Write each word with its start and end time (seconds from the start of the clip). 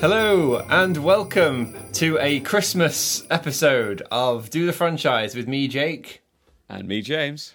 Hello 0.00 0.58
and 0.70 0.96
welcome 0.98 1.74
to 1.94 2.18
a 2.20 2.40
Christmas 2.40 3.24
episode 3.30 4.02
of 4.12 4.48
Do 4.50 4.64
the 4.64 4.72
Franchise 4.72 5.34
with 5.34 5.48
me, 5.48 5.66
Jake. 5.66 6.22
And 6.68 6.86
me, 6.86 7.02
James. 7.02 7.54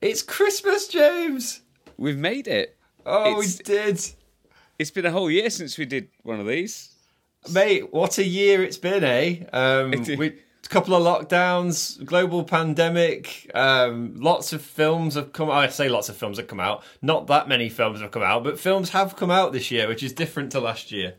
It's 0.00 0.22
Christmas, 0.22 0.88
James! 0.88 1.60
We've 1.96 2.18
made 2.18 2.48
it. 2.48 2.76
Oh, 3.04 3.38
It's- 3.40 3.58
we 3.58 3.64
did. 3.64 4.00
It's 4.78 4.90
been 4.90 5.06
a 5.06 5.10
whole 5.12 5.30
year 5.30 5.48
since 5.48 5.78
we 5.78 5.86
did 5.86 6.08
one 6.22 6.40
of 6.40 6.46
these. 6.46 6.90
Mate, 7.52 7.92
what 7.92 8.18
a 8.18 8.24
year 8.24 8.62
it's 8.64 8.78
been, 8.78 9.04
eh? 9.04 9.44
Um, 9.52 9.94
It- 9.94 10.18
we, 10.18 10.26
a 10.28 10.68
couple 10.68 10.94
of 10.94 11.02
lockdowns, 11.04 12.04
global 12.04 12.42
pandemic, 12.42 13.48
um, 13.54 14.14
lots 14.16 14.52
of 14.52 14.60
films 14.60 15.14
have 15.14 15.32
come 15.32 15.50
I 15.50 15.68
say 15.68 15.88
lots 15.88 16.08
of 16.08 16.16
films 16.16 16.38
have 16.38 16.48
come 16.48 16.60
out. 16.60 16.82
Not 17.00 17.28
that 17.28 17.48
many 17.48 17.68
films 17.68 18.00
have 18.00 18.10
come 18.10 18.24
out, 18.24 18.42
but 18.42 18.58
films 18.58 18.90
have 18.90 19.14
come 19.16 19.30
out 19.30 19.52
this 19.52 19.70
year, 19.70 19.86
which 19.86 20.02
is 20.02 20.12
different 20.12 20.50
to 20.52 20.60
last 20.60 20.90
year. 20.90 21.14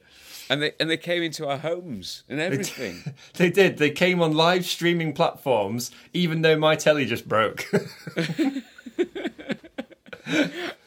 And 0.50 0.62
they 0.62 0.74
and 0.80 0.90
they 0.90 0.98
came 0.98 1.24
into 1.24 1.48
our 1.48 1.58
homes 1.58 2.24
and 2.30 2.40
everything. 2.40 3.04
They 3.34 3.50
did. 3.50 3.78
They 3.78 3.92
came 3.92 4.22
on 4.22 4.34
live 4.34 4.66
streaming 4.66 5.14
platforms, 5.14 5.92
even 6.14 6.42
though 6.42 6.58
my 6.58 6.76
telly 6.76 7.06
just 7.06 7.28
broke. 7.28 7.66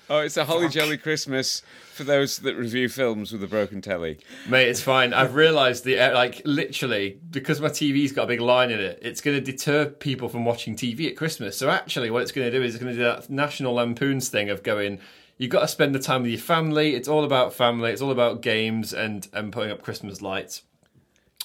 oh, 0.09 0.19
it's 0.21 0.37
a 0.37 0.45
holly 0.45 0.69
jolly 0.69 0.97
Christmas 0.99 1.63
for 1.93 2.05
those 2.05 2.39
that 2.39 2.57
review 2.57 2.89
films 2.89 3.33
with 3.33 3.43
a 3.43 3.47
broken 3.47 3.81
telly. 3.81 4.19
Mate, 4.49 4.69
it's 4.69 4.81
fine. 4.81 5.13
I've 5.13 5.35
realised 5.35 5.85
the 5.85 5.99
uh, 5.99 6.15
like 6.15 6.43
literally 6.45 7.19
because 7.31 7.61
my 7.61 7.69
TV's 7.69 8.13
got 8.13 8.25
a 8.25 8.27
big 8.27 8.41
line 8.41 8.71
in 8.71 8.81
it. 8.81 8.99
It's 9.03 9.21
going 9.21 9.37
to 9.37 9.53
deter 9.53 9.87
people 9.87 10.29
from 10.29 10.45
watching 10.45 10.75
TV 10.75 11.09
at 11.09 11.17
Christmas. 11.17 11.57
So 11.57 11.71
actually, 11.71 12.11
what 12.11 12.23
it's 12.23 12.33
going 12.33 12.51
to 12.51 12.59
do 12.59 12.65
is 12.65 12.75
it's 12.75 12.83
going 12.83 12.95
to 12.95 12.99
do 12.99 13.05
that 13.05 13.31
National 13.31 13.75
Lampoon's 13.75 14.29
thing 14.29 14.51
of 14.51 14.63
going. 14.63 14.99
You've 15.41 15.51
got 15.51 15.61
to 15.61 15.69
spend 15.69 15.95
the 15.95 15.99
time 15.99 16.21
with 16.21 16.31
your 16.33 16.39
family. 16.41 16.95
It's 16.95 17.09
all 17.09 17.25
about 17.25 17.55
family. 17.55 17.91
It's 17.93 18.03
all 18.03 18.11
about 18.11 18.43
games 18.43 18.93
and 18.93 19.27
and 19.33 19.51
putting 19.51 19.73
up 19.73 19.81
Christmas 19.83 20.21
lights. 20.21 20.63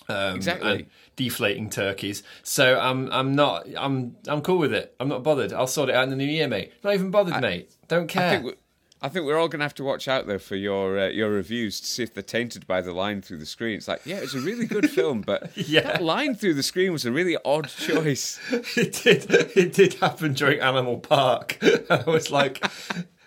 Um, 0.09 0.35
Exactly. 0.35 0.71
And 0.73 0.85
deflating 1.15 1.69
turkeys. 1.69 2.21
So 2.43 2.77
I'm 2.77 3.09
I'm 3.13 3.33
not 3.35 3.65
I'm 3.77 4.17
I'm 4.27 4.41
cool 4.41 4.57
with 4.57 4.73
it. 4.73 4.93
I'm 4.99 5.07
not 5.07 5.23
bothered. 5.23 5.53
I'll 5.53 5.65
sort 5.65 5.87
it 5.87 5.95
out 5.95 6.03
in 6.03 6.09
the 6.09 6.17
new 6.17 6.25
year, 6.25 6.49
mate. 6.49 6.73
Not 6.83 6.93
even 6.93 7.09
bothered, 7.09 7.39
mate. 7.41 7.71
Don't 7.87 8.07
care. 8.07 8.27
I 8.27 8.31
think 8.31 8.45
we, 8.45 8.53
I 9.01 9.07
think 9.07 9.25
we're 9.25 9.37
all 9.37 9.47
going 9.47 9.59
to 9.59 9.65
have 9.65 9.75
to 9.75 9.83
watch 9.85 10.07
out 10.09 10.27
though 10.27 10.39
for 10.39 10.57
your 10.57 10.99
uh, 10.99 11.07
your 11.07 11.29
reviews 11.29 11.79
to 11.79 11.87
see 11.87 12.03
if 12.03 12.13
they're 12.13 12.21
tainted 12.21 12.67
by 12.67 12.81
the 12.81 12.91
line 12.91 13.21
through 13.21 13.37
the 13.37 13.45
screen. 13.45 13.77
It's 13.77 13.87
like, 13.87 14.01
yeah, 14.05 14.17
it's 14.17 14.33
a 14.33 14.39
really 14.41 14.65
good 14.65 14.89
film, 14.89 15.21
but 15.21 15.51
Yeah. 15.55 15.83
that 15.83 16.03
line 16.03 16.35
through 16.35 16.55
the 16.55 16.63
screen 16.63 16.91
was 16.91 17.05
a 17.05 17.13
really 17.13 17.37
odd 17.45 17.69
choice. 17.69 18.41
it 18.51 19.01
did 19.03 19.25
it 19.55 19.71
did 19.71 19.93
happen 19.95 20.33
during 20.33 20.59
Animal 20.59 20.99
Park. 20.99 21.57
I 21.89 22.03
was 22.05 22.29
like, 22.29 22.61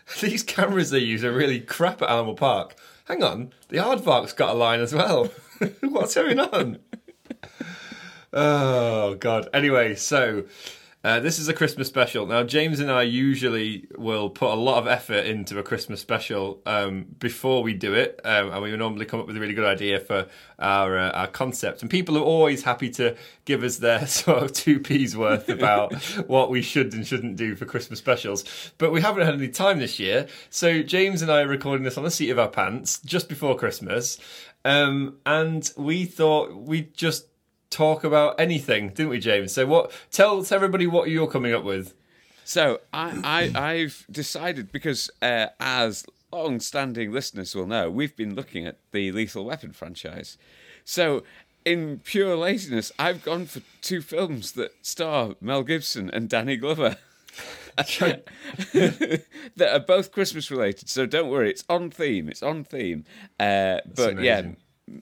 these 0.20 0.42
cameras 0.42 0.91
they 0.91 0.98
use 0.98 1.25
are 1.25 1.33
really 1.33 1.61
crap 1.61 2.03
at 2.03 2.11
Animal 2.11 2.34
Park. 2.34 2.75
Hang 3.06 3.23
on, 3.23 3.53
the 3.69 3.78
Aardvark's 3.78 4.33
got 4.33 4.51
a 4.51 4.55
line 4.59 4.81
as 4.81 4.95
well. 4.95 5.31
What's 5.81 6.14
going 6.14 6.39
on? 6.41 6.78
Oh 8.31 9.14
god. 9.14 9.48
Anyway, 9.55 9.95
so 9.95 10.45
uh, 11.09 11.19
this 11.20 11.39
is 11.39 11.48
a 11.48 11.55
Christmas 11.55 11.89
special. 11.89 12.27
Now, 12.27 12.42
James 12.42 12.81
and 12.81 12.92
I 12.92 13.01
usually 13.01 13.87
will 13.97 14.28
put 14.28 14.51
a 14.51 14.55
lot 14.55 14.77
of 14.77 14.87
effort 14.87 15.25
into 15.25 15.59
a 15.59 15.62
Christmas 15.62 16.03
special 16.03 16.61
um, 16.67 17.06
before 17.19 17.62
we 17.62 17.73
do 17.73 17.95
it, 17.95 18.20
um, 18.25 18.51
and 18.51 18.61
we 18.61 18.77
normally 18.77 19.06
come 19.06 19.19
up 19.19 19.27
with 19.27 19.34
a 19.34 19.41
really 19.41 19.55
good 19.55 19.64
idea 19.64 20.01
for 20.01 20.27
our 20.59 20.98
uh, 20.98 21.11
our 21.12 21.27
concept. 21.27 21.81
And 21.81 21.91
people 21.91 22.19
are 22.19 22.23
always 22.23 22.62
happy 22.62 22.91
to 22.91 23.17
give 23.47 23.62
us 23.62 23.79
their 23.79 24.06
sort 24.19 24.42
of 24.42 24.53
two 24.53 24.81
p's 24.81 25.17
worth 25.17 25.48
about 25.48 25.95
what 26.27 26.51
we 26.51 26.61
should 26.61 26.92
and 26.92 27.06
shouldn't 27.06 27.36
do 27.36 27.56
for 27.56 27.64
Christmas 27.64 27.98
specials. 27.98 28.45
But 28.77 28.92
we 28.92 29.01
haven't 29.01 29.25
had 29.25 29.33
any 29.33 29.48
time 29.48 29.79
this 29.79 29.98
year, 29.98 30.27
so 30.51 30.83
James 30.83 31.23
and 31.23 31.33
I 31.33 31.40
are 31.40 31.48
recording 31.48 31.85
this 31.85 31.96
on 31.96 32.05
the 32.05 32.11
seat 32.11 32.29
of 32.29 32.39
our 32.39 32.48
pants 32.48 33.01
just 33.01 33.30
before 33.30 33.57
Christmas, 33.57 34.19
um, 34.67 35.17
and 35.25 35.73
we 35.79 36.05
thought 36.05 36.55
we'd 36.55 36.92
just 36.92 37.29
talk 37.70 38.05
about 38.05 38.39
anything, 38.39 38.89
didn't 38.89 39.11
we, 39.11 39.18
James? 39.18 39.52
So 39.52 39.67
what? 39.67 39.92
Tell, 40.11 40.42
tell 40.42 40.56
everybody 40.56 40.86
what 40.86 41.11
you're 41.11 41.27
coming 41.27 41.55
up 41.55 41.64
with. 41.64 41.95
So 42.45 42.80
I, 42.95 43.52
I 43.55 43.73
I've 43.73 44.06
decided 44.11 44.73
because 44.73 45.11
uh, 45.20 45.48
as 45.61 46.07
long-standing 46.33 47.12
listeners 47.12 47.55
will 47.55 47.67
know, 47.67 47.90
we've 47.90 48.17
been 48.17 48.34
looking 48.34 48.67
at 48.67 48.78
the 48.92 49.12
Lethal 49.12 49.45
Weapon 49.45 49.73
franchise. 49.73 50.39
So 50.84 51.24
in 51.64 51.98
pure 51.98 52.36
laziness, 52.36 52.90
I've 52.98 53.23
gone 53.23 53.45
for 53.45 53.61
two 53.83 54.01
films 54.01 54.52
that 54.52 54.73
star 54.80 55.34
Mel 55.40 55.62
Gibson 55.62 56.08
and 56.11 56.28
Danny 56.28 56.57
Glover. 56.57 56.96
that 57.77 59.23
are 59.61 59.78
both 59.78 60.11
Christmas 60.11 60.51
related, 60.51 60.89
so 60.89 61.07
don't 61.07 61.28
worry, 61.28 61.51
it's 61.51 61.64
on 61.68 61.90
theme. 61.90 62.28
It's 62.28 62.42
on 62.42 62.64
theme. 62.64 63.05
Uh, 63.39 63.78
but 63.95 64.20
yeah. 64.20 64.42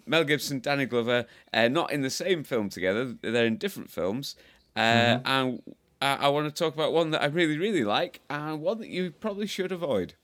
Mel 0.07 0.25
Gibson, 0.25 0.61
Danny 0.61 0.87
Glover, 0.87 1.27
uh, 1.53 1.69
not 1.69 1.93
in 1.93 2.03
the 2.03 2.11
same 2.11 2.45
film 2.45 2.69
together. 2.69 3.15
They're 3.23 3.47
in 3.47 3.57
different 3.57 3.91
films, 3.91 4.37
uh, 4.75 4.81
Mm-hmm. 4.81 5.27
and 5.27 5.63
I, 6.03 6.15
I 6.17 6.29
want 6.29 6.47
to 6.55 6.59
talk 6.65 6.75
about 6.75 6.93
one 6.93 7.11
that 7.13 7.23
I 7.23 7.27
really, 7.27 7.57
really 7.59 7.85
like, 7.85 8.21
and 8.29 8.61
one 8.61 8.79
that 8.81 8.89
you 8.89 9.13
probably 9.13 9.47
should 9.47 9.73
avoid. 9.73 10.15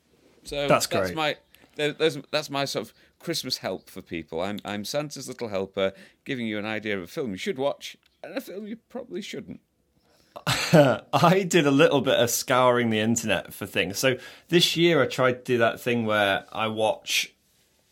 So 0.45 0.67
That's 0.69 0.87
that's 0.87 1.11
great. 1.13 1.17
my 1.17 1.37
there's, 1.77 2.19
that's 2.31 2.51
my 2.51 2.65
sort 2.67 2.87
of 2.89 2.95
Christmas 3.19 3.59
help 3.59 3.89
for 3.89 4.03
people. 4.03 4.41
I'm 4.43 4.59
I'm 4.65 4.85
Santa's 4.85 5.29
little 5.29 5.49
helper, 5.49 5.93
giving 6.25 6.47
you 6.47 6.59
an 6.59 6.67
idea 6.67 6.97
of 6.99 7.03
a 7.05 7.07
film 7.07 7.31
you 7.31 7.39
should 7.39 7.59
watch 7.59 7.97
and 8.23 8.37
a 8.37 8.41
film 8.41 8.67
you 8.67 8.77
probably 8.89 9.23
shouldn't. 9.23 9.61
I 10.47 11.47
did 11.49 11.67
a 11.67 11.71
little 11.71 12.01
bit 12.01 12.19
of 12.19 12.31
scouring 12.31 12.91
the 12.91 12.99
internet 12.99 13.53
for 13.55 13.67
things. 13.67 13.99
So 13.99 14.17
this 14.49 14.77
year 14.77 15.03
I 15.03 15.07
tried 15.07 15.33
to 15.45 15.53
do 15.53 15.59
that 15.59 15.81
thing 15.81 16.07
where 16.07 16.45
I 16.53 16.69
watch 16.69 17.33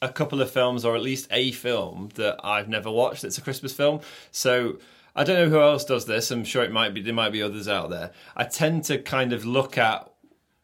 a 0.03 0.09
couple 0.09 0.41
of 0.41 0.51
films 0.51 0.85
or 0.85 0.97
at 0.97 1.03
least 1.03 1.29
a 1.31 1.53
film 1.53 2.09
that 2.15 2.41
I've 2.43 2.69
never 2.69 2.91
watched 2.91 3.23
that's 3.23 3.39
a 3.39 3.43
Christmas 3.43 3.73
film. 3.73 4.01
So 4.31 4.79
I 5.15 5.25
don't 5.25 5.37
know 5.37 5.49
who 5.49 5.61
else 5.61 5.85
does 5.85 6.07
this. 6.07 6.31
I'm 6.31 6.45
sure 6.45 6.63
it 6.63 6.73
might 6.73 6.95
be 6.95 7.03
there 7.03 7.15
might 7.15 7.33
be 7.33 7.43
others 7.43 7.69
out 7.69 7.91
there. 7.91 8.13
I 8.37 8.45
tend 8.45 8.85
to 8.85 8.99
kind 8.99 9.33
of 9.33 9.45
look 9.45 9.77
at 9.77 10.11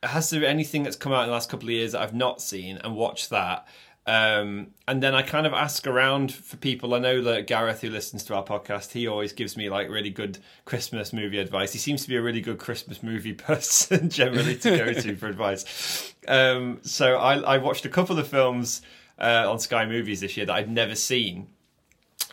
has 0.03 0.31
there 0.31 0.45
anything 0.45 0.83
that's 0.83 0.97
come 0.97 1.13
out 1.13 1.23
in 1.23 1.29
the 1.29 1.33
last 1.33 1.49
couple 1.49 1.69
of 1.69 1.73
years 1.73 1.93
that 1.93 2.03
I've 2.03 2.15
not 2.15 2.41
seen 2.41 2.79
and 2.79 2.95
watch 2.95 3.29
that. 3.31 3.67
Um, 4.07 4.69
and 4.87 5.03
then 5.03 5.17
I 5.17 5.23
kind 5.23 5.49
of 5.49 5.53
ask 5.53 5.85
around 5.85 6.33
for 6.33 6.57
people. 6.57 6.95
I 6.95 7.01
know 7.01 7.23
that 7.23 7.49
Gareth, 7.49 7.81
who 7.81 7.91
listens 7.91 8.23
to 8.25 8.37
our 8.37 8.45
podcast, 8.45 8.93
he 8.93 9.09
always 9.09 9.33
gives 9.33 9.57
me 9.57 9.69
like 9.69 9.89
really 9.91 10.11
good 10.11 10.39
Christmas 10.65 11.13
movie 11.13 11.39
advice. 11.39 11.73
He 11.73 11.81
seems 11.81 12.03
to 12.03 12.09
be 12.09 12.17
a 12.17 12.23
really 12.23 12.41
good 12.41 12.59
Christmas 12.59 13.03
movie 13.03 13.33
person 13.35 14.09
generally 14.09 14.57
to 14.59 14.77
go 14.77 14.93
to 14.93 15.17
for 15.17 15.27
advice. 15.27 16.15
Um, 16.29 16.79
so 16.83 17.17
I, 17.17 17.39
I 17.39 17.59
watched 17.59 17.85
a 17.85 17.89
couple 17.89 18.19
of 18.19 18.29
films 18.29 18.81
uh, 19.19 19.51
on 19.51 19.59
Sky 19.59 19.87
Movies 19.87 20.21
this 20.21 20.37
year 20.37 20.47
that 20.47 20.55
I'd 20.55 20.71
never 20.71 20.95
seen 20.95 21.49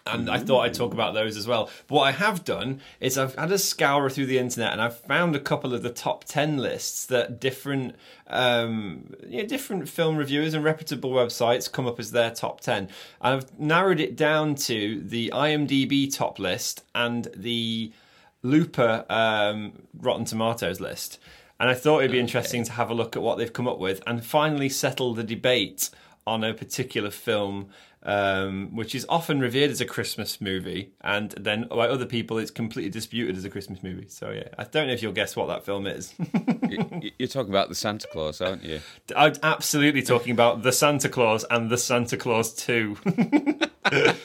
and 0.06 0.30
I 0.30 0.38
thought 0.38 0.62
I'd 0.62 0.74
talk 0.74 0.94
about 0.94 1.14
those 1.14 1.38
as 1.38 1.48
well. 1.48 1.70
But 1.88 1.96
what 1.96 2.04
I 2.04 2.12
have 2.12 2.44
done 2.44 2.82
is 3.00 3.18
I've 3.18 3.36
had 3.36 3.52
a 3.52 3.58
scour 3.58 4.10
through 4.10 4.26
the 4.26 4.38
internet 4.38 4.74
and 4.74 4.82
I've 4.82 5.00
found 5.00 5.36
a 5.36 5.40
couple 5.40 5.74
of 5.74 5.82
the 5.82 5.90
top 5.90 6.26
ten 6.26 6.58
lists 6.58 7.06
that 7.06 7.40
different, 7.40 7.96
um, 8.28 9.14
you 9.28 9.42
know, 9.42 9.48
different 9.48 9.88
film 9.88 10.18
reviewers 10.18 10.54
and 10.54 10.64
reputable 10.64 11.12
websites 11.12 11.72
come 11.72 11.88
up 11.88 12.00
as 12.00 12.12
their 12.12 12.32
top 12.32 12.60
ten. 12.60 12.90
And 13.22 13.36
I've 13.36 13.60
narrowed 13.60 14.00
it 14.00 14.16
down 14.18 14.56
to 14.56 15.02
the 15.02 15.32
IMDb 15.34 16.14
top 16.14 16.38
list 16.38 16.84
and 16.94 17.30
the 17.36 17.94
Looper 18.42 19.06
um, 19.10 19.84
Rotten 19.98 20.26
Tomatoes 20.26 20.82
list. 20.82 21.18
And 21.60 21.70
I 21.70 21.76
thought 21.76 22.00
it'd 22.00 22.12
be 22.12 22.20
interesting 22.20 22.66
to 22.66 22.74
have 22.74 22.90
a 22.90 22.94
look 22.94 23.16
at 23.16 23.22
what 23.22 23.38
they've 23.38 23.54
come 23.54 23.70
up 23.70 23.80
with 23.80 24.04
and 24.06 24.26
finally 24.26 24.68
settle 24.68 25.14
the 25.14 25.24
debate 25.24 25.90
on 26.26 26.44
a 26.44 26.54
particular 26.54 27.10
film, 27.12 27.70
um, 28.04 28.76
which 28.76 28.94
is 28.96 29.06
often 29.10 29.40
revered 29.40 29.72
as 29.72 29.80
a 29.82 29.86
Christmas 29.86 30.40
movie, 30.42 30.94
and 31.02 31.32
then 31.32 31.68
by 31.70 31.88
other 31.88 32.06
people, 32.06 32.38
it's 32.38 32.52
completely 32.52 32.90
disputed 32.90 33.36
as 33.38 33.46
a 33.46 33.50
Christmas 33.50 33.82
movie. 33.84 34.08
So 34.10 34.32
yeah, 34.32 34.48
I 34.58 34.64
don't 34.66 34.88
know 34.88 34.94
if 34.94 35.02
you'll 35.02 35.14
guess 35.14 35.36
what 35.36 35.48
that 35.48 35.66
film 35.66 35.88
is. 35.88 36.14
You- 36.70 37.12
You're 37.20 37.28
talking 37.28 37.52
about 37.52 37.70
the 37.70 37.76
Santa 37.76 38.08
Claus, 38.12 38.42
aren't 38.42 38.64
you? 38.64 38.80
I'm 39.16 39.34
absolutely 39.44 40.02
talking 40.02 40.32
about 40.32 40.64
the 40.64 40.72
Santa 40.72 41.08
Claus 41.10 41.46
and 41.52 41.70
the 41.70 41.78
Santa 41.78 42.18
Claus 42.18 42.54
Two. 42.54 42.98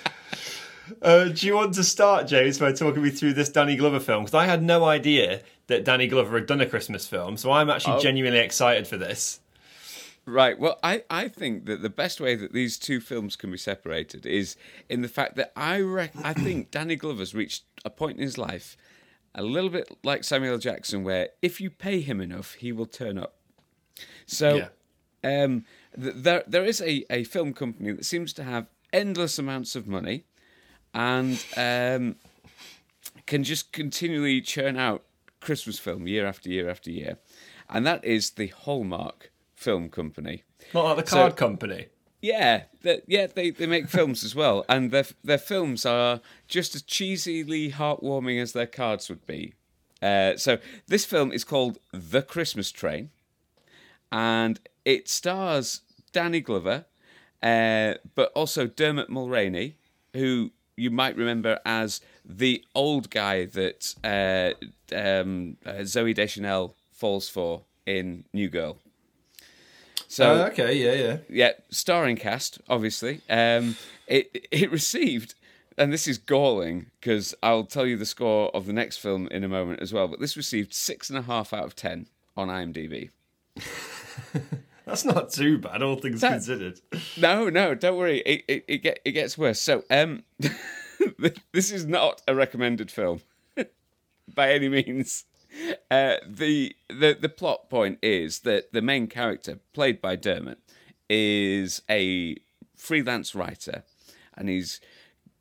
Uh, 1.02 1.24
do 1.28 1.46
you 1.46 1.54
want 1.54 1.74
to 1.74 1.84
start, 1.84 2.26
James, 2.26 2.58
by 2.58 2.72
talking 2.72 3.02
me 3.02 3.10
through 3.10 3.34
this 3.34 3.50
Danny 3.50 3.76
Glover 3.76 4.00
film? 4.00 4.24
Because 4.24 4.34
I 4.34 4.46
had 4.46 4.62
no 4.62 4.84
idea 4.86 5.42
that 5.66 5.84
Danny 5.84 6.06
Glover 6.06 6.38
had 6.38 6.46
done 6.46 6.60
a 6.62 6.66
Christmas 6.66 7.06
film, 7.06 7.36
so 7.36 7.52
I'm 7.52 7.68
actually 7.68 7.96
Oh. 7.96 8.00
genuinely 8.00 8.40
excited 8.40 8.86
for 8.88 8.96
this. 8.96 9.38
Right. 10.28 10.58
Well, 10.58 10.78
I, 10.82 11.04
I 11.08 11.28
think 11.28 11.64
that 11.64 11.80
the 11.80 11.88
best 11.88 12.20
way 12.20 12.34
that 12.34 12.52
these 12.52 12.78
two 12.78 13.00
films 13.00 13.34
can 13.34 13.50
be 13.50 13.56
separated 13.56 14.26
is 14.26 14.56
in 14.86 15.00
the 15.00 15.08
fact 15.08 15.36
that 15.36 15.52
I 15.56 15.80
rec- 15.80 16.12
I 16.22 16.32
think 16.34 16.70
Danny 16.70 16.96
Glover's 16.96 17.34
reached 17.34 17.64
a 17.82 17.88
point 17.88 18.18
in 18.18 18.22
his 18.22 18.36
life 18.36 18.76
a 19.34 19.42
little 19.42 19.70
bit 19.70 19.90
like 20.04 20.24
Samuel 20.24 20.54
L. 20.54 20.58
Jackson, 20.58 21.02
where 21.02 21.30
if 21.40 21.62
you 21.62 21.70
pay 21.70 22.00
him 22.00 22.20
enough, 22.20 22.54
he 22.54 22.72
will 22.72 22.84
turn 22.84 23.16
up. 23.16 23.36
So, 24.26 24.68
um, 25.24 25.64
th- 25.98 26.14
there 26.16 26.44
there 26.46 26.64
is 26.64 26.82
a, 26.82 27.06
a 27.08 27.24
film 27.24 27.54
company 27.54 27.92
that 27.92 28.04
seems 28.04 28.34
to 28.34 28.44
have 28.44 28.66
endless 28.92 29.38
amounts 29.38 29.74
of 29.74 29.86
money, 29.86 30.24
and 30.92 31.42
um, 31.56 32.16
can 33.24 33.44
just 33.44 33.72
continually 33.72 34.42
churn 34.42 34.76
out 34.76 35.04
Christmas 35.40 35.78
film 35.78 36.06
year 36.06 36.26
after 36.26 36.50
year 36.50 36.68
after 36.68 36.90
year, 36.90 37.16
and 37.70 37.86
that 37.86 38.04
is 38.04 38.32
the 38.32 38.48
Hallmark 38.48 39.30
Film 39.58 39.88
Company. 39.90 40.44
Not 40.72 40.84
like 40.96 41.04
the 41.04 41.10
So- 41.10 41.16
card 41.16 41.36
company. 41.36 41.86
Yeah, 42.20 42.64
yeah, 43.06 43.28
they, 43.28 43.50
they 43.50 43.66
make 43.66 43.88
films 43.88 44.24
as 44.24 44.34
well, 44.34 44.64
and 44.68 44.90
their 44.90 45.04
their 45.22 45.38
films 45.38 45.86
are 45.86 46.20
just 46.48 46.74
as 46.74 46.82
cheesily 46.82 47.70
heartwarming 47.70 48.42
as 48.42 48.52
their 48.52 48.66
cards 48.66 49.08
would 49.08 49.24
be. 49.24 49.54
Uh, 50.02 50.36
so 50.36 50.58
this 50.88 51.04
film 51.04 51.30
is 51.30 51.44
called 51.44 51.78
The 51.92 52.22
Christmas 52.22 52.72
Train, 52.72 53.10
and 54.10 54.58
it 54.84 55.08
stars 55.08 55.82
Danny 56.12 56.40
Glover, 56.40 56.86
uh, 57.40 57.94
but 58.16 58.32
also 58.34 58.66
Dermot 58.66 59.08
Mulroney, 59.08 59.74
who 60.12 60.50
you 60.76 60.90
might 60.90 61.16
remember 61.16 61.60
as 61.64 62.00
the 62.24 62.64
old 62.74 63.10
guy 63.10 63.44
that 63.44 63.94
uh, 64.02 64.54
um, 64.96 65.56
uh, 65.64 65.82
Zooey 65.84 66.14
Deschanel 66.16 66.74
falls 66.92 67.28
for 67.28 67.62
in 67.86 68.24
New 68.32 68.48
Girl. 68.48 68.78
So 70.10 70.24
Oh, 70.32 70.44
okay, 70.46 70.72
yeah, 70.74 70.92
yeah. 70.94 71.16
yeah, 71.28 71.52
starring 71.70 72.16
cast, 72.16 72.60
obviously. 72.68 73.20
Um, 73.28 73.76
it 74.06 74.48
it 74.50 74.70
received, 74.72 75.34
and 75.76 75.92
this 75.92 76.08
is 76.08 76.16
galling 76.18 76.86
because 76.98 77.34
I'll 77.42 77.64
tell 77.64 77.84
you 77.86 77.96
the 77.98 78.06
score 78.06 78.50
of 78.56 78.64
the 78.66 78.72
next 78.72 78.96
film 78.96 79.28
in 79.28 79.44
a 79.44 79.48
moment 79.48 79.80
as 79.80 79.92
well. 79.92 80.08
But 80.08 80.18
this 80.20 80.36
received 80.36 80.72
six 80.72 81.10
and 81.10 81.18
a 81.18 81.22
half 81.22 81.52
out 81.52 81.64
of 81.64 81.76
ten 81.76 82.06
on 82.36 82.48
IMDb. 82.48 83.10
That's 84.86 85.04
not 85.04 85.30
too 85.30 85.58
bad, 85.58 85.82
all 85.82 85.96
things 85.96 86.22
That- 86.22 86.32
considered. 86.32 86.80
No, 87.18 87.50
no, 87.50 87.74
don't 87.74 87.98
worry. 87.98 88.20
It 88.20 88.44
it, 88.48 88.64
it 88.66 88.78
get 88.78 89.00
it 89.04 89.12
gets 89.12 89.36
worse. 89.36 89.60
So 89.60 89.84
um, 89.90 90.22
this 91.52 91.70
is 91.70 91.84
not 91.84 92.22
a 92.26 92.34
recommended 92.34 92.90
film 92.90 93.20
by 94.34 94.52
any 94.52 94.70
means. 94.70 95.24
Uh, 95.90 96.16
the 96.26 96.76
the 96.88 97.16
the 97.18 97.28
plot 97.30 97.70
point 97.70 97.98
is 98.02 98.40
that 98.40 98.72
the 98.72 98.82
main 98.82 99.06
character, 99.06 99.58
played 99.72 100.00
by 100.02 100.14
Dermot, 100.16 100.58
is 101.08 101.80
a 101.88 102.36
freelance 102.76 103.34
writer, 103.34 103.84
and 104.36 104.48
he's 104.50 104.80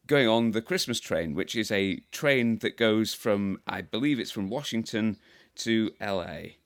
going 0.07 0.27
on 0.27 0.51
the 0.51 0.61
Christmas 0.61 0.99
train, 1.01 1.33
which 1.35 1.53
is 1.55 1.69
a 1.71 1.97
train 2.11 2.59
that 2.59 2.77
goes 2.77 3.13
from 3.13 3.59
I 3.67 3.81
believe 3.81 4.19
it's 4.19 4.31
from 4.31 4.49
Washington 4.49 5.17
to 5.57 5.91
L.A. 5.99 6.57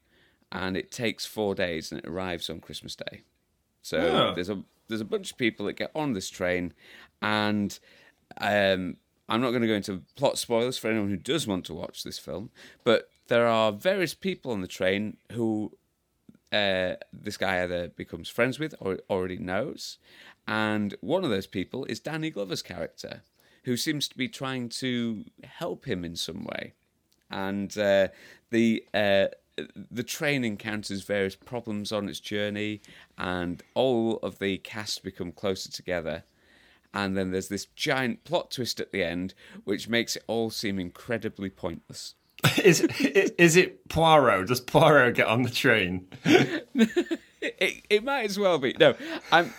and 0.52 0.78
it 0.78 0.92
takes 0.92 1.26
four 1.26 1.56
days 1.56 1.92
and 1.92 2.00
it 2.00 2.08
arrives 2.08 2.50
on 2.50 2.60
Christmas 2.60 2.96
Day. 2.96 3.22
So 3.82 3.98
Oh. 3.98 4.36
there's 4.36 4.50
a 4.50 4.64
there's 4.88 5.02
a 5.02 5.06
bunch 5.06 5.32
of 5.32 5.38
people 5.38 5.66
that 5.66 5.74
get 5.74 5.90
on 5.96 6.14
this 6.14 6.30
train, 6.30 6.74
and 7.22 7.78
um, 8.40 8.98
I'm 9.28 9.42
not 9.42 9.50
going 9.50 9.62
to 9.64 9.68
go 9.68 9.74
into 9.74 10.04
plot 10.16 10.38
spoilers 10.38 10.78
for 10.78 10.90
anyone 10.90 11.10
who 11.10 11.18
does 11.18 11.48
want 11.48 11.66
to 11.66 11.74
watch 11.74 12.04
this 12.04 12.20
film, 12.20 12.52
but 12.84 13.10
there 13.31 13.48
are 13.48 13.72
various 13.72 14.13
people 14.13 14.51
on 14.51 14.60
the 14.60 14.68
train 14.68 15.16
who 15.31 15.72
uh, 16.51 16.95
this 17.13 17.38
guy 17.38 17.63
either 17.63 17.88
becomes 17.88 18.28
friends 18.28 18.60
with 18.60 18.75
or 18.81 19.00
already 19.10 19.38
knows, 19.38 19.98
and 20.45 20.95
one 21.00 21.24
of 21.24 21.30
those 21.30 21.48
people 21.48 21.86
is 21.86 22.01
Danny 22.01 22.30
Glover's 22.30 22.62
character, 22.62 23.22
who 23.63 23.78
seems 23.78 24.10
to 24.10 24.18
be 24.18 24.28
trying 24.28 24.68
to 24.68 25.24
help 25.45 25.86
him 25.86 26.04
in 26.04 26.18
some 26.18 26.44
way, 26.44 26.74
and 27.30 27.78
uh, 27.78 28.10
the. 28.50 28.83
Uh, 28.94 29.28
the 29.92 30.01
train 30.01 30.44
encounters 30.44 31.04
various 31.04 31.36
problems 31.36 31.92
on 31.92 32.07
its 32.10 32.22
journey, 32.22 32.81
and 33.18 33.62
all 33.75 34.18
of 34.24 34.39
the 34.39 34.57
cast 34.60 35.04
become 35.04 35.31
closer 35.31 35.69
together. 35.69 36.24
And 36.94 37.16
then 37.16 37.31
there's 37.31 37.50
this 37.50 37.66
giant 37.66 38.24
plot 38.24 38.50
twist 38.50 38.80
at 38.80 38.92
the 38.92 39.04
end, 39.04 39.36
which 39.66 39.89
makes 39.89 40.16
it 40.16 40.24
all 40.25 40.50
seem 40.50 40.80
incredibly 40.80 41.50
pointless. 41.50 42.16
is, 42.64 42.82
it, 42.82 43.36
is 43.38 43.56
it 43.56 43.88
Poirot? 43.90 44.48
Does 44.48 44.62
Poirot 44.62 45.16
get 45.16 45.28
on 45.28 45.44
the 45.44 45.50
train? 45.50 46.08
It, 47.42 47.86
it 47.90 48.04
might 48.04 48.26
as 48.26 48.38
well 48.38 48.60
be. 48.60 48.76
No, 48.80 48.94
I'm. 49.32 49.52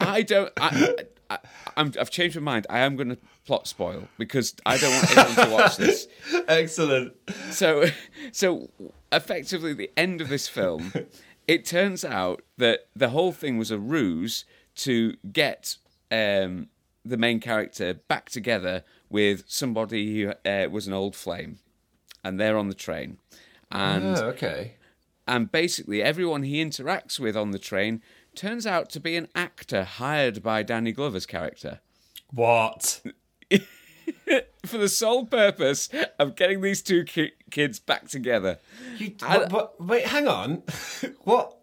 I 0.00 0.22
don't. 0.22 0.50
I, 0.56 0.94
I, 1.28 1.38
I'm, 1.76 1.92
I've 2.00 2.10
changed 2.10 2.36
my 2.36 2.42
mind. 2.42 2.66
I 2.70 2.78
am 2.78 2.96
going 2.96 3.10
to 3.10 3.18
plot 3.44 3.66
spoil 3.66 4.08
because 4.16 4.54
I 4.64 4.78
don't 4.78 4.92
want 4.92 5.16
anyone 5.16 5.46
to 5.46 5.54
watch 5.54 5.76
this. 5.76 6.08
Excellent. 6.48 7.14
So, 7.50 7.86
so 8.32 8.70
effectively, 9.12 9.74
the 9.74 9.90
end 9.96 10.20
of 10.20 10.28
this 10.28 10.48
film, 10.48 10.92
it 11.46 11.66
turns 11.66 12.04
out 12.04 12.42
that 12.56 12.88
the 12.96 13.10
whole 13.10 13.32
thing 13.32 13.58
was 13.58 13.70
a 13.70 13.78
ruse 13.78 14.44
to 14.76 15.14
get 15.30 15.76
um, 16.10 16.68
the 17.04 17.16
main 17.16 17.40
character 17.40 17.94
back 17.94 18.30
together 18.30 18.84
with 19.10 19.44
somebody 19.46 20.22
who 20.22 20.32
uh, 20.50 20.68
was 20.70 20.86
an 20.86 20.94
old 20.94 21.14
flame, 21.14 21.58
and 22.24 22.38
they're 22.38 22.56
on 22.58 22.68
the 22.68 22.74
train, 22.74 23.18
and 23.70 24.16
Oh, 24.16 24.26
okay. 24.28 24.74
and 25.26 25.50
basically 25.52 26.02
everyone 26.02 26.42
he 26.42 26.64
interacts 26.64 27.18
with 27.20 27.36
on 27.36 27.50
the 27.52 27.58
train 27.58 28.02
turns 28.34 28.66
out 28.66 28.88
to 28.90 29.00
be 29.00 29.16
an 29.16 29.28
actor 29.34 29.84
hired 29.84 30.42
by 30.42 30.62
Danny 30.62 30.92
Glover's 30.92 31.26
character 31.26 31.80
What? 32.32 33.00
for 34.66 34.78
the 34.78 34.88
sole 34.88 35.26
purpose 35.26 35.88
of 36.18 36.36
getting 36.36 36.60
these 36.60 36.82
two 36.82 37.04
ki- 37.04 37.32
kids 37.50 37.78
back 37.78 38.08
together. 38.08 38.58
You, 38.98 39.14
but, 39.18 39.48
but 39.50 39.80
wait, 39.84 40.06
hang 40.06 40.28
on. 40.28 40.62
what? 41.24 41.54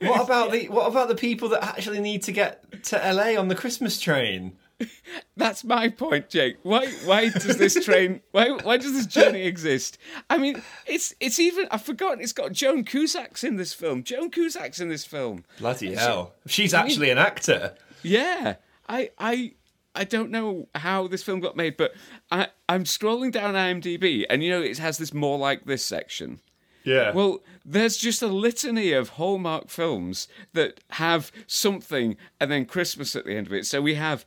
What 0.00 0.22
about 0.24 0.52
the 0.52 0.68
what 0.68 0.86
about 0.86 1.08
the 1.08 1.14
people 1.14 1.48
that 1.50 1.62
actually 1.64 2.00
need 2.00 2.22
to 2.24 2.32
get 2.32 2.82
to 2.84 2.96
LA 2.96 3.38
on 3.38 3.48
the 3.48 3.54
Christmas 3.54 4.00
train? 4.00 4.56
That's 5.36 5.64
my 5.64 5.88
point, 5.88 6.28
Jake. 6.28 6.56
Why 6.62 6.86
why 7.04 7.28
does 7.30 7.56
this 7.56 7.82
train 7.84 8.20
why 8.32 8.50
why 8.50 8.76
does 8.76 8.92
this 8.92 9.06
journey 9.06 9.42
exist? 9.42 9.98
I 10.28 10.38
mean, 10.38 10.62
it's 10.86 11.14
it's 11.20 11.38
even 11.38 11.66
I've 11.70 11.82
forgotten 11.82 12.20
it's 12.20 12.32
got 12.32 12.52
Joan 12.52 12.84
Cusack's 12.84 13.44
in 13.44 13.56
this 13.56 13.72
film. 13.72 14.02
Joan 14.02 14.30
Cusack's 14.30 14.80
in 14.80 14.88
this 14.88 15.04
film. 15.04 15.44
Bloody 15.58 15.94
hell! 15.94 16.34
She's 16.46 16.74
actually 16.74 17.10
an 17.10 17.18
actor. 17.18 17.74
Yeah. 18.02 18.56
I 18.88 19.10
I 19.18 19.52
I 19.94 20.04
don't 20.04 20.30
know 20.30 20.68
how 20.74 21.08
this 21.08 21.22
film 21.22 21.40
got 21.40 21.56
made, 21.56 21.76
but 21.76 21.92
I, 22.30 22.48
I'm 22.68 22.84
scrolling 22.84 23.32
down 23.32 23.54
IMDb 23.54 24.24
and 24.28 24.44
you 24.44 24.50
know 24.50 24.62
it 24.62 24.78
has 24.78 24.98
this 24.98 25.14
more 25.14 25.38
like 25.38 25.64
this 25.64 25.84
section. 25.84 26.40
Yeah. 26.84 27.10
Well, 27.12 27.40
there's 27.64 27.96
just 27.96 28.22
a 28.22 28.28
litany 28.28 28.92
of 28.92 29.10
Hallmark 29.10 29.70
films 29.70 30.28
that 30.52 30.80
have 30.90 31.32
something 31.48 32.16
and 32.38 32.48
then 32.48 32.64
Christmas 32.64 33.16
at 33.16 33.24
the 33.24 33.36
end 33.36 33.48
of 33.48 33.52
it. 33.52 33.66
So 33.66 33.82
we 33.82 33.96
have 33.96 34.24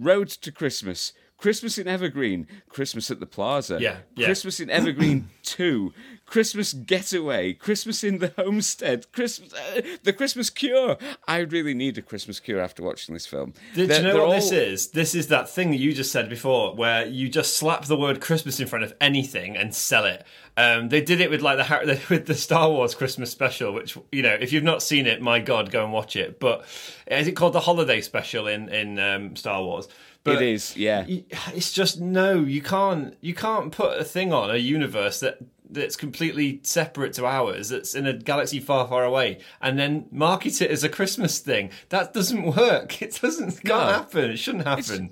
Road 0.00 0.28
to 0.28 0.50
Christmas, 0.52 1.12
Christmas 1.36 1.78
in 1.78 1.86
Evergreen, 1.86 2.46
Christmas 2.68 3.10
at 3.10 3.20
the 3.20 3.26
Plaza, 3.26 3.78
Yeah, 3.80 3.98
yeah. 4.16 4.26
Christmas 4.26 4.60
in 4.60 4.70
Evergreen 4.70 5.30
2, 5.42 5.92
Christmas 6.30 6.72
Getaway, 6.72 7.52
Christmas 7.54 8.04
in 8.04 8.18
the 8.18 8.32
Homestead, 8.38 9.10
Christmas, 9.10 9.52
uh, 9.52 9.80
The 10.04 10.12
Christmas 10.12 10.48
Cure. 10.48 10.96
I 11.26 11.38
really 11.38 11.74
need 11.74 11.98
a 11.98 12.02
Christmas 12.02 12.38
cure 12.38 12.60
after 12.60 12.84
watching 12.84 13.14
this 13.14 13.26
film. 13.26 13.52
Did 13.74 13.90
They're- 13.90 13.96
you 13.96 14.02
know 14.04 14.26
what 14.28 14.36
this 14.36 14.52
is? 14.52 14.90
This 14.92 15.16
is 15.16 15.26
that 15.26 15.50
thing 15.50 15.72
that 15.72 15.78
you 15.78 15.92
just 15.92 16.12
said 16.12 16.28
before, 16.28 16.76
where 16.76 17.04
you 17.04 17.28
just 17.28 17.56
slap 17.56 17.86
the 17.86 17.96
word 17.96 18.20
Christmas 18.20 18.60
in 18.60 18.68
front 18.68 18.84
of 18.84 18.94
anything 19.00 19.56
and 19.56 19.74
sell 19.74 20.04
it. 20.04 20.24
Um, 20.56 20.88
they 20.88 21.00
did 21.00 21.20
it 21.20 21.30
with 21.30 21.42
like 21.42 21.58
the 21.58 22.00
with 22.08 22.26
the 22.26 22.36
Star 22.36 22.70
Wars 22.70 22.94
Christmas 22.94 23.32
special, 23.32 23.72
which 23.72 23.98
you 24.12 24.22
know, 24.22 24.36
if 24.40 24.52
you've 24.52 24.62
not 24.62 24.84
seen 24.84 25.08
it, 25.08 25.20
my 25.20 25.40
God, 25.40 25.72
go 25.72 25.82
and 25.82 25.92
watch 25.92 26.14
it. 26.14 26.38
But 26.38 26.64
is 27.08 27.26
it 27.26 27.32
called 27.32 27.54
the 27.54 27.60
Holiday 27.60 28.00
Special 28.00 28.46
in 28.46 28.68
in 28.68 29.00
um, 29.00 29.34
Star 29.34 29.64
Wars? 29.64 29.88
But 30.22 30.36
It 30.36 30.42
is, 30.42 30.76
yeah. 30.76 31.06
it's 31.08 31.72
just 31.72 32.00
no, 32.00 32.40
you 32.44 32.62
can't 32.62 33.16
you 33.20 33.34
can't 33.34 33.72
put 33.72 33.98
a 33.98 34.04
thing 34.04 34.32
on 34.32 34.50
a 34.50 34.58
universe 34.58 35.18
that 35.20 35.38
that's 35.72 35.96
completely 35.96 36.60
separate 36.62 37.12
to 37.14 37.26
ours, 37.26 37.68
that's 37.70 37.94
in 37.94 38.06
a 38.06 38.12
galaxy 38.12 38.60
far, 38.60 38.86
far 38.88 39.04
away, 39.04 39.38
and 39.60 39.78
then 39.78 40.06
market 40.10 40.60
it 40.60 40.70
as 40.70 40.82
a 40.84 40.88
Christmas 40.88 41.38
thing. 41.38 41.70
That 41.90 42.12
doesn't 42.12 42.42
work. 42.56 43.00
It 43.02 43.18
doesn't 43.22 43.62
can't 43.64 43.90
happen. 43.94 44.30
It 44.30 44.38
shouldn't 44.38 44.66
happen. 44.66 45.10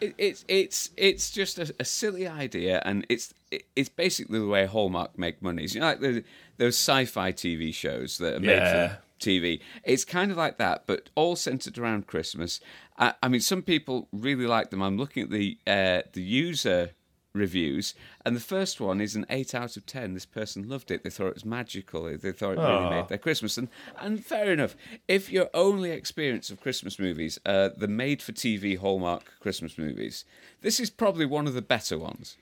it, 0.00 0.14
it's 0.18 0.44
it's 0.48 0.90
it's 0.96 1.30
just 1.30 1.58
a, 1.58 1.74
a 1.80 1.84
silly 1.84 2.26
idea, 2.26 2.82
and 2.84 3.06
it's 3.08 3.32
it, 3.50 3.64
it's 3.76 3.88
basically 3.88 4.38
the 4.38 4.46
way 4.46 4.66
Hallmark 4.66 5.18
make 5.18 5.40
money. 5.42 5.66
You 5.70 5.80
know, 5.80 5.86
like 5.86 6.00
the, 6.00 6.24
those 6.58 6.76
sci-fi 6.76 7.32
TV 7.32 7.72
shows 7.74 8.18
that 8.18 8.34
are 8.34 8.40
made 8.40 8.48
Yeah. 8.56 8.88
for 8.88 8.98
TV. 9.20 9.60
It's 9.84 10.04
kind 10.04 10.30
of 10.30 10.36
like 10.36 10.58
that, 10.58 10.84
but 10.86 11.08
all 11.14 11.34
centered 11.36 11.78
around 11.78 12.06
Christmas. 12.06 12.60
I, 12.98 13.14
I 13.22 13.28
mean, 13.28 13.40
some 13.40 13.62
people 13.62 14.08
really 14.12 14.46
like 14.46 14.70
them. 14.70 14.82
I'm 14.82 14.98
looking 14.98 15.22
at 15.24 15.30
the 15.30 15.56
uh, 15.66 16.02
the 16.12 16.22
user 16.22 16.90
reviews, 17.34 17.94
and 18.24 18.36
the 18.36 18.40
first 18.40 18.80
one 18.80 19.00
is 19.00 19.16
an 19.16 19.26
eight 19.28 19.54
out 19.54 19.76
of 19.76 19.84
ten. 19.84 20.14
This 20.14 20.26
person 20.26 20.68
loved 20.68 20.90
it. 20.90 21.02
They 21.02 21.10
thought 21.10 21.28
it 21.28 21.34
was 21.34 21.44
magical. 21.44 22.04
They 22.04 22.32
thought 22.32 22.52
it 22.52 22.60
really 22.60 22.72
Aw. 22.72 22.90
made 22.90 23.08
their 23.08 23.18
Christmas. 23.18 23.58
And 23.58 23.68
and 23.98 24.24
fair 24.24 24.52
enough. 24.52 24.76
If 25.08 25.30
your 25.30 25.50
only 25.52 25.90
experience 25.90 26.50
of 26.50 26.60
Christmas 26.60 26.98
movies 26.98 27.38
are 27.44 27.70
the 27.70 27.88
made-for-TV 27.88 28.78
Hallmark 28.78 29.40
Christmas 29.40 29.76
movies, 29.76 30.24
this 30.62 30.80
is 30.80 30.90
probably 30.90 31.26
one 31.26 31.46
of 31.46 31.54
the 31.54 31.62
better 31.62 31.98
ones. 31.98 32.36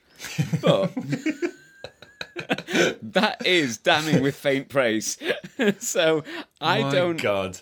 But 0.61 0.91
that 3.01 3.45
is 3.45 3.77
damning 3.77 4.21
with 4.21 4.35
faint 4.35 4.69
praise. 4.69 5.17
so 5.79 6.23
I 6.61 6.83
My 6.83 6.91
don't. 6.91 7.21
God. 7.21 7.59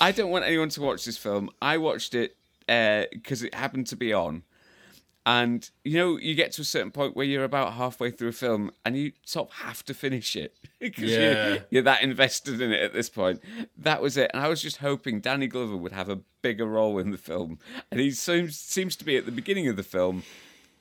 I 0.00 0.12
don't 0.12 0.30
want 0.30 0.44
anyone 0.44 0.68
to 0.70 0.80
watch 0.80 1.04
this 1.04 1.18
film. 1.18 1.50
I 1.60 1.78
watched 1.78 2.14
it 2.14 2.36
uh, 2.68 3.04
because 3.12 3.42
it 3.42 3.54
happened 3.54 3.86
to 3.88 3.96
be 3.96 4.12
on, 4.12 4.42
And 5.24 5.70
you 5.84 5.98
know, 5.98 6.16
you 6.18 6.34
get 6.34 6.50
to 6.52 6.62
a 6.62 6.64
certain 6.64 6.90
point 6.90 7.14
where 7.14 7.24
you're 7.24 7.44
about 7.44 7.74
halfway 7.74 8.10
through 8.10 8.28
a 8.30 8.32
film 8.32 8.72
and 8.84 8.96
you 8.96 9.12
sort 9.24 9.50
of 9.50 9.54
have 9.58 9.84
to 9.84 9.94
finish 9.94 10.34
it 10.34 10.56
because 10.80 11.10
Yeah. 11.10 11.48
you're, 11.48 11.58
you're 11.70 11.82
that 11.84 12.02
invested 12.02 12.60
in 12.60 12.72
it 12.72 12.82
at 12.82 12.92
this 12.92 13.08
point. 13.08 13.40
That 13.76 14.02
was 14.02 14.16
it. 14.16 14.30
And 14.34 14.42
I 14.42 14.48
was 14.48 14.60
just 14.60 14.78
hoping 14.78 15.20
Danny 15.20 15.46
Glover 15.46 15.76
would 15.76 15.92
have 15.92 16.08
a 16.08 16.20
bigger 16.42 16.66
role 16.66 16.98
in 16.98 17.10
the 17.12 17.18
film. 17.18 17.60
And 17.90 18.00
he 18.00 18.10
seems, 18.10 18.58
seems 18.58 18.96
to 18.96 19.04
be 19.04 19.16
at 19.16 19.24
the 19.24 19.30
beginning 19.32 19.68
of 19.68 19.76
the 19.76 19.84
film, 19.84 20.24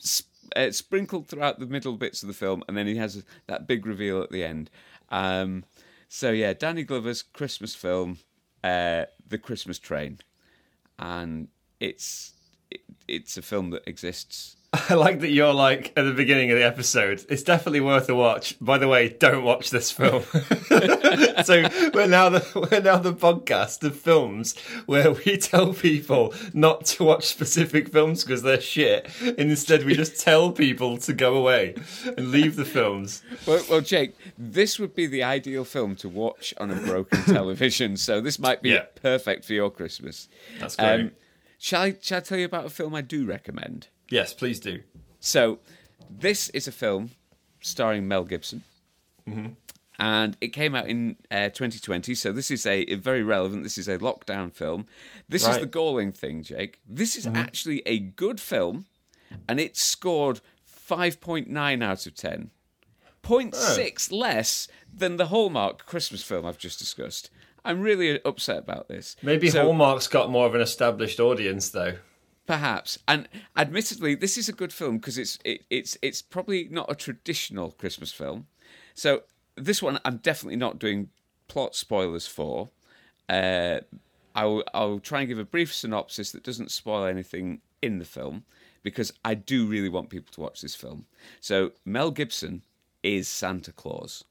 sp- 0.02 0.26
uh, 0.56 0.72
sprinkled 0.72 1.28
throughout 1.28 1.60
the 1.60 1.68
middle 1.68 1.96
bits 1.96 2.24
of 2.24 2.28
the 2.28 2.34
film, 2.34 2.64
and 2.68 2.76
then 2.76 2.88
he 2.88 2.96
has 2.96 3.24
that 3.46 3.68
big 3.68 3.86
reveal 3.86 4.22
at 4.24 4.32
the 4.32 4.44
end. 4.44 4.72
Um, 5.10 5.66
so, 6.10 6.32
yeah, 6.32 6.54
Danny 6.54 6.84
Glover's 6.84 7.22
Christmas 7.22 7.76
film, 7.76 8.18
uh, 8.64 9.06
The 9.28 9.38
Christmas 9.38 9.78
Train. 9.78 10.18
And 10.98 11.48
it's. 11.80 12.34
It, 13.08 13.14
it's 13.14 13.38
a 13.38 13.42
film 13.42 13.70
that 13.72 13.84
exists 13.88 14.56
I 14.90 14.94
like 14.94 15.20
that 15.20 15.32
you're 15.32 15.54
like 15.54 15.92
at 15.98 16.04
the 16.04 16.14
beginning 16.14 16.50
of 16.52 16.58
the 16.58 16.64
episode. 16.64 17.26
It's 17.28 17.44
definitely 17.44 17.82
worth 17.82 18.08
a 18.08 18.16
watch. 18.16 18.56
By 18.62 18.78
the 18.78 18.88
way, 18.88 19.10
don't 19.10 19.44
watch 19.44 19.70
this 19.70 19.92
film. 19.92 20.24
so 21.44 21.68
we're 21.94 22.08
now 22.08 22.30
the 22.30 22.68
we're 22.72 22.80
now 22.80 22.98
the 22.98 23.14
podcast 23.14 23.84
of 23.84 23.98
films 23.98 24.58
where 24.86 25.12
we 25.12 25.36
tell 25.36 25.74
people 25.74 26.34
not 26.54 26.86
to 26.86 27.04
watch 27.04 27.26
specific 27.26 27.90
films 27.90 28.24
because 28.24 28.44
they're 28.44 28.62
shit, 28.62 29.10
and 29.22 29.38
instead 29.40 29.84
we 29.84 29.94
just 29.94 30.22
tell 30.22 30.54
people 30.54 30.98
to 31.00 31.12
go 31.14 31.36
away 31.36 31.76
and 32.06 32.32
leave 32.32 32.56
the 32.56 32.64
films. 32.64 33.24
Well, 33.46 33.62
well, 33.70 33.82
Jake, 33.82 34.16
this 34.38 34.80
would 34.80 34.96
be 34.96 35.06
the 35.06 35.22
ideal 35.24 35.66
film 35.66 35.98
to 35.98 36.08
watch 36.08 36.54
on 36.60 36.72
a 36.72 36.76
broken 36.76 37.22
television. 37.24 37.98
So 37.98 38.22
this 38.22 38.40
might 38.40 38.62
be 38.62 38.70
Yeah. 38.70 38.86
perfect 38.96 39.44
for 39.44 39.52
your 39.52 39.70
Christmas. 39.70 40.30
That's 40.60 40.78
great. 40.78 41.02
Um, 41.02 41.12
shall 41.62 41.84
I? 41.84 41.96
Shall 42.02 42.18
I 42.18 42.22
tell 42.22 42.38
you 42.38 42.46
about 42.46 42.66
a 42.66 42.70
film 42.70 42.94
I 42.96 43.02
do 43.02 43.26
recommend? 43.26 43.88
yes, 44.10 44.34
please 44.34 44.60
do. 44.60 44.82
So, 45.20 45.60
this 46.10 46.50
is 46.50 46.68
a 46.68 46.72
film 46.72 47.12
starring 47.62 48.08
Mel 48.08 48.24
Gibson. 48.26 48.64
And 50.00 50.36
it 50.42 50.48
came 50.48 50.74
out 50.74 50.88
in 50.88 51.16
uh, 51.30 51.50
2020, 51.50 52.16
so 52.16 52.32
this 52.32 52.50
is 52.50 52.66
a, 52.66 52.82
a 52.92 52.96
very 52.96 53.22
relevant. 53.22 53.62
This 53.62 53.78
is 53.78 53.88
a 53.88 54.00
lockdown 54.00 54.52
film. 54.52 54.88
This 55.30 55.48
is 55.48 55.60
the 55.60 55.68
galling 55.68 56.12
thing, 56.12 56.42
Jake. 56.42 56.80
This 56.90 57.16
is 57.16 57.28
actually 57.28 57.84
a 57.86 58.00
good 58.00 58.40
film, 58.40 58.88
and 59.48 59.60
it 59.60 59.78
scored 59.78 60.42
5.9 60.90 61.84
out 61.84 62.06
of 62.08 62.16
10. 62.16 62.50
0.6 63.24 64.12
less 64.12 64.68
than 64.92 65.18
the 65.18 65.28
Hallmark 65.28 65.86
Christmas 65.86 66.24
film 66.24 66.46
I've 66.48 66.58
just 66.58 66.80
discussed. 66.80 67.30
I'm 67.64 67.82
really 67.82 68.20
upset 68.24 68.58
about 68.58 68.88
this. 68.88 69.16
Maybe 69.22 69.50
So- 69.50 69.64
Hallmark's 69.64 70.08
got 70.08 70.30
more 70.32 70.46
of 70.48 70.56
an 70.56 70.62
established 70.62 71.20
audience 71.20 71.70
though. 71.70 71.98
Perhaps, 72.48 72.98
and 73.08 73.30
admittedly, 73.56 74.16
this 74.16 74.38
is 74.38 74.50
a 74.50 74.54
good 74.54 74.74
film 74.74 74.98
because 74.98 75.18
it's 75.18 75.38
it, 75.46 75.64
it's 75.70 75.98
it's 76.02 76.22
probably 76.22 76.68
not 76.70 76.92
a 76.92 76.96
traditional 76.96 77.72
Christmas 77.72 78.12
film. 78.12 78.48
So 78.96 79.24
this 79.56 79.82
one, 79.82 80.00
I'm 80.04 80.18
definitely 80.18 80.58
not 80.58 80.80
doing 80.80 81.10
plot 81.48 81.76
spoilers 81.76 82.28
for. 82.28 82.70
Uh, 83.30 83.82
I'll 84.36 84.64
I'll 84.74 85.00
try 85.00 85.20
and 85.20 85.30
give 85.30 85.40
a 85.40 85.46
brief 85.46 85.74
synopsis 85.74 86.32
that 86.32 86.44
doesn't 86.44 86.72
spoil 86.72 87.06
anything 87.06 87.62
in 87.82 88.00
the 88.00 88.06
film 88.06 88.44
because 88.84 89.14
I 89.24 89.36
do 89.36 89.66
really 89.68 89.90
want 89.90 90.10
people 90.10 90.34
to 90.34 90.42
watch 90.42 90.62
this 90.62 90.76
film. 90.76 91.06
So 91.40 91.72
Mel 91.86 92.12
Gibson 92.12 92.64
is 93.04 93.28
Santa 93.28 93.72
Claus, 93.72 94.24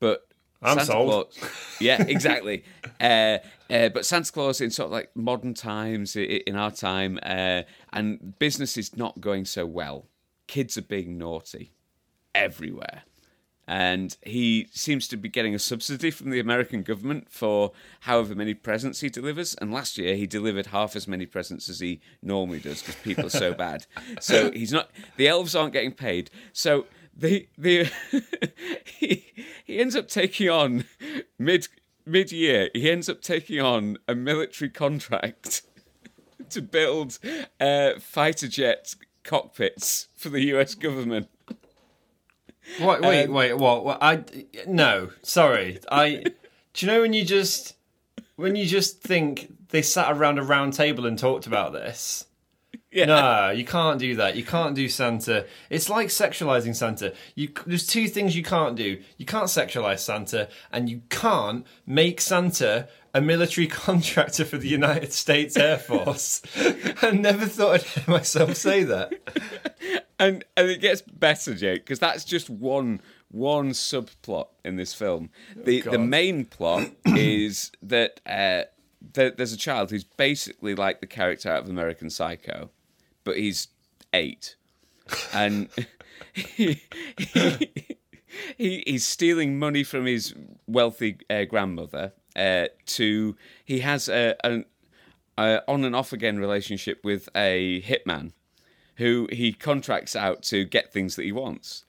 but 0.00 0.26
I'm 0.62 0.76
Santa 0.78 0.92
sold. 0.92 1.10
Claus, 1.10 1.50
yeah, 1.80 2.02
exactly. 2.02 2.64
uh, 3.00 3.38
uh, 3.70 3.88
but 3.88 4.04
Santa 4.04 4.30
Claus 4.30 4.60
in 4.60 4.70
sort 4.70 4.86
of 4.86 4.92
like 4.92 5.10
modern 5.14 5.54
times, 5.54 6.16
in 6.16 6.56
our 6.56 6.70
time, 6.70 7.18
uh, 7.22 7.62
and 7.92 8.38
business 8.38 8.76
is 8.76 8.96
not 8.96 9.20
going 9.20 9.44
so 9.44 9.64
well. 9.64 10.06
Kids 10.46 10.76
are 10.76 10.82
being 10.82 11.16
naughty 11.16 11.72
everywhere. 12.34 13.02
And 13.66 14.16
he 14.22 14.66
seems 14.72 15.06
to 15.08 15.16
be 15.16 15.28
getting 15.28 15.54
a 15.54 15.58
subsidy 15.60 16.10
from 16.10 16.30
the 16.30 16.40
American 16.40 16.82
government 16.82 17.30
for 17.30 17.70
however 18.00 18.34
many 18.34 18.52
presents 18.52 18.98
he 18.98 19.08
delivers. 19.08 19.54
And 19.54 19.72
last 19.72 19.96
year 19.96 20.16
he 20.16 20.26
delivered 20.26 20.66
half 20.66 20.96
as 20.96 21.06
many 21.06 21.24
presents 21.24 21.68
as 21.68 21.78
he 21.78 22.00
normally 22.20 22.58
does 22.58 22.82
because 22.82 22.96
people 22.96 23.26
are 23.26 23.30
so 23.30 23.54
bad. 23.54 23.86
So 24.18 24.50
he's 24.50 24.72
not. 24.72 24.90
The 25.16 25.28
elves 25.28 25.54
aren't 25.54 25.72
getting 25.72 25.92
paid. 25.92 26.30
So 26.52 26.86
the 27.16 27.48
the 27.58 27.90
he 28.84 29.24
he 29.64 29.78
ends 29.78 29.96
up 29.96 30.08
taking 30.08 30.48
on 30.48 30.84
mid 31.38 31.68
mid 32.06 32.32
year. 32.32 32.70
He 32.74 32.90
ends 32.90 33.08
up 33.08 33.20
taking 33.22 33.60
on 33.60 33.98
a 34.08 34.14
military 34.14 34.70
contract 34.70 35.62
to 36.50 36.62
build 36.62 37.18
uh, 37.60 37.98
fighter 38.00 38.48
jet 38.48 38.94
cockpits 39.24 40.08
for 40.16 40.28
the 40.28 40.40
U.S. 40.46 40.74
government. 40.74 41.28
Wait, 42.80 43.00
wait, 43.00 43.24
Um, 43.26 43.32
wait. 43.32 43.54
What? 43.54 43.84
what? 43.84 43.98
I 44.00 44.24
no. 44.66 45.10
Sorry. 45.22 45.80
I. 45.90 46.22
do 46.74 46.86
you 46.86 46.92
know 46.92 47.00
when 47.00 47.12
you 47.12 47.24
just 47.24 47.74
when 48.36 48.56
you 48.56 48.64
just 48.66 49.02
think 49.02 49.52
they 49.68 49.82
sat 49.82 50.10
around 50.10 50.38
a 50.38 50.42
round 50.42 50.72
table 50.72 51.06
and 51.06 51.18
talked 51.18 51.46
about 51.46 51.72
this? 51.72 52.26
Yeah. 52.92 53.04
No, 53.04 53.50
you 53.50 53.64
can't 53.64 54.00
do 54.00 54.16
that. 54.16 54.34
You 54.34 54.44
can't 54.44 54.74
do 54.74 54.88
Santa. 54.88 55.46
It's 55.68 55.88
like 55.88 56.08
sexualizing 56.08 56.74
Santa. 56.74 57.14
You 57.36 57.50
there's 57.64 57.86
two 57.86 58.08
things 58.08 58.34
you 58.34 58.42
can't 58.42 58.74
do. 58.74 59.00
You 59.16 59.26
can't 59.26 59.46
sexualize 59.46 60.00
Santa, 60.00 60.48
and 60.72 60.88
you 60.88 61.02
can't 61.08 61.64
make 61.86 62.20
Santa 62.20 62.88
a 63.14 63.20
military 63.20 63.66
contractor 63.68 64.44
for 64.44 64.58
the 64.58 64.68
United 64.68 65.12
States 65.12 65.56
Air 65.56 65.78
Force. 65.78 66.42
I 67.02 67.12
never 67.12 67.46
thought 67.46 67.74
I'd 67.74 67.82
hear 67.82 68.04
myself 68.08 68.56
say 68.56 68.82
that. 68.84 69.12
and 70.18 70.44
and 70.56 70.68
it 70.68 70.80
gets 70.80 71.02
better, 71.02 71.54
Jake, 71.54 71.82
because 71.82 72.00
that's 72.00 72.24
just 72.24 72.50
one 72.50 73.00
one 73.30 73.70
subplot 73.70 74.48
in 74.64 74.76
this 74.76 74.94
film. 74.94 75.30
The 75.56 75.82
the 75.82 75.98
main 75.98 76.44
plot 76.44 76.90
is 77.06 77.70
that 77.82 78.20
uh, 78.26 78.64
there's 79.12 79.52
a 79.52 79.56
child 79.56 79.90
who's 79.90 80.04
basically 80.04 80.74
like 80.74 81.00
the 81.00 81.06
character 81.06 81.50
out 81.50 81.62
of 81.62 81.70
American 81.70 82.10
Psycho, 82.10 82.70
but 83.24 83.36
he's 83.36 83.68
eight, 84.12 84.56
and 85.32 85.68
he, 86.32 86.80
he, 87.16 87.96
he 88.56 88.84
he's 88.86 89.06
stealing 89.06 89.58
money 89.58 89.82
from 89.84 90.06
his 90.06 90.34
wealthy 90.66 91.18
uh, 91.28 91.44
grandmother. 91.44 92.12
Uh, 92.36 92.66
to 92.86 93.36
he 93.64 93.80
has 93.80 94.08
a, 94.08 94.36
an 94.44 94.64
on 95.36 95.84
and 95.84 95.96
off 95.96 96.12
again 96.12 96.38
relationship 96.38 97.00
with 97.04 97.28
a 97.34 97.82
hitman 97.82 98.32
who 98.96 99.28
he 99.32 99.52
contracts 99.52 100.14
out 100.14 100.42
to 100.42 100.64
get 100.64 100.92
things 100.92 101.16
that 101.16 101.24
he 101.24 101.32
wants. 101.32 101.84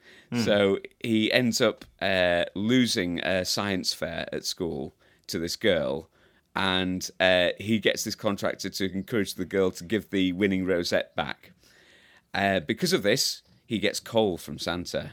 So 0.46 0.80
he 1.04 1.30
ends 1.34 1.60
up 1.60 1.84
uh, 2.02 2.46
losing 2.56 3.20
a 3.20 3.44
science 3.44 3.94
fair 3.94 4.30
at 4.32 4.46
school 4.46 4.96
to 5.28 5.40
this 5.40 5.58
girl, 5.58 6.10
and 6.56 7.10
uh, 7.20 7.50
he 7.60 7.80
gets 7.80 8.04
this 8.04 8.16
contractor 8.16 8.70
to 8.70 8.92
encourage 8.94 9.36
the 9.36 9.46
girl 9.46 9.72
to 9.72 9.84
give 9.84 10.10
the 10.10 10.34
winning 10.34 10.66
rosette 10.66 11.16
back. 11.16 11.52
Uh, 12.34 12.60
because 12.60 12.94
of 12.94 13.04
this, 13.04 13.42
he 13.66 13.80
gets 13.80 14.00
coal 14.00 14.38
from 14.38 14.58
Santa 14.60 15.12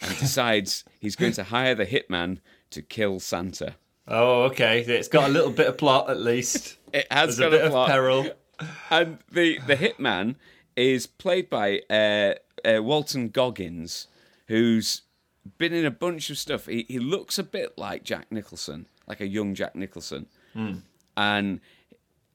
and 0.00 0.18
decides 0.18 0.84
he's 1.00 1.16
going 1.16 1.32
to 1.32 1.44
hire 1.44 1.74
the 1.74 1.86
hitman 1.86 2.38
to 2.70 2.82
kill 2.82 3.20
Santa. 3.20 3.76
Oh, 4.06 4.42
okay. 4.44 4.80
It's 4.80 5.08
got 5.08 5.30
a 5.30 5.32
little 5.32 5.50
bit 5.50 5.66
of 5.66 5.78
plot 5.78 6.10
at 6.10 6.20
least. 6.20 6.76
It 6.94 7.08
has 7.10 7.36
There's 7.36 7.38
a 7.38 7.42
got 7.42 7.50
bit 7.50 7.66
a 7.66 7.70
plot. 7.70 7.88
of 7.88 7.92
peril. 7.92 8.30
and 8.88 9.18
the 9.32 9.58
the 9.66 9.74
hitman 9.74 10.36
is 10.76 11.08
played 11.08 11.50
by 11.50 11.80
uh, 11.90 12.34
uh, 12.64 12.80
Walton 12.84 13.30
Goggins, 13.30 14.06
who's 14.46 15.02
been 15.58 15.72
in 15.72 15.84
a 15.84 15.90
bunch 15.90 16.30
of 16.30 16.38
stuff. 16.38 16.66
He 16.66 16.86
he 16.88 17.00
looks 17.00 17.36
a 17.36 17.42
bit 17.42 17.76
like 17.76 18.04
Jack 18.04 18.30
Nicholson, 18.30 18.86
like 19.08 19.20
a 19.20 19.26
young 19.26 19.56
Jack 19.56 19.74
Nicholson, 19.74 20.26
and 21.16 21.60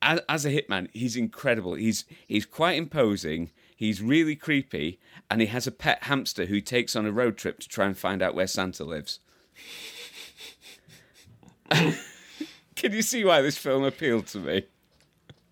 as, 0.01 0.21
as 0.29 0.45
a 0.45 0.49
hitman, 0.49 0.87
he's 0.93 1.15
incredible. 1.15 1.73
He's 1.73 2.05
he's 2.27 2.45
quite 2.45 2.77
imposing. 2.77 3.51
He's 3.75 4.01
really 4.01 4.35
creepy, 4.35 4.99
and 5.29 5.39
he 5.41 5.47
has 5.47 5.65
a 5.65 5.71
pet 5.71 6.03
hamster 6.03 6.45
who 6.45 6.55
he 6.55 6.61
takes 6.61 6.95
on 6.95 7.05
a 7.05 7.11
road 7.11 7.37
trip 7.37 7.59
to 7.59 7.67
try 7.69 7.85
and 7.85 7.97
find 7.97 8.21
out 8.21 8.35
where 8.35 8.47
Santa 8.47 8.83
lives. 8.83 9.19
Can 11.69 12.93
you 12.93 13.01
see 13.01 13.23
why 13.23 13.41
this 13.41 13.57
film 13.57 13.83
appealed 13.83 14.27
to 14.27 14.39
me? 14.39 14.65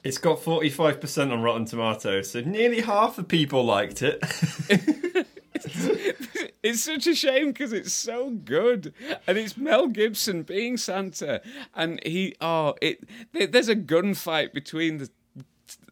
It's 0.03 0.17
got 0.17 0.39
45% 0.39 1.31
on 1.31 1.41
Rotten 1.41 1.65
Tomatoes, 1.65 2.31
so 2.31 2.41
nearly 2.41 2.81
half 2.81 3.17
the 3.17 3.23
people 3.23 3.65
liked 3.65 4.01
it. 4.01 4.23
It's 6.69 6.81
such 6.83 7.07
a 7.07 7.15
shame 7.15 7.47
because 7.47 7.73
it's 7.73 7.93
so 7.93 8.29
good, 8.31 8.93
and 9.25 9.37
it's 9.37 9.57
Mel 9.57 9.87
Gibson 9.87 10.43
being 10.43 10.77
Santa, 10.77 11.41
and 11.75 11.99
he 12.05 12.35
oh 12.41 12.75
it 12.81 13.03
there's 13.33 13.69
a 13.69 13.75
gunfight 13.75 14.53
between 14.53 14.97
the 14.99 15.09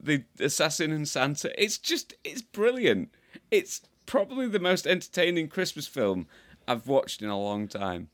the 0.01 0.23
assassin 0.39 0.91
and 0.91 1.07
Santa. 1.07 1.49
It's 1.61 1.77
just 1.77 2.13
it's 2.23 2.41
brilliant. 2.41 3.09
It's 3.51 3.81
probably 4.05 4.47
the 4.47 4.59
most 4.59 4.85
entertaining 4.87 5.47
Christmas 5.47 5.87
film 5.87 6.27
I've 6.67 6.87
watched 6.87 7.21
in 7.21 7.29
a 7.29 7.39
long 7.39 7.67
time. 7.67 8.09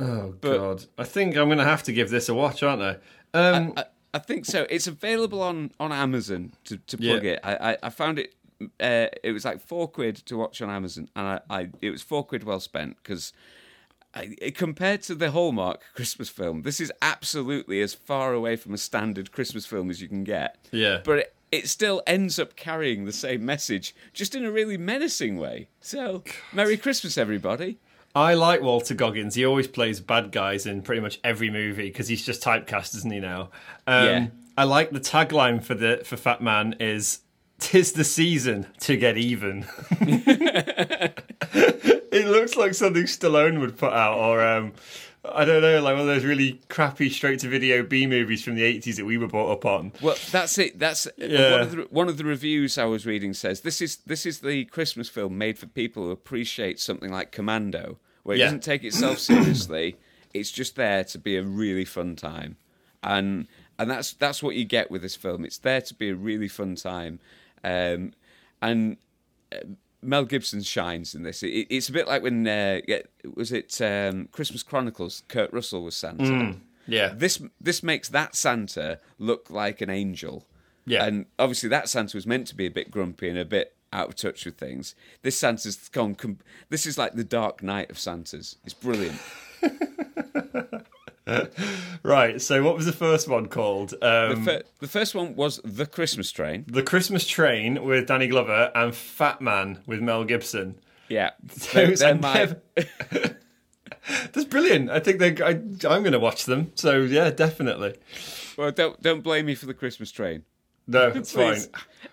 oh, 0.00 0.34
But- 0.40 0.58
God. 0.58 0.84
I 0.98 1.04
think 1.04 1.36
I'm 1.36 1.48
going 1.48 1.58
to 1.58 1.64
have 1.64 1.82
to 1.84 1.92
give 1.92 2.10
this 2.10 2.28
a 2.28 2.34
watch, 2.34 2.62
aren't 2.62 2.82
I? 2.82 2.96
Um, 3.34 3.72
I, 3.76 3.84
I 4.14 4.18
think 4.18 4.44
so. 4.46 4.66
It's 4.70 4.86
available 4.86 5.42
on, 5.42 5.72
on 5.80 5.90
Amazon 5.92 6.52
to, 6.64 6.76
to 6.78 6.96
plug 6.98 7.24
Yeah. 7.24 7.32
it. 7.32 7.40
I, 7.42 7.54
I, 7.72 7.76
I 7.84 7.90
found 7.90 8.18
it 8.18 8.34
uh, 8.80 9.06
it 9.22 9.32
was 9.32 9.44
like 9.44 9.60
four 9.60 9.88
quid 9.88 10.16
to 10.26 10.36
watch 10.36 10.60
on 10.62 10.70
Amazon, 10.70 11.08
and 11.16 11.26
I, 11.26 11.40
I 11.50 11.68
it 11.80 11.90
was 11.90 12.02
four 12.02 12.24
quid 12.24 12.44
well 12.44 12.60
spent 12.60 12.96
because. 13.02 13.32
Compared 14.54 15.00
to 15.04 15.14
the 15.14 15.30
Hallmark 15.30 15.80
Christmas 15.94 16.28
film, 16.28 16.62
this 16.62 16.80
is 16.80 16.92
absolutely 17.00 17.80
as 17.80 17.94
far 17.94 18.34
away 18.34 18.56
from 18.56 18.74
a 18.74 18.76
standard 18.76 19.32
Christmas 19.32 19.64
film 19.64 19.88
as 19.88 20.02
you 20.02 20.08
can 20.08 20.22
get. 20.22 20.58
Yeah. 20.70 21.00
But 21.02 21.18
it, 21.20 21.34
it 21.50 21.68
still 21.68 22.02
ends 22.06 22.38
up 22.38 22.54
carrying 22.54 23.06
the 23.06 23.12
same 23.12 23.42
message, 23.46 23.94
just 24.12 24.34
in 24.34 24.44
a 24.44 24.50
really 24.50 24.76
menacing 24.76 25.38
way. 25.38 25.68
So, 25.80 26.24
Merry 26.52 26.76
Christmas, 26.76 27.16
everybody. 27.16 27.78
I 28.14 28.34
like 28.34 28.60
Walter 28.60 28.94
Goggins. 28.94 29.34
He 29.34 29.46
always 29.46 29.66
plays 29.66 30.00
bad 30.00 30.30
guys 30.30 30.66
in 30.66 30.82
pretty 30.82 31.00
much 31.00 31.18
every 31.24 31.48
movie 31.48 31.88
because 31.88 32.08
he's 32.08 32.24
just 32.24 32.42
typecast, 32.42 32.94
isn't 32.96 33.10
he 33.10 33.20
now? 33.20 33.48
Um, 33.86 34.04
Yeah. 34.06 34.26
I 34.58 34.64
like 34.64 34.90
the 34.90 35.00
tagline 35.00 35.64
for 35.64 35.74
the 35.74 36.02
for 36.04 36.18
Fat 36.18 36.42
Man 36.42 36.76
is 36.78 37.20
"Tis 37.62 37.92
the 37.92 38.04
season 38.04 38.66
to 38.80 38.96
get 38.96 39.16
even." 39.16 39.64
it 41.52 42.26
looks 42.26 42.56
like 42.56 42.74
something 42.74 43.04
Stallone 43.04 43.60
would 43.60 43.76
put 43.78 43.92
out, 43.92 44.18
or 44.18 44.40
um, 44.46 44.72
I 45.24 45.44
don't 45.44 45.62
know, 45.62 45.80
like 45.80 45.92
one 45.92 46.00
of 46.00 46.06
those 46.06 46.24
really 46.24 46.60
crappy 46.68 47.08
straight 47.10 47.40
to 47.40 47.48
video 47.48 47.82
B 47.82 48.06
movies 48.06 48.42
from 48.44 48.54
the 48.56 48.62
eighties 48.62 48.96
that 48.96 49.04
we 49.04 49.16
were 49.18 49.28
brought 49.28 49.50
up 49.52 49.64
on. 49.64 49.92
Well, 50.02 50.16
that's 50.30 50.58
it. 50.58 50.78
That's 50.78 51.06
Yeah. 51.16 51.52
one 51.52 51.60
of 51.60 51.70
the 51.70 51.82
one 51.90 52.08
of 52.08 52.16
the 52.18 52.24
reviews 52.24 52.78
I 52.78 52.84
was 52.84 53.06
reading 53.06 53.32
says 53.34 53.60
this 53.60 53.80
is 53.80 53.96
this 54.06 54.26
is 54.26 54.40
the 54.40 54.64
Christmas 54.66 55.08
film 55.08 55.38
made 55.38 55.58
for 55.58 55.66
people 55.66 56.04
who 56.04 56.10
appreciate 56.10 56.80
something 56.80 57.10
like 57.10 57.32
Commando, 57.32 57.98
where 58.24 58.36
it 58.36 58.40
Yeah. 58.40 58.46
doesn't 58.46 58.64
take 58.64 58.84
itself 58.84 59.18
seriously. 59.30 59.96
It's 60.34 60.50
just 60.50 60.76
there 60.76 61.04
to 61.04 61.18
be 61.18 61.36
a 61.36 61.42
really 61.42 61.84
fun 61.84 62.16
time, 62.16 62.56
and 63.02 63.46
and 63.78 63.90
that's 63.90 64.12
that's 64.14 64.42
what 64.42 64.56
you 64.56 64.64
get 64.64 64.90
with 64.90 65.02
this 65.02 65.14
film. 65.16 65.44
It's 65.44 65.58
there 65.58 65.80
to 65.82 65.94
be 65.94 66.08
a 66.08 66.14
really 66.14 66.48
fun 66.48 66.74
time, 66.74 67.20
um, 67.64 68.12
and 68.60 68.96
uh, 69.52 69.58
Mel 70.02 70.24
Gibson 70.24 70.62
shines 70.62 71.14
in 71.14 71.22
this. 71.22 71.42
It, 71.42 71.66
it's 71.70 71.88
a 71.88 71.92
bit 71.92 72.08
like 72.08 72.22
when 72.22 72.46
uh, 72.46 72.80
was 73.34 73.52
it 73.52 73.80
um, 73.80 74.28
Christmas 74.32 74.62
Chronicles? 74.62 75.22
Kurt 75.28 75.52
Russell 75.52 75.84
was 75.84 75.96
Santa. 75.96 76.56
Yeah, 76.86 77.12
This 77.14 77.40
this 77.60 77.82
makes 77.82 78.08
that 78.08 78.34
Santa 78.34 78.98
look 79.18 79.50
like 79.50 79.80
an 79.80 79.90
angel. 79.90 80.46
Yeah. 80.84 81.04
And 81.04 81.26
obviously 81.38 81.68
that 81.68 81.88
Santa 81.88 82.16
was 82.16 82.26
meant 82.26 82.48
to 82.48 82.56
be 82.56 82.66
a 82.66 82.70
bit 82.70 82.90
grumpy 82.90 83.28
and 83.28 83.38
a 83.38 83.44
bit 83.44 83.76
out 83.92 84.08
of 84.08 84.16
touch 84.16 84.44
with 84.44 84.56
things. 84.56 84.94
This 85.22 85.38
Santa's 85.38 85.88
gone. 85.90 86.16
This 86.70 86.86
is 86.86 86.98
like 86.98 87.14
the 87.14 87.24
Dark 87.24 87.62
Knight 87.62 87.90
of 87.90 87.98
Santas. 87.98 88.56
It's 88.64 88.74
brilliant. 88.74 89.20
right. 92.02 92.40
So, 92.40 92.62
what 92.62 92.76
was 92.76 92.86
the 92.86 92.92
first 92.92 93.28
one 93.28 93.46
called? 93.46 93.90
The, 93.90 94.32
Um, 94.32 94.44
fir- 94.44 94.62
the 94.80 94.88
first 94.88 95.14
one 95.14 95.34
was 95.36 95.60
The 95.64 95.86
Christmas 95.86 96.30
Train. 96.32 96.64
the 96.68 96.82
Christmas 96.82 97.26
Train 97.26 97.84
with 97.84 98.06
Danny 98.06 98.26
Glover 98.28 98.70
and 98.74 98.94
Fat 98.94 99.40
Man 99.40 99.82
with 99.86 100.00
Mel 100.00 100.24
Gibson. 100.24 100.78
Yeah. 101.08 101.30
Those 101.72 102.00
They're 102.00 102.12
are 102.12 102.18
my- 102.18 102.34
never- 102.34 102.62
That's 104.32 104.44
brilliant. 104.46 104.90
I 104.90 104.98
think 104.98 105.18
they. 105.18 105.30
I, 105.42 105.50
I'm 105.50 106.02
going 106.02 106.12
to 106.12 106.18
watch 106.18 106.44
them. 106.46 106.72
So 106.74 107.00
yeah, 107.02 107.30
definitely. 107.30 107.94
Well, 108.56 108.72
don't 108.72 109.00
don't 109.00 109.20
blame 109.22 109.46
me 109.46 109.54
for 109.54 109.66
The 109.66 109.74
Christmas 109.74 110.10
Train. 110.10 110.44
No, 110.88 111.08
it's 111.08 111.32
fine. 111.32 111.60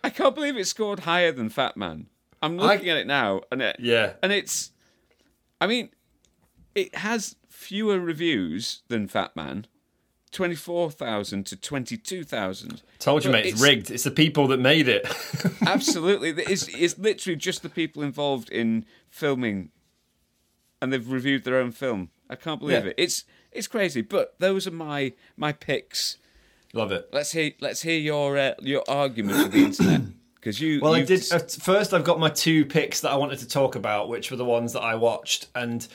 I 0.04 0.12
can't 0.12 0.36
believe 0.36 0.56
it 0.56 0.68
scored 0.68 1.00
higher 1.02 1.32
than 1.32 1.50
Fat 1.50 1.76
Man. 1.76 2.06
I'm 2.42 2.58
looking 2.58 2.90
at 2.90 2.98
it 2.98 3.08
now, 3.08 3.42
and 3.52 3.62
it, 3.62 3.78
Yeah. 3.80 4.14
and 4.24 4.32
it's, 4.32 4.72
I 5.60 5.66
mean, 5.68 5.90
it 6.76 6.94
has 6.96 7.36
fewer 7.60 8.00
reviews 8.00 8.82
than 8.88 9.08
Fat 9.08 9.36
Man, 9.36 9.66
twenty 10.32 10.56
four 10.56 10.90
thousand 10.90 11.46
to 11.48 11.56
twenty 11.58 11.98
two 11.98 12.24
thousand. 12.24 12.82
Told 13.00 13.26
you, 13.26 13.32
mate. 13.32 13.46
It's, 13.48 13.62
rigged. 13.62 13.92
It's 13.92 14.04
the 14.06 14.12
people 14.12 14.48
that 14.48 14.60
made 14.60 14.88
it. 14.88 15.06
Absolutely, 15.68 16.30
it's 16.30 16.68
it's 16.70 16.98
literally 16.98 17.36
just 17.36 17.62
the 17.62 17.70
people 17.70 18.02
involved 18.02 18.50
in 18.50 18.86
filming, 19.10 19.70
and 20.82 20.94
they've 20.94 21.12
reviewed 21.12 21.44
their 21.44 21.58
own 21.58 21.72
film. 21.72 22.10
I 22.30 22.36
can't 22.36 22.60
believe 22.60 22.84
Yeah. 22.86 22.92
it. 22.92 22.96
It's 22.98 23.26
it's 23.52 23.68
crazy, 23.68 24.02
but 24.02 24.36
those 24.40 24.66
are 24.66 24.72
my 24.72 25.14
my 25.36 25.52
picks. 25.52 26.18
Love 26.74 26.92
it. 26.92 27.10
Let's 27.12 27.32
hear 27.34 27.52
let's 27.60 27.82
hear 27.82 28.00
your 28.00 28.38
uh, 28.38 28.54
your 28.62 28.84
argument 28.88 29.38
with 29.44 29.52
the 29.52 29.64
internet 29.66 30.02
because 30.36 30.62
you. 30.62 30.80
Well, 30.82 30.94
I 30.94 31.00
did. 31.00 31.08
dis- 31.08 31.56
first, 31.58 31.94
I've 31.94 32.04
got 32.06 32.20
my 32.20 32.30
two 32.30 32.64
picks 32.66 33.02
that 33.02 33.10
I 33.12 33.16
wanted 33.16 33.40
to 33.40 33.48
talk 33.48 33.76
about, 33.76 34.08
which 34.08 34.32
were 34.32 34.38
the 34.38 34.46
ones 34.46 34.74
that 34.74 34.82
I 34.82 34.96
watched, 34.96 35.48
and 35.56 35.86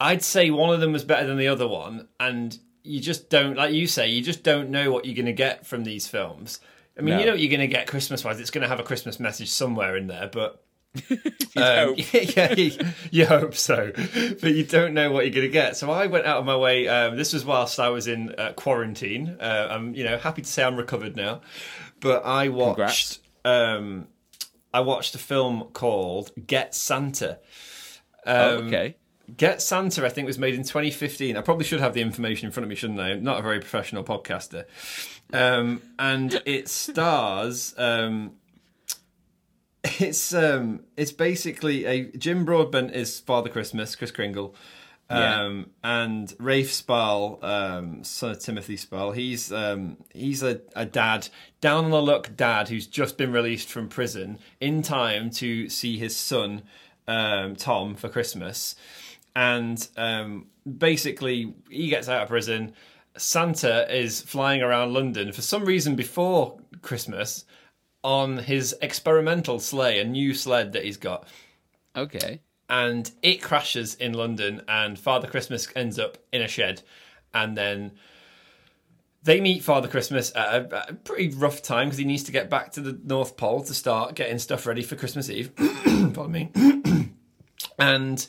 I'd 0.00 0.22
say 0.22 0.50
one 0.50 0.74
of 0.74 0.80
them 0.80 0.92
was 0.92 1.04
better 1.04 1.26
than 1.26 1.36
the 1.38 1.48
other 1.48 1.68
one, 1.68 2.08
and 2.20 2.56
you 2.82 3.00
just 3.00 3.30
don't, 3.30 3.56
like 3.56 3.72
you 3.72 3.86
say, 3.86 4.08
you 4.08 4.22
just 4.22 4.42
don't 4.42 4.70
know 4.70 4.90
what 4.92 5.04
you're 5.04 5.14
going 5.14 5.26
to 5.26 5.32
get 5.32 5.66
from 5.66 5.84
these 5.84 6.06
films. 6.06 6.60
I 6.98 7.00
mean, 7.02 7.14
No. 7.14 7.20
you 7.20 7.26
know 7.26 7.32
what 7.32 7.40
you're 7.40 7.50
going 7.50 7.60
to 7.60 7.66
get 7.66 7.86
Christmas-wise. 7.86 8.38
It's 8.40 8.50
going 8.50 8.62
to 8.62 8.68
have 8.68 8.78
a 8.80 8.82
Christmas 8.84 9.18
message 9.18 9.50
somewhere 9.50 9.96
in 9.96 10.06
there, 10.06 10.28
but 10.32 10.62
You'd 11.08 11.20
Um, 11.56 11.88
hope. 11.96 12.12
yeah, 12.36 12.52
you, 12.52 12.72
you 13.10 13.26
hope 13.26 13.54
so, 13.56 13.90
but 13.94 14.52
you 14.54 14.64
don't 14.64 14.94
know 14.94 15.10
what 15.10 15.24
you're 15.24 15.34
going 15.34 15.46
to 15.46 15.52
get. 15.52 15.76
So 15.76 15.90
I 15.90 16.06
went 16.06 16.26
out 16.26 16.38
of 16.38 16.44
my 16.44 16.56
way. 16.56 16.86
Um, 16.86 17.16
this 17.16 17.32
was 17.32 17.44
whilst 17.44 17.80
I 17.80 17.88
was 17.88 18.06
in 18.06 18.32
uh, 18.36 18.52
quarantine. 18.52 19.36
Uh, 19.40 19.68
I'm, 19.70 19.94
you 19.94 20.04
know, 20.04 20.18
happy 20.18 20.42
to 20.42 20.48
say 20.48 20.62
I'm 20.62 20.76
recovered 20.76 21.16
now. 21.16 21.40
But 22.00 22.24
I 22.24 22.48
watched, 22.48 23.20
um, 23.44 24.06
I 24.72 24.80
watched 24.80 25.14
a 25.14 25.18
film 25.18 25.68
called 25.72 26.30
Get 26.46 26.74
Santa. 26.76 27.38
Oh, 28.26 28.58
Um, 28.58 28.66
okay. 28.68 28.96
Get 29.36 29.62
Santa, 29.62 30.04
I 30.04 30.08
think, 30.10 30.26
was 30.26 30.38
made 30.38 30.54
in 30.54 30.62
2015. 30.62 31.36
I 31.36 31.40
probably 31.40 31.64
should 31.64 31.80
have 31.80 31.94
the 31.94 32.02
information 32.02 32.46
in 32.46 32.52
front 32.52 32.64
of 32.64 32.68
me, 32.68 32.74
shouldn't 32.74 33.00
I? 33.00 33.12
I'm 33.12 33.24
not 33.24 33.38
a 33.38 33.42
very 33.42 33.60
professional 33.60 34.04
podcaster. 34.04 34.64
Um, 35.32 35.82
and 35.98 36.42
it 36.44 36.68
stars. 36.68 37.74
Um, 37.78 38.32
it's 39.82 40.32
um, 40.34 40.84
it's 40.96 41.12
basically 41.12 41.84
a 41.84 42.04
Jim 42.16 42.44
Broadbent 42.44 42.94
is 42.94 43.20
Father 43.20 43.48
Christmas, 43.48 43.96
Kris 43.96 44.10
Kringle, 44.10 44.54
um, 45.10 45.70
and 45.82 46.34
Rafe 46.38 46.72
Spall, 46.72 47.38
um, 47.42 48.02
son 48.04 48.30
of 48.30 48.40
Timothy 48.40 48.76
Spall. 48.76 49.12
He's 49.12 49.52
um, 49.52 49.98
he's 50.12 50.42
a, 50.42 50.60
a 50.74 50.86
dad, 50.86 51.28
down 51.60 51.84
on 51.84 51.90
the 51.90 52.02
luck 52.02 52.30
dad 52.36 52.68
who's 52.68 52.86
just 52.86 53.18
been 53.18 53.32
released 53.32 53.70
from 53.70 53.88
prison 53.88 54.38
in 54.60 54.82
time 54.82 55.30
to 55.30 55.68
see 55.68 55.98
his 55.98 56.16
son 56.16 56.62
um, 57.06 57.54
Tom 57.56 57.94
for 57.94 58.08
Christmas, 58.08 58.74
and 59.36 59.86
um, 59.96 60.46
basically 60.78 61.54
he 61.70 61.88
gets 61.88 62.08
out 62.08 62.22
of 62.22 62.28
prison. 62.28 62.72
Santa 63.16 63.86
is 63.94 64.20
flying 64.20 64.62
around 64.62 64.92
London 64.92 65.32
for 65.32 65.42
some 65.42 65.64
reason 65.64 65.94
before 65.94 66.58
Christmas 66.82 67.44
on 68.02 68.38
his 68.38 68.74
experimental 68.82 69.58
sleigh, 69.58 70.00
a 70.00 70.04
new 70.04 70.34
sled 70.34 70.72
that 70.72 70.84
he's 70.84 70.96
got, 70.98 71.26
Okay. 71.96 72.40
and 72.68 73.10
it 73.22 73.40
crashes 73.40 73.94
in 73.94 74.12
London, 74.12 74.62
and 74.68 74.98
Father 74.98 75.26
Christmas 75.28 75.68
ends 75.74 75.98
up 75.98 76.18
in 76.32 76.42
a 76.42 76.48
shed, 76.48 76.82
and 77.32 77.56
then 77.56 77.92
they 79.22 79.40
meet 79.40 79.62
Father 79.62 79.88
Christmas 79.88 80.34
at 80.36 80.54
a, 80.70 80.88
a 80.90 80.94
pretty 80.94 81.34
rough 81.34 81.62
time 81.62 81.86
because 81.86 81.98
he 81.98 82.04
needs 82.04 82.24
to 82.24 82.32
get 82.32 82.50
back 82.50 82.72
to 82.72 82.82
the 82.82 83.00
North 83.04 83.38
Pole 83.38 83.62
to 83.62 83.72
start 83.72 84.14
getting 84.14 84.38
stuff 84.38 84.66
ready 84.66 84.82
for 84.82 84.96
Christmas 84.96 85.30
Eve. 85.30 85.54
Pardon 85.56 86.30
me. 86.30 86.50
and 87.78 88.26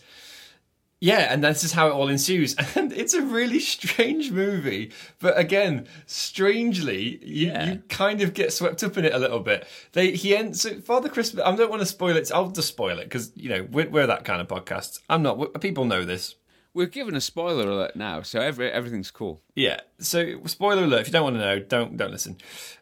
yeah, 1.05 1.31
and 1.31 1.43
this 1.43 1.63
is 1.63 1.71
how 1.73 1.87
it 1.87 1.91
all 1.91 2.09
ensues. 2.09 2.55
And 2.75 2.91
it's 2.91 3.13
a 3.13 3.21
really 3.21 3.59
strange 3.59 4.31
movie. 4.31 4.91
But 5.19 5.37
again, 5.37 5.87
strangely, 6.07 7.19
you, 7.23 7.51
Yeah. 7.51 7.65
you 7.73 7.83
kind 7.89 8.21
of 8.21 8.33
get 8.33 8.51
swept 8.51 8.83
up 8.83 8.97
in 8.97 9.05
it 9.05 9.13
a 9.13 9.19
little 9.19 9.39
bit. 9.39 9.67
They 9.93 10.11
he 10.11 10.35
ends 10.35 10.61
so 10.61 10.79
Father 10.81 11.09
Christmas. 11.09 11.43
I 11.45 11.55
don't 11.55 11.69
want 11.69 11.81
to 11.81 11.85
spoil 11.85 12.17
it. 12.17 12.31
I'll 12.33 12.49
just 12.49 12.67
spoil 12.69 12.97
it 12.99 13.05
because 13.05 13.31
you 13.35 13.49
know 13.49 13.67
we're, 13.71 13.89
we're 13.89 14.07
that 14.07 14.25
kind 14.25 14.41
of 14.41 14.47
podcast. 14.47 14.99
I'm 15.09 15.21
not. 15.21 15.61
People 15.61 15.85
know 15.85 16.03
this. 16.03 16.35
We're 16.73 16.87
given 16.87 17.15
a 17.15 17.21
spoiler 17.21 17.69
alert 17.69 17.95
now, 17.95 18.21
so 18.21 18.41
every 18.41 18.69
everything's 18.71 19.11
cool. 19.11 19.41
Yeah. 19.55 19.79
So 19.99 20.43
spoiler 20.45 20.83
alert: 20.83 21.01
if 21.01 21.07
you 21.07 21.13
don't 21.13 21.23
want 21.23 21.35
to 21.37 21.39
know, 21.41 21.59
don't 21.59 21.95
don't 21.97 22.11
listen. 22.11 22.37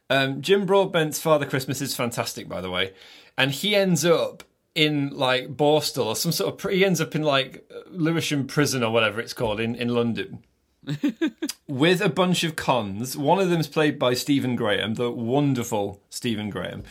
Um, 0.09 0.41
Jim 0.41 0.65
Broadbent's 0.65 1.19
Father 1.19 1.45
Christmas 1.45 1.81
is 1.81 1.95
fantastic, 1.95 2.47
by 2.47 2.62
the 2.62 2.71
way, 2.71 2.93
and 3.38 3.51
he 3.51 3.75
ends 3.75 4.03
up 4.05 4.43
in 4.75 5.09
like 5.09 5.55
Borstal 5.55 6.05
or 6.07 6.15
some 6.15 6.31
sort 6.31 6.63
of. 6.63 6.71
He 6.71 6.83
ends 6.86 7.01
up 7.01 7.15
in 7.15 7.23
like 7.23 7.69
Lewisham 7.89 8.47
Prison 8.47 8.83
or 8.83 8.91
whatever 8.91 9.19
it's 9.19 9.33
called 9.33 9.59
in 9.59 9.75
in 9.75 9.89
London. 9.89 10.43
with 11.67 12.01
a 12.01 12.09
bunch 12.09 12.43
of 12.43 12.55
cons. 12.55 13.15
One 13.15 13.39
of 13.39 13.49
them 13.49 13.59
is 13.59 13.67
played 13.67 13.97
by 13.97 14.13
Stephen 14.13 14.55
Graham, 14.55 14.95
the 14.95 15.09
wonderful 15.09 16.01
Stephen 16.09 16.49
Graham. 16.49 16.83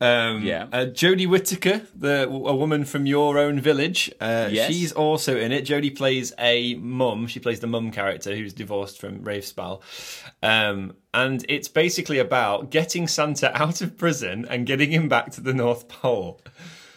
Um, 0.00 0.42
Yeah. 0.42 0.68
Uh, 0.72 0.86
Jodie 0.86 1.28
Whittaker, 1.28 1.82
the 1.94 2.26
a 2.28 2.56
woman 2.56 2.84
from 2.84 3.06
your 3.06 3.38
own 3.38 3.60
village. 3.60 4.10
Uh, 4.20 4.48
Yes. 4.50 4.68
She's 4.70 4.92
also 4.92 5.36
in 5.38 5.52
it. 5.52 5.66
Jodie 5.66 5.94
plays 5.94 6.32
a 6.38 6.74
mum. 6.76 7.26
She 7.26 7.40
plays 7.40 7.60
the 7.60 7.66
mum 7.66 7.90
character 7.90 8.34
who's 8.34 8.54
divorced 8.54 8.98
from 8.98 9.22
Rafe 9.22 9.44
Spall. 9.46 9.82
Um, 10.42 10.94
and 11.12 11.44
it's 11.48 11.68
basically 11.68 12.18
about 12.18 12.70
getting 12.70 13.06
Santa 13.06 13.54
out 13.62 13.80
of 13.82 13.98
prison 13.98 14.46
and 14.48 14.66
getting 14.66 14.90
him 14.90 15.08
back 15.08 15.30
to 15.32 15.40
the 15.40 15.52
North 15.54 15.88
Pole. 15.88 16.40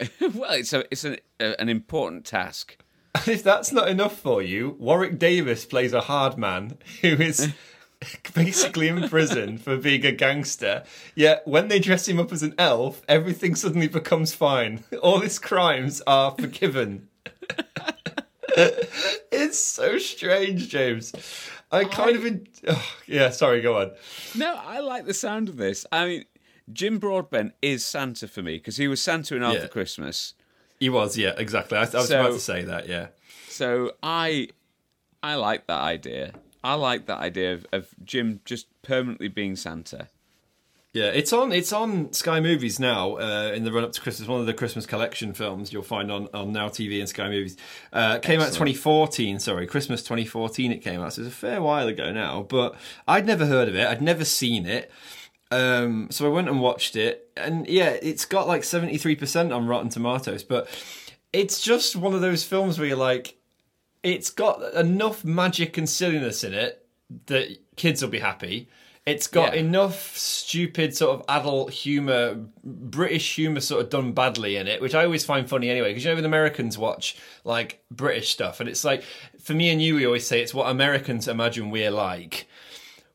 well, 0.34 0.52
it's 0.52 0.72
a 0.72 0.84
it's 0.90 1.04
an 1.04 1.18
a, 1.38 1.60
an 1.60 1.68
important 1.68 2.24
task. 2.24 2.76
And 3.14 3.28
if 3.28 3.42
that's 3.42 3.72
not 3.72 3.88
enough 3.88 4.16
for 4.16 4.42
you, 4.42 4.76
Warwick 4.78 5.18
Davis 5.18 5.64
plays 5.64 5.92
a 5.92 6.02
hard 6.02 6.38
man 6.38 6.78
who 7.00 7.08
is 7.08 7.52
basically 8.34 8.88
in 8.88 9.08
prison 9.08 9.58
for 9.58 9.76
being 9.76 10.06
a 10.06 10.12
gangster. 10.12 10.84
Yet 11.14 11.46
when 11.46 11.68
they 11.68 11.80
dress 11.80 12.08
him 12.08 12.20
up 12.20 12.32
as 12.32 12.42
an 12.42 12.54
elf, 12.58 13.02
everything 13.08 13.54
suddenly 13.54 13.88
becomes 13.88 14.32
fine. 14.32 14.84
All 15.02 15.20
his 15.20 15.38
crimes 15.38 16.00
are 16.06 16.30
forgiven. 16.32 17.08
it's 18.56 19.58
so 19.58 19.98
strange, 19.98 20.68
James. 20.68 21.12
I 21.72 21.84
kind 21.84 22.16
of, 22.16 22.26
en- 22.26 22.46
oh, 22.68 22.94
yeah. 23.06 23.30
Sorry, 23.30 23.60
go 23.60 23.78
on. 23.78 23.92
No, 24.34 24.54
I 24.64 24.80
like 24.80 25.06
the 25.06 25.14
sound 25.14 25.48
of 25.48 25.56
this. 25.56 25.86
I 25.92 26.06
mean, 26.06 26.24
Jim 26.72 26.98
Broadbent 26.98 27.54
is 27.62 27.84
Santa 27.84 28.28
for 28.28 28.42
me 28.42 28.56
because 28.58 28.76
he 28.76 28.88
was 28.88 29.00
Santa 29.02 29.36
in 29.36 29.42
After 29.42 29.60
Yeah. 29.62 29.66
Christmas. 29.68 30.34
He 30.78 30.88
was, 30.88 31.16
yeah, 31.18 31.34
exactly. 31.36 31.76
I, 31.76 31.82
I 31.82 31.84
was 31.84 32.08
So- 32.08 32.20
about 32.20 32.32
to 32.32 32.38
say 32.40 32.62
that, 32.64 32.88
yeah. 32.88 33.08
So 33.48 33.92
I, 34.02 34.48
I 35.22 35.34
like 35.34 35.66
that 35.66 35.80
idea. 35.80 36.32
I 36.64 36.74
like 36.74 37.06
that 37.06 37.18
idea 37.20 37.54
of, 37.54 37.66
of 37.72 37.88
Jim 38.04 38.40
just 38.44 38.66
permanently 38.82 39.28
being 39.28 39.56
Santa. 39.56 40.08
Yeah, 40.92 41.04
it's 41.06 41.32
on. 41.32 41.52
It's 41.52 41.72
on 41.72 42.12
Sky 42.12 42.40
Movies 42.40 42.80
now. 42.80 43.14
Uh, 43.16 43.52
in 43.54 43.62
the 43.62 43.70
run 43.70 43.84
up 43.84 43.92
to 43.92 44.00
Christmas, 44.00 44.28
one 44.28 44.40
of 44.40 44.46
the 44.46 44.52
Christmas 44.54 44.86
collection 44.86 45.32
films 45.34 45.72
you'll 45.72 45.84
find 45.84 46.10
on, 46.10 46.26
on 46.34 46.52
Now 46.52 46.68
TV 46.68 46.98
and 46.98 47.08
Sky 47.08 47.28
Movies. 47.28 47.56
Uh, 47.92 48.18
came 48.18 48.40
out 48.40 48.46
2014. 48.48 49.38
Sorry, 49.38 49.68
Christmas 49.68 50.02
2014. 50.02 50.72
It 50.72 50.78
came 50.78 51.00
out, 51.00 51.12
so 51.12 51.22
it's 51.22 51.30
a 51.30 51.34
fair 51.34 51.62
while 51.62 51.86
ago 51.86 52.10
now. 52.12 52.42
But 52.42 52.74
I'd 53.06 53.24
never 53.24 53.46
heard 53.46 53.68
of 53.68 53.76
it. 53.76 53.86
I'd 53.86 54.02
never 54.02 54.24
seen 54.24 54.66
it. 54.66 54.90
Um, 55.50 56.08
so 56.10 56.26
I 56.26 56.28
went 56.28 56.48
and 56.48 56.60
watched 56.60 56.94
it, 56.96 57.28
and 57.36 57.66
yeah, 57.66 57.90
it's 58.02 58.24
got 58.24 58.46
like 58.46 58.62
73 58.64 59.16
percent 59.16 59.52
on 59.52 59.66
Rotten 59.66 59.88
Tomatoes. 59.88 60.44
But 60.44 60.68
it's 61.32 61.60
just 61.60 61.96
one 61.96 62.14
of 62.14 62.20
those 62.20 62.44
films 62.44 62.78
where 62.78 62.86
you're 62.88 62.96
like, 62.96 63.36
it's 64.02 64.30
got 64.30 64.74
enough 64.74 65.24
magic 65.24 65.76
and 65.76 65.88
silliness 65.88 66.44
in 66.44 66.54
it 66.54 66.86
that 67.26 67.48
kids 67.76 68.00
will 68.02 68.10
be 68.10 68.20
happy. 68.20 68.68
It's 69.06 69.26
got 69.26 69.54
Yeah. 69.54 69.60
enough 69.60 70.16
stupid 70.16 70.94
sort 70.94 71.18
of 71.18 71.24
adult 71.28 71.72
humor, 71.72 72.36
British 72.62 73.34
humor 73.34 73.60
sort 73.60 73.82
of 73.82 73.90
done 73.90 74.12
badly 74.12 74.56
in 74.56 74.68
it, 74.68 74.80
which 74.80 74.94
I 74.94 75.04
always 75.04 75.24
find 75.24 75.48
funny 75.48 75.70
anyway. 75.70 75.88
Because 75.88 76.04
you 76.04 76.10
know, 76.10 76.16
when 76.16 76.24
Americans 76.26 76.76
watch 76.78 77.16
like 77.44 77.82
British 77.90 78.28
stuff, 78.30 78.60
and 78.60 78.68
it's 78.68 78.84
like 78.84 79.02
for 79.42 79.54
me 79.54 79.70
and 79.70 79.82
you, 79.82 79.96
we 79.96 80.06
always 80.06 80.26
say 80.26 80.40
it's 80.42 80.54
what 80.54 80.70
Americans 80.70 81.26
imagine 81.26 81.70
we're 81.70 81.90
like. 81.90 82.46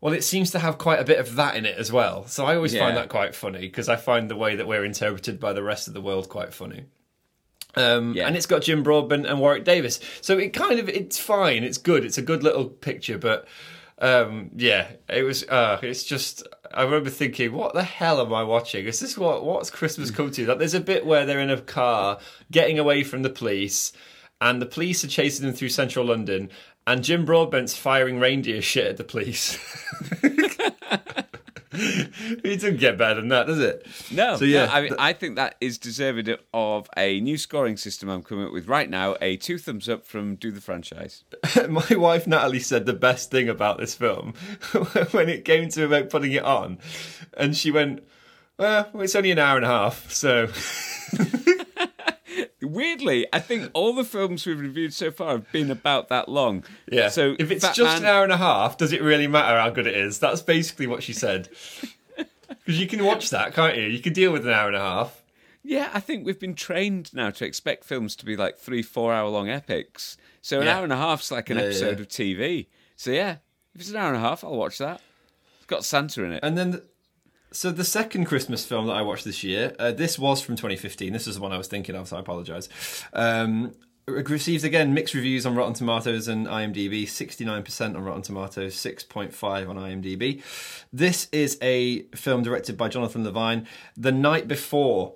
Well, 0.01 0.13
it 0.13 0.23
seems 0.23 0.51
to 0.51 0.59
have 0.59 0.77
quite 0.77 0.99
a 0.99 1.03
bit 1.05 1.19
of 1.19 1.35
that 1.35 1.55
in 1.55 1.65
it 1.65 1.77
as 1.77 1.91
well. 1.91 2.27
So 2.27 2.45
I 2.45 2.55
always 2.55 2.73
find 2.75 2.95
that 2.97 3.09
quite 3.09 3.33
funny 3.33 3.61
because 3.61 3.89
I 3.89 3.95
find 3.95 4.29
the 4.29 4.35
way 4.35 4.55
that 4.55 4.67
we're 4.67 4.85
interpreted 4.85 5.39
by 5.39 5.53
the 5.53 5.63
rest 5.63 5.87
of 5.87 5.93
the 5.93 6.01
world 6.01 6.29
quite 6.29 6.53
funny. 6.53 6.85
Um, 7.75 8.13
Yeah. 8.13 8.27
And 8.27 8.35
it's 8.35 8.45
got 8.45 8.61
Jim 8.61 8.83
Broadbent 8.83 9.25
and 9.25 9.39
Warwick 9.39 9.63
Davis, 9.63 9.99
so 10.21 10.37
it 10.37 10.53
kind 10.53 10.79
of 10.79 10.87
it's 10.89 11.17
fine. 11.17 11.63
It's 11.63 11.77
good. 11.77 12.05
It's 12.05 12.17
a 12.17 12.21
good 12.21 12.43
little 12.43 12.65
picture, 12.65 13.17
but 13.17 13.47
um, 13.99 14.51
yeah, 14.55 14.87
it 15.09 15.23
was. 15.23 15.43
Uh, 15.43 15.79
it's 15.81 16.03
just. 16.03 16.45
I 16.73 16.83
remember 16.83 17.09
thinking, 17.09 17.53
what 17.53 17.73
the 17.73 17.83
hell 17.83 18.19
am 18.19 18.33
I 18.33 18.43
watching? 18.43 18.85
Is 18.85 18.99
this 18.99 19.17
what 19.17 19.45
what's 19.45 19.69
Christmas 19.69 20.11
come 20.11 20.31
to? 20.31 20.45
Like, 20.45 20.59
there's 20.59 20.73
a 20.73 20.79
bit 20.81 21.05
where 21.05 21.25
they're 21.25 21.39
in 21.39 21.49
a 21.49 21.61
car 21.61 22.19
getting 22.51 22.77
away 22.79 23.03
from 23.03 23.23
the 23.23 23.29
police, 23.29 23.93
and 24.41 24.61
the 24.61 24.65
police 24.65 25.03
are 25.03 25.07
chasing 25.07 25.45
them 25.45 25.55
through 25.55 25.69
central 25.69 26.05
London, 26.05 26.49
and 26.87 27.03
Jim 27.03 27.25
Broadbent's 27.25 27.75
firing 27.75 28.19
reindeer 28.19 28.61
shit 28.61 28.87
at 28.87 28.97
the 28.97 29.03
police. 29.03 29.57
it 31.77 32.59
doesn't 32.61 32.77
get 32.77 32.97
better 32.97 33.15
than 33.15 33.29
that, 33.29 33.47
does 33.47 33.59
it? 33.59 33.85
No, 34.11 34.37
So, 34.37 34.45
yeah, 34.45 34.65
no, 34.65 34.71
I 34.71 34.81
mean, 34.81 34.95
I 34.99 35.13
think 35.13 35.35
that 35.35 35.55
is 35.59 35.77
deserving 35.77 36.35
of 36.53 36.89
a 36.95 37.19
new 37.21 37.37
scoring 37.37 37.77
system 37.77 38.09
I'm 38.09 38.23
coming 38.23 38.45
up 38.45 38.53
with 38.53 38.67
right 38.67 38.89
now. 38.89 39.15
A 39.21 39.37
two 39.37 39.57
thumbs 39.57 39.89
up 39.89 40.05
from 40.05 40.35
Do 40.35 40.51
the 40.51 40.61
Franchise. 40.61 41.23
my 41.69 41.87
wife 41.91 42.27
Natalie 42.27 42.59
said 42.59 42.85
the 42.85 42.93
best 42.93 43.31
thing 43.31 43.49
about 43.49 43.77
this 43.77 43.95
film 43.95 44.33
when 45.11 45.29
it 45.29 45.45
came 45.45 45.69
to 45.69 45.85
about 45.85 46.09
putting 46.09 46.31
it 46.31 46.43
on, 46.43 46.79
and 47.35 47.55
she 47.55 47.71
went, 47.71 48.03
"Well, 48.57 48.89
it's 48.95 49.15
only 49.15 49.31
an 49.31 49.39
hour 49.39 49.57
and 49.57 49.65
a 49.65 49.69
half, 49.69 50.11
so 50.11 50.47
Weirdly, 52.75 53.25
I 53.33 53.39
think 53.39 53.71
all 53.73 53.93
the 53.93 54.03
films 54.03 54.45
we've 54.45 54.59
reviewed 54.59 54.93
so 54.93 55.09
far 55.11 55.31
have 55.33 55.51
been 55.51 55.71
about 55.71 56.09
that 56.09 56.29
long. 56.29 56.63
yeah." 56.91 57.09
So 57.09 57.35
if 57.39 57.49
it's 57.51 57.65
Fat 57.65 57.75
just 57.75 57.99
an 58.01 58.05
hour 58.05 58.23
and 58.23 58.31
a 58.31 58.37
half, 58.37 58.77
does 58.77 58.91
it 58.93 59.01
really 59.01 59.27
matter 59.27 59.59
how 59.59 59.69
good 59.71 59.87
it 59.87 59.95
is? 59.95 60.19
That's 60.19 60.41
basically 60.41 60.87
what 60.87 61.01
she 61.03 61.13
said. 61.13 61.49
Because 62.47 62.79
you 62.79 62.87
can 62.87 63.03
watch 63.03 63.29
that, 63.31 63.53
can't 63.55 63.75
you? 63.77 63.83
You 63.83 63.99
can 63.99 64.13
deal 64.13 64.31
with 64.31 64.45
an 64.45 64.53
hour 64.53 64.67
and 64.67 64.75
a 64.75 64.79
half. 64.79 65.23
Yeah, 65.63 65.89
I 65.93 65.99
think 65.99 66.25
we've 66.25 66.39
been 66.39 66.53
trained 66.55 67.11
now 67.13 67.31
to 67.31 67.45
expect 67.45 67.83
films 67.85 68.15
to 68.17 68.25
be 68.25 68.35
like 68.35 68.57
three, 68.59 68.81
four 68.83 69.13
hour 69.13 69.29
long 69.29 69.49
epics. 69.49 70.15
So 70.41 70.59
an 70.59 70.65
Yeah. 70.67 70.77
hour 70.77 70.83
and 70.83 70.93
a 70.93 70.97
half's 70.97 71.31
like 71.31 71.49
an 71.49 71.57
Yeah, 71.57 71.63
episode 71.63 71.97
yeah. 71.97 72.01
of 72.03 72.07
TV. 72.07 72.67
So 72.95 73.11
yeah, 73.11 73.37
if 73.73 73.81
it's 73.81 73.89
an 73.89 73.95
hour 73.97 74.07
and 74.09 74.17
a 74.17 74.19
half, 74.19 74.43
I'll 74.43 74.55
watch 74.55 74.77
that. 74.77 75.01
It's 75.57 75.65
got 75.65 75.85
Santa 75.85 76.23
in 76.23 76.33
it. 76.33 76.39
And 76.43 76.55
then, 76.57 76.71
the, 76.71 76.83
so 77.55 77.71
the 77.71 77.85
second 77.85 78.25
Christmas 78.25 78.65
film 78.65 78.87
that 78.87 78.93
I 78.93 79.01
watched 79.01 79.23
this 79.23 79.43
year, 79.43 79.73
uh, 79.79 79.91
this 79.91 80.19
was 80.19 80.41
from 80.41 80.55
2015. 80.55 81.13
This 81.13 81.25
is 81.25 81.35
the 81.35 81.41
one 81.41 81.53
I 81.53 81.57
was 81.57 81.67
thinking 81.67 81.95
of, 81.95 82.07
so 82.07 82.17
I 82.17 82.19
apologise. 82.19 82.67
Um, 83.13 83.73
it 84.07 84.29
receives 84.29 84.63
again 84.63 84.93
mixed 84.93 85.13
reviews 85.13 85.45
on 85.45 85.55
Rotten 85.55 85.73
Tomatoes 85.73 86.27
and 86.27 86.47
IMDb. 86.47 87.03
69% 87.03 87.95
on 87.95 88.03
Rotten 88.03 88.21
Tomatoes, 88.21 88.75
6.5 88.75 89.69
on 89.69 89.77
IMDb. 89.77 90.43
This 90.91 91.29
is 91.31 91.57
a 91.61 92.03
film 92.09 92.43
directed 92.43 92.77
by 92.77 92.89
Jonathan 92.89 93.23
Levine. 93.23 93.65
The 93.95 94.11
Night 94.11 94.47
Before 94.47 95.15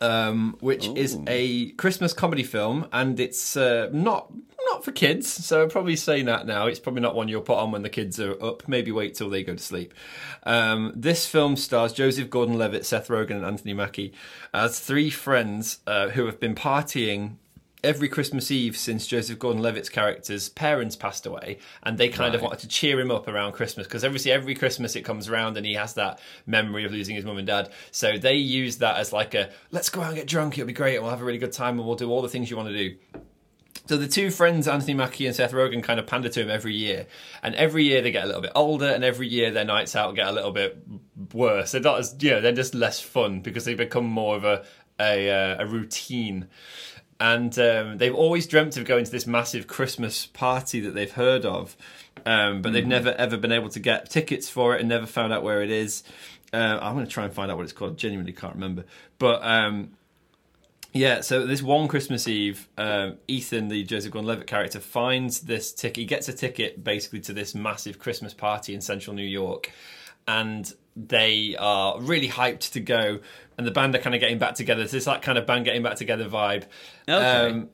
um, 0.00 0.56
which 0.60 0.86
is 0.88 1.18
a 1.26 1.70
Christmas 1.72 2.12
comedy 2.12 2.42
film, 2.42 2.86
and 2.92 3.18
it's 3.18 3.56
uh, 3.56 3.88
not 3.92 4.32
not 4.70 4.84
for 4.84 4.92
kids. 4.92 5.28
So 5.28 5.62
I'd 5.62 5.70
probably 5.70 5.96
saying 5.96 6.26
that 6.26 6.46
now. 6.46 6.66
It's 6.66 6.80
probably 6.80 7.02
not 7.02 7.14
one 7.14 7.28
you'll 7.28 7.42
put 7.42 7.58
on 7.58 7.72
when 7.72 7.82
the 7.82 7.88
kids 7.88 8.20
are 8.20 8.42
up. 8.42 8.66
Maybe 8.68 8.92
wait 8.92 9.14
till 9.14 9.30
they 9.30 9.42
go 9.42 9.54
to 9.54 9.62
sleep. 9.62 9.94
Um, 10.44 10.92
this 10.94 11.26
film 11.26 11.56
stars 11.56 11.92
Joseph 11.92 12.30
Gordon-Levitt, 12.30 12.86
Seth 12.86 13.08
Rogen, 13.08 13.32
and 13.32 13.44
Anthony 13.44 13.74
Mackie 13.74 14.12
as 14.52 14.80
three 14.80 15.10
friends 15.10 15.80
uh, 15.86 16.10
who 16.10 16.26
have 16.26 16.40
been 16.40 16.54
partying. 16.54 17.36
Every 17.84 18.08
Christmas 18.08 18.50
Eve 18.50 18.76
since 18.76 19.06
Joseph 19.06 19.38
Gordon-Levitt's 19.38 19.88
character's 19.88 20.48
parents 20.48 20.96
passed 20.96 21.26
away, 21.26 21.58
and 21.84 21.96
they 21.96 22.08
kind 22.08 22.34
of 22.34 22.42
wanted 22.42 22.58
to 22.58 22.68
cheer 22.68 22.98
him 22.98 23.12
up 23.12 23.28
around 23.28 23.52
Christmas 23.52 23.86
because 23.86 24.04
obviously 24.04 24.32
every 24.32 24.56
Christmas 24.56 24.96
it 24.96 25.02
comes 25.02 25.28
around 25.28 25.56
and 25.56 25.64
he 25.64 25.74
has 25.74 25.94
that 25.94 26.18
memory 26.44 26.84
of 26.84 26.90
losing 26.90 27.14
his 27.14 27.24
mum 27.24 27.38
and 27.38 27.46
dad. 27.46 27.70
So 27.92 28.18
they 28.18 28.34
use 28.34 28.78
that 28.78 28.96
as 28.96 29.12
like 29.12 29.34
a 29.34 29.50
let's 29.70 29.90
go 29.90 30.00
out 30.00 30.08
and 30.08 30.16
get 30.16 30.26
drunk, 30.26 30.58
it'll 30.58 30.66
be 30.66 30.72
great, 30.72 30.96
and 30.96 31.04
we'll 31.04 31.12
have 31.12 31.22
a 31.22 31.24
really 31.24 31.38
good 31.38 31.52
time, 31.52 31.78
and 31.78 31.86
we'll 31.86 31.94
do 31.94 32.10
all 32.10 32.20
the 32.20 32.28
things 32.28 32.50
you 32.50 32.56
want 32.56 32.68
to 32.68 32.76
do. 32.76 32.96
So 33.88 33.96
the 33.96 34.06
two 34.06 34.30
friends, 34.30 34.68
Anthony 34.68 34.92
Mackie 34.92 35.26
and 35.26 35.34
Seth 35.34 35.52
Rogen, 35.52 35.82
kind 35.82 35.98
of 35.98 36.06
pander 36.06 36.28
to 36.28 36.42
him 36.42 36.50
every 36.50 36.74
year, 36.74 37.06
and 37.42 37.54
every 37.54 37.84
year 37.84 38.02
they 38.02 38.10
get 38.10 38.24
a 38.24 38.26
little 38.26 38.42
bit 38.42 38.52
older, 38.54 38.86
and 38.86 39.02
every 39.02 39.26
year 39.26 39.50
their 39.50 39.64
nights 39.64 39.96
out 39.96 40.14
get 40.14 40.28
a 40.28 40.32
little 40.32 40.52
bit 40.52 40.76
worse. 41.32 41.72
They're 41.72 41.80
not 41.80 41.98
as 41.98 42.14
you 42.20 42.32
know, 42.32 42.42
they're 42.42 42.52
just 42.52 42.74
less 42.74 43.00
fun 43.00 43.40
because 43.40 43.64
they 43.64 43.72
become 43.72 44.04
more 44.04 44.36
of 44.36 44.44
a 44.44 44.66
a, 45.00 45.30
uh, 45.30 45.62
a 45.64 45.66
routine. 45.66 46.48
And 47.18 47.58
um, 47.58 47.96
they've 47.96 48.14
always 48.14 48.46
dreamt 48.46 48.76
of 48.76 48.84
going 48.84 49.06
to 49.06 49.10
this 49.10 49.26
massive 49.26 49.66
Christmas 49.66 50.26
party 50.26 50.80
that 50.80 50.94
they've 50.94 51.10
heard 51.10 51.46
of, 51.46 51.74
um, 52.26 52.60
but 52.60 52.74
they've 52.74 52.86
never 52.86 53.12
ever 53.12 53.38
been 53.38 53.52
able 53.52 53.70
to 53.70 53.80
get 53.80 54.10
tickets 54.10 54.50
for 54.50 54.76
it 54.76 54.80
and 54.80 54.88
never 54.90 55.06
found 55.06 55.32
out 55.32 55.42
where 55.42 55.62
it 55.62 55.70
is. 55.70 56.02
Uh, 56.52 56.78
I'm 56.82 56.92
going 56.92 57.06
to 57.06 57.10
try 57.10 57.24
and 57.24 57.32
find 57.32 57.50
out 57.50 57.56
what 57.56 57.64
it's 57.64 57.72
called. 57.72 57.96
Genuinely 57.96 58.34
can't 58.34 58.54
remember, 58.54 58.84
but. 59.18 59.42
Um, 59.42 59.92
yeah, 60.92 61.20
so 61.20 61.46
this 61.46 61.62
one 61.62 61.86
Christmas 61.88 62.26
Eve, 62.26 62.68
um, 62.78 63.18
Ethan, 63.28 63.68
the 63.68 63.84
Joseph 63.84 64.12
Gordon-Levitt 64.12 64.46
character, 64.46 64.80
finds 64.80 65.40
this 65.40 65.72
ticket. 65.72 65.96
He 65.98 66.04
gets 66.06 66.28
a 66.28 66.32
ticket 66.32 66.82
basically 66.82 67.20
to 67.20 67.32
this 67.32 67.54
massive 67.54 67.98
Christmas 67.98 68.32
party 68.32 68.74
in 68.74 68.80
central 68.80 69.14
New 69.14 69.22
York, 69.22 69.70
and 70.26 70.72
they 70.96 71.56
are 71.58 72.00
really 72.00 72.28
hyped 72.28 72.72
to 72.72 72.80
go. 72.80 73.20
And 73.56 73.66
the 73.66 73.70
band 73.70 73.94
are 73.94 73.98
kind 73.98 74.14
of 74.14 74.20
getting 74.20 74.38
back 74.38 74.54
together. 74.54 74.86
So 74.86 74.96
It's 74.96 75.06
that 75.06 75.22
kind 75.22 75.36
of 75.36 75.46
band 75.46 75.64
getting 75.64 75.82
back 75.82 75.96
together 75.96 76.28
vibe. 76.28 76.64
Okay. 77.08 77.50
Um, 77.50 77.70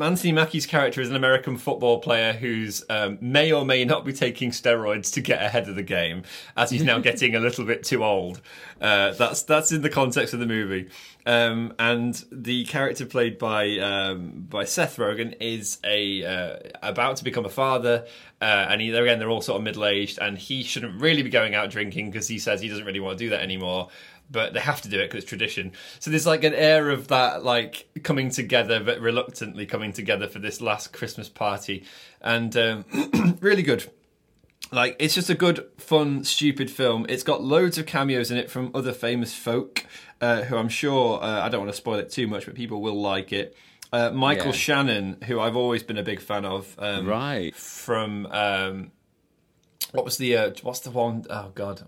Anthony 0.00 0.32
Mackie's 0.32 0.66
character 0.66 1.00
is 1.00 1.10
an 1.10 1.16
American 1.16 1.56
football 1.56 2.00
player 2.00 2.32
who's 2.32 2.84
um, 2.88 3.18
may 3.20 3.52
or 3.52 3.64
may 3.64 3.84
not 3.84 4.04
be 4.04 4.12
taking 4.12 4.50
steroids 4.50 5.12
to 5.14 5.20
get 5.20 5.42
ahead 5.42 5.68
of 5.68 5.76
the 5.76 5.82
game, 5.82 6.22
as 6.56 6.70
he's 6.70 6.82
now 6.82 6.98
getting 7.00 7.34
a 7.34 7.40
little 7.40 7.64
bit 7.64 7.84
too 7.84 8.04
old. 8.04 8.40
Uh, 8.80 9.12
that's 9.12 9.42
that's 9.42 9.72
in 9.72 9.82
the 9.82 9.90
context 9.90 10.34
of 10.34 10.40
the 10.40 10.46
movie. 10.46 10.88
Um, 11.24 11.74
and 11.78 12.24
the 12.32 12.64
character 12.64 13.06
played 13.06 13.38
by 13.38 13.78
um, 13.78 14.46
by 14.48 14.64
Seth 14.64 14.96
Rogen 14.96 15.36
is 15.40 15.78
a 15.84 16.24
uh, 16.24 16.56
about 16.82 17.16
to 17.16 17.24
become 17.24 17.44
a 17.44 17.50
father, 17.50 18.06
uh, 18.40 18.66
and 18.70 18.80
he, 18.80 18.90
again 18.90 19.18
they're 19.18 19.30
all 19.30 19.42
sort 19.42 19.58
of 19.58 19.62
middle 19.62 19.84
aged, 19.84 20.18
and 20.18 20.38
he 20.38 20.62
shouldn't 20.62 21.00
really 21.00 21.22
be 21.22 21.30
going 21.30 21.54
out 21.54 21.70
drinking 21.70 22.10
because 22.10 22.26
he 22.26 22.38
says 22.38 22.60
he 22.60 22.68
doesn't 22.68 22.84
really 22.84 23.00
want 23.00 23.18
to 23.18 23.24
do 23.24 23.30
that 23.30 23.40
anymore 23.40 23.88
but 24.30 24.54
they 24.54 24.60
have 24.60 24.80
to 24.82 24.88
do 24.88 24.98
it 24.98 25.04
because 25.10 25.22
it's 25.22 25.28
tradition. 25.28 25.72
So 25.98 26.10
there's 26.10 26.26
like 26.26 26.44
an 26.44 26.54
air 26.54 26.90
of 26.90 27.08
that, 27.08 27.44
like 27.44 27.88
coming 28.02 28.30
together, 28.30 28.80
but 28.80 29.00
reluctantly 29.00 29.66
coming 29.66 29.92
together 29.92 30.28
for 30.28 30.38
this 30.38 30.60
last 30.60 30.92
Christmas 30.92 31.28
party, 31.28 31.84
and 32.20 32.56
um, 32.56 32.84
really 33.40 33.62
good. 33.62 33.90
Like 34.70 34.96
it's 34.98 35.14
just 35.14 35.28
a 35.28 35.34
good, 35.34 35.66
fun, 35.76 36.24
stupid 36.24 36.70
film. 36.70 37.04
It's 37.08 37.22
got 37.22 37.42
loads 37.42 37.76
of 37.76 37.84
cameos 37.84 38.30
in 38.30 38.38
it 38.38 38.50
from 38.50 38.70
other 38.74 38.92
famous 38.92 39.34
folk, 39.34 39.84
uh, 40.20 40.42
who 40.42 40.56
I'm 40.56 40.70
sure 40.70 41.22
uh, 41.22 41.42
I 41.44 41.50
don't 41.50 41.60
want 41.60 41.72
to 41.72 41.76
spoil 41.76 41.96
it 41.98 42.10
too 42.10 42.26
much, 42.26 42.46
but 42.46 42.54
people 42.54 42.80
will 42.80 42.98
like 43.00 43.32
it. 43.32 43.54
Uh, 43.92 44.10
Michael 44.10 44.46
Yeah. 44.46 44.52
Shannon, 44.52 45.18
who 45.26 45.38
I've 45.38 45.56
always 45.56 45.82
been 45.82 45.98
a 45.98 46.02
big 46.02 46.20
fan 46.20 46.46
of, 46.46 46.74
um, 46.78 47.06
Right. 47.06 47.54
from 47.54 48.24
um, 48.26 48.92
what 49.90 50.06
was 50.06 50.16
the 50.16 50.34
uh, 50.36 50.50
what's 50.62 50.80
the 50.80 50.90
one 50.90 51.26
oh 51.28 51.50
god, 51.54 51.82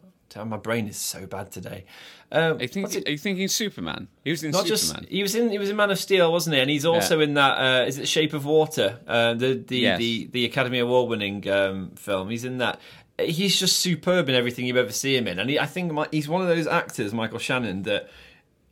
my 0.44 0.58
brain 0.58 0.86
is 0.86 0.98
so 0.98 1.26
bad 1.26 1.50
today. 1.52 1.86
Um, 2.34 2.58
Are 2.58 2.62
you, 2.62 2.68
think, 2.68 3.06
are 3.06 3.10
you 3.10 3.18
thinking 3.18 3.46
Superman? 3.48 4.08
He 4.24 4.30
was 4.32 4.42
in 4.42 4.50
not 4.50 4.66
Superman. 4.66 5.02
just 5.04 5.12
he 5.12 5.22
was 5.22 5.34
in 5.36 5.50
he 5.50 5.58
was 5.58 5.70
in 5.70 5.76
Man 5.76 5.90
of 5.90 5.98
Steel, 5.98 6.32
wasn't 6.32 6.54
he? 6.56 6.60
And 6.60 6.68
he's 6.68 6.84
also 6.84 7.20
in 7.20 7.34
that 7.34 7.58
uh, 7.58 7.86
is 7.86 7.98
it 7.98 8.08
Shape 8.08 8.32
of 8.32 8.44
Water, 8.44 8.98
uh, 9.06 9.34
the 9.34 9.54
the, 9.54 9.78
Yes. 9.78 9.98
the 9.98 10.26
the 10.32 10.44
Academy 10.44 10.80
Award 10.80 11.08
winning 11.10 11.48
um, 11.48 11.90
film. 11.96 12.30
He's 12.30 12.44
in 12.44 12.58
that. 12.58 12.80
He's 13.18 13.56
just 13.56 13.78
superb 13.78 14.28
in 14.28 14.34
everything 14.34 14.66
you 14.66 14.76
ever 14.76 14.90
see 14.90 15.16
him 15.16 15.28
in, 15.28 15.38
and 15.38 15.48
he, 15.48 15.60
I 15.60 15.66
think 15.66 15.92
my, 15.92 16.08
he's 16.10 16.28
one 16.28 16.42
of 16.42 16.48
those 16.48 16.66
actors, 16.66 17.14
Michael 17.14 17.38
Shannon, 17.38 17.82
that 17.84 18.10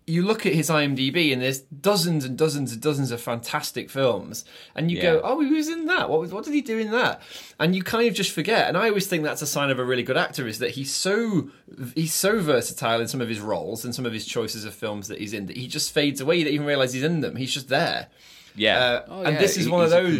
you 0.06 0.22
look 0.22 0.44
at 0.46 0.52
his 0.52 0.68
IMDb 0.68 1.32
and 1.32 1.40
there's 1.40 1.60
dozens 1.60 2.24
and 2.24 2.36
dozens 2.36 2.72
and 2.72 2.80
dozens 2.82 3.10
of 3.12 3.20
fantastic 3.20 3.88
films, 3.88 4.44
and 4.74 4.90
you 4.90 5.00
go, 5.02 5.20
"Oh, 5.22 5.40
he 5.40 5.50
was 5.52 5.68
in 5.68 5.86
that. 5.86 6.10
What 6.10 6.20
was, 6.20 6.32
what 6.32 6.44
did 6.44 6.54
he 6.54 6.60
do 6.60 6.78
in 6.78 6.90
that?" 6.90 7.22
And 7.60 7.74
you 7.76 7.82
kind 7.82 8.08
of 8.08 8.14
just 8.14 8.32
forget. 8.32 8.68
And 8.68 8.76
I 8.76 8.88
always 8.88 9.06
think 9.06 9.22
that's 9.22 9.42
a 9.42 9.46
sign 9.46 9.70
of 9.70 9.78
a 9.78 9.84
really 9.84 10.02
good 10.02 10.16
actor 10.16 10.46
is 10.48 10.58
that 10.58 10.70
he's 10.72 10.92
so 10.92 11.50
he's 11.94 12.12
so 12.12 12.40
versatile 12.40 13.00
in 13.00 13.06
some 13.08 13.20
of 13.20 13.28
his 13.28 13.40
roles 13.40 13.84
and 13.84 13.94
some 13.94 14.04
of 14.06 14.12
his 14.12 14.26
choices 14.26 14.64
of 14.64 14.74
films 14.74 15.08
that 15.08 15.18
he's 15.18 15.32
in 15.32 15.46
that 15.46 15.56
he 15.56 15.68
just 15.68 15.92
fades 15.92 16.20
away. 16.20 16.36
You 16.38 16.44
don't 16.44 16.54
even 16.54 16.66
realize 16.66 16.92
he's 16.92 17.04
in 17.04 17.20
them. 17.20 17.36
He's 17.36 17.52
just 17.54 17.68
there. 17.68 18.08
yeah. 18.56 18.78
uh, 18.78 19.04
Oh, 19.08 19.22
and 19.22 19.34
yeah, 19.34 19.40
this 19.40 19.56
is 19.56 19.66
he- 19.66 19.70
one 19.70 19.84
of 19.84 19.90
he's 19.92 19.98
a 19.98 20.02
those. 20.02 20.18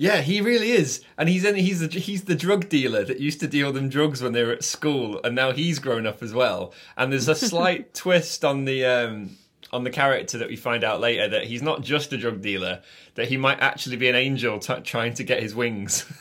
Yeah, 0.00 0.20
he 0.20 0.40
really 0.40 0.70
is, 0.70 1.02
and 1.18 1.28
he's 1.28 1.44
in, 1.44 1.56
he's 1.56 1.80
the 1.80 1.98
he's 1.98 2.24
the 2.24 2.36
drug 2.36 2.68
dealer 2.68 3.04
that 3.04 3.18
used 3.18 3.40
to 3.40 3.48
deal 3.48 3.72
them 3.72 3.88
drugs 3.88 4.22
when 4.22 4.32
they 4.32 4.44
were 4.44 4.52
at 4.52 4.62
school, 4.62 5.20
and 5.24 5.34
now 5.34 5.50
he's 5.50 5.80
grown 5.80 6.06
up 6.06 6.22
as 6.22 6.32
well. 6.32 6.72
And 6.96 7.12
there's 7.12 7.26
a 7.28 7.34
slight 7.50 7.94
twist 7.94 8.44
on 8.44 8.64
the 8.64 8.86
um, 8.86 9.36
on 9.72 9.82
the 9.82 9.90
character 9.90 10.38
that 10.38 10.48
we 10.48 10.54
find 10.54 10.84
out 10.84 11.00
later 11.00 11.26
that 11.28 11.44
he's 11.44 11.62
not 11.62 11.82
just 11.82 12.12
a 12.12 12.16
drug 12.16 12.40
dealer; 12.40 12.80
that 13.16 13.26
he 13.26 13.36
might 13.36 13.58
actually 13.58 13.96
be 13.96 14.08
an 14.08 14.14
angel 14.14 14.60
t- 14.60 14.80
trying 14.82 15.14
to 15.14 15.24
get 15.24 15.42
his 15.42 15.54
wings. 15.54 16.06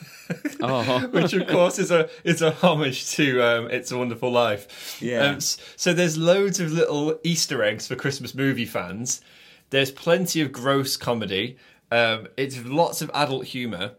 Oh. 0.60 1.08
Which 1.12 1.34
of 1.34 1.48
course 1.48 1.80
is 1.80 1.90
a 1.90 2.10
is 2.26 2.42
a 2.42 2.52
homage 2.52 3.12
to 3.12 3.42
um, 3.42 3.72
It's 3.72 3.92
a 3.92 3.98
Wonderful 3.98 4.30
Life. 4.30 4.98
Yeah. 5.02 5.24
Um, 5.24 5.40
so 5.40 5.94
there's 5.94 6.18
loads 6.18 6.60
of 6.60 6.72
little 6.72 7.18
Easter 7.24 7.64
eggs 7.64 7.88
for 7.88 7.96
Christmas 7.96 8.36
movie 8.36 8.66
fans. 8.66 9.22
There's 9.70 9.92
plenty 9.92 10.42
of 10.42 10.52
gross 10.52 10.98
comedy. 10.98 11.58
Um, 11.92 12.28
it's 12.38 12.64
lots 12.66 13.02
of 13.02 13.10
adult 13.14 13.46
humour. 13.46 13.94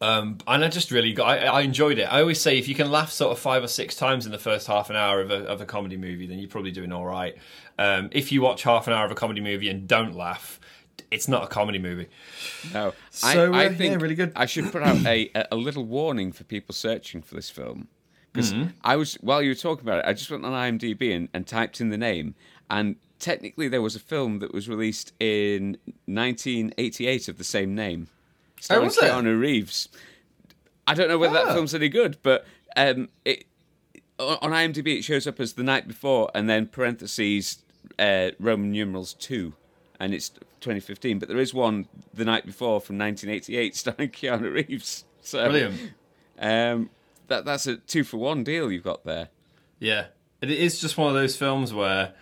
Um, 0.00 0.38
and 0.46 0.64
I 0.64 0.68
just 0.68 0.92
really 0.92 1.12
got, 1.12 1.26
I, 1.26 1.46
I 1.46 1.60
enjoyed 1.62 1.98
it. 1.98 2.04
I 2.04 2.20
always 2.20 2.40
say 2.40 2.56
if 2.56 2.68
you 2.68 2.74
can 2.76 2.88
laugh 2.88 3.10
sort 3.10 3.32
of 3.32 3.38
five 3.40 3.64
or 3.64 3.68
six 3.68 3.96
times 3.96 4.26
in 4.26 4.32
the 4.32 4.38
first 4.38 4.68
half 4.68 4.90
an 4.90 4.96
hour 4.96 5.20
of 5.20 5.30
a, 5.32 5.44
of 5.46 5.60
a 5.60 5.64
comedy 5.66 5.96
movie, 5.96 6.26
then 6.26 6.38
you're 6.38 6.48
probably 6.48 6.70
doing 6.70 6.92
all 6.92 7.04
right. 7.04 7.36
Um, 7.80 8.08
if 8.12 8.30
you 8.30 8.40
watch 8.40 8.62
half 8.62 8.86
an 8.86 8.92
hour 8.92 9.04
of 9.04 9.10
a 9.10 9.16
comedy 9.16 9.40
movie 9.40 9.68
and 9.68 9.88
don't 9.88 10.14
laugh, 10.14 10.60
it's 11.10 11.26
not 11.26 11.42
a 11.44 11.46
comedy 11.48 11.80
movie. 11.80 12.06
No, 12.72 12.92
So, 13.10 13.52
I, 13.52 13.64
I 13.64 13.66
uh, 13.66 13.70
yeah, 13.70 13.94
really 13.96 14.14
good. 14.14 14.32
I 14.36 14.46
should 14.46 14.70
put 14.70 14.82
out 14.82 15.04
a, 15.04 15.30
a 15.50 15.56
little 15.56 15.84
warning 15.84 16.30
for 16.30 16.44
people 16.44 16.74
searching 16.74 17.20
for 17.22 17.34
this 17.34 17.50
film 17.50 17.88
because 18.32 18.52
Mm-hmm. 18.52 18.68
I 18.84 18.96
was 18.96 19.14
while 19.14 19.42
you 19.42 19.50
were 19.50 19.54
talking 19.56 19.84
about 19.84 20.00
it, 20.00 20.04
I 20.06 20.12
just 20.12 20.30
went 20.30 20.44
on 20.44 20.52
IMDb 20.52 21.14
and, 21.14 21.28
and 21.34 21.46
typed 21.46 21.80
in 21.80 21.88
the 21.88 21.98
name, 21.98 22.34
and 22.70 22.96
technically 23.18 23.68
there 23.68 23.82
was 23.82 23.96
a 23.96 24.00
film 24.00 24.38
that 24.40 24.52
was 24.52 24.68
released 24.68 25.12
in 25.20 25.76
1988 26.06 27.28
of 27.28 27.38
the 27.38 27.44
same 27.44 27.74
name, 27.74 28.08
starring 28.60 28.82
Oh, 28.82 28.86
was 28.86 28.96
there? 28.96 29.10
Keanu 29.12 29.38
Reeves. 29.40 29.88
I 30.86 30.94
don't 30.94 31.08
know 31.08 31.18
whether 31.18 31.38
Ah. 31.38 31.44
that 31.46 31.54
film's 31.54 31.74
any 31.74 31.88
good, 31.88 32.18
but 32.22 32.46
um, 32.76 33.08
it 33.24 33.44
on 34.18 34.38
on 34.42 34.50
IMDb 34.52 34.98
it 34.98 35.02
shows 35.02 35.26
up 35.26 35.38
as 35.40 35.52
the 35.54 35.62
night 35.62 35.86
before, 35.86 36.30
and 36.34 36.48
then 36.48 36.66
parentheses 36.66 37.62
uh, 37.98 38.30
Roman 38.38 38.70
numerals 38.72 39.14
two, 39.14 39.54
and 40.00 40.12
it's 40.14 40.30
2015. 40.60 41.18
But 41.18 41.28
there 41.28 41.38
is 41.38 41.52
one 41.54 41.86
the 42.14 42.24
night 42.24 42.46
before 42.46 42.80
from 42.80 42.98
1988 42.98 43.76
starring 43.76 44.10
Keanu 44.10 44.52
Reeves. 44.52 45.04
So 45.20 45.42
Brilliant. 45.44 45.92
Um, 46.38 46.90
that 47.28 47.44
that's 47.44 47.66
a 47.66 47.76
two 47.76 48.04
for 48.04 48.16
one 48.16 48.42
deal 48.44 48.72
you've 48.72 48.82
got 48.84 49.04
there. 49.04 49.28
Yeah, 49.80 50.06
And 50.42 50.50
it 50.50 50.58
is 50.58 50.80
just 50.80 50.96
one 50.98 51.06
of 51.08 51.14
those 51.14 51.36
films 51.36 51.72
where 51.72 52.12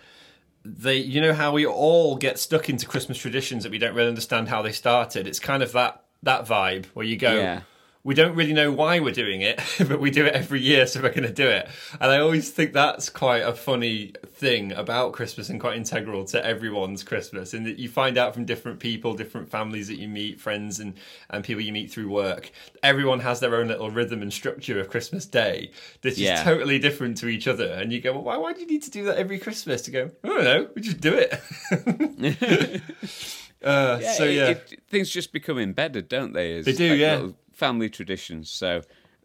they, 0.67 0.97
you 0.97 1.21
know, 1.21 1.33
how 1.33 1.51
we 1.53 1.65
all 1.65 2.15
get 2.15 2.37
stuck 2.37 2.69
into 2.69 2.85
Christmas 2.85 3.17
traditions 3.17 3.63
that 3.63 3.71
we 3.71 3.77
don't 3.77 3.95
really 3.95 4.09
understand 4.09 4.49
how 4.49 4.61
they 4.61 4.71
started. 4.71 5.27
It's 5.27 5.39
kind 5.39 5.63
of 5.63 5.71
that 5.73 6.03
that 6.23 6.45
vibe 6.45 6.85
where 6.87 7.05
you 7.05 7.15
go, 7.15 7.35
Yeah. 7.35 7.61
We 8.07 8.13
don't 8.13 8.35
really 8.35 8.53
know 8.53 8.71
why 8.71 9.01
we're 9.01 9.13
doing 9.13 9.41
it, 9.41 9.59
but 9.79 9.99
we 9.99 10.09
do 10.09 10.25
it 10.25 10.33
every 10.33 10.61
year, 10.61 10.87
so 10.87 11.01
we're 11.01 11.09
going 11.09 11.27
to 11.27 11.33
do 11.33 11.45
it. 11.49 11.67
And 11.99 12.09
I 12.09 12.19
always 12.19 12.49
think 12.49 12.71
that's 12.71 13.09
quite 13.09 13.39
a 13.43 13.53
funny 13.53 14.13
thing 14.25 14.71
about 14.71 15.11
Christmas 15.11 15.49
and 15.49 15.59
quite 15.59 15.75
integral 15.75 16.23
to 16.27 16.45
everyone's 16.45 17.03
Christmas, 17.03 17.53
in 17.53 17.65
that 17.65 17.77
you 17.79 17.89
find 17.89 18.17
out 18.17 18.33
from 18.33 18.45
different 18.45 18.79
people, 18.79 19.13
different 19.13 19.49
families 19.49 19.89
that 19.89 19.97
you 19.99 20.07
meet, 20.07 20.39
friends 20.39 20.79
and 20.79 20.93
and 21.29 21.43
people 21.43 21.61
you 21.61 21.73
meet 21.73 21.91
through 21.91 22.07
work. 22.07 22.49
Everyone 22.81 23.19
has 23.19 23.41
their 23.41 23.53
own 23.57 23.67
little 23.67 23.89
rhythm 23.91 24.21
and 24.21 24.31
structure 24.31 24.79
of 24.79 24.89
Christmas 24.89 25.25
Day 25.25 25.71
that 26.03 26.17
Yeah. 26.17 26.35
is 26.39 26.43
totally 26.45 26.79
different 26.79 27.17
to 27.17 27.27
each 27.27 27.45
other. 27.45 27.67
And 27.73 27.91
you 27.91 27.99
go, 27.99 28.13
well, 28.13 28.23
why, 28.23 28.37
why 28.37 28.53
do 28.53 28.61
you 28.61 28.67
need 28.67 28.83
to 28.83 28.89
do 28.89 29.03
that 29.03 29.17
every 29.17 29.37
Christmas? 29.37 29.81
To 29.81 29.91
go, 29.91 30.11
I 30.23 30.27
don't 30.29 30.43
know, 30.45 30.69
we 30.75 30.81
just 30.81 31.01
do 31.01 31.13
it. 31.13 31.33
uh, 33.63 33.99
so 33.99 34.23
it- 34.23 34.33
yeah, 34.33 34.47
it- 34.51 34.81
things 34.87 35.09
just 35.09 35.33
become 35.33 35.57
embedded, 35.59 36.07
don't 36.07 36.31
they? 36.31 36.57
As, 36.59 36.65
They 36.65 36.71
do, 36.73 36.91
like 36.91 36.99
yeah. 36.99 37.15
little 37.15 37.35
Family 37.57 37.89
traditions. 37.89 38.51
So 38.51 38.83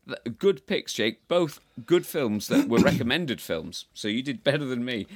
th- 0.08 0.38
good 0.38 0.66
picks, 0.66 0.94
Jake. 0.94 1.28
Both 1.28 1.60
good 1.84 2.06
films 2.06 2.48
that 2.48 2.66
were 2.66 2.78
recommended 2.92 3.40
films. 3.42 3.84
So 3.92 4.08
you 4.08 4.22
did 4.22 4.42
better 4.42 4.64
than 4.64 4.84
me. 4.84 5.06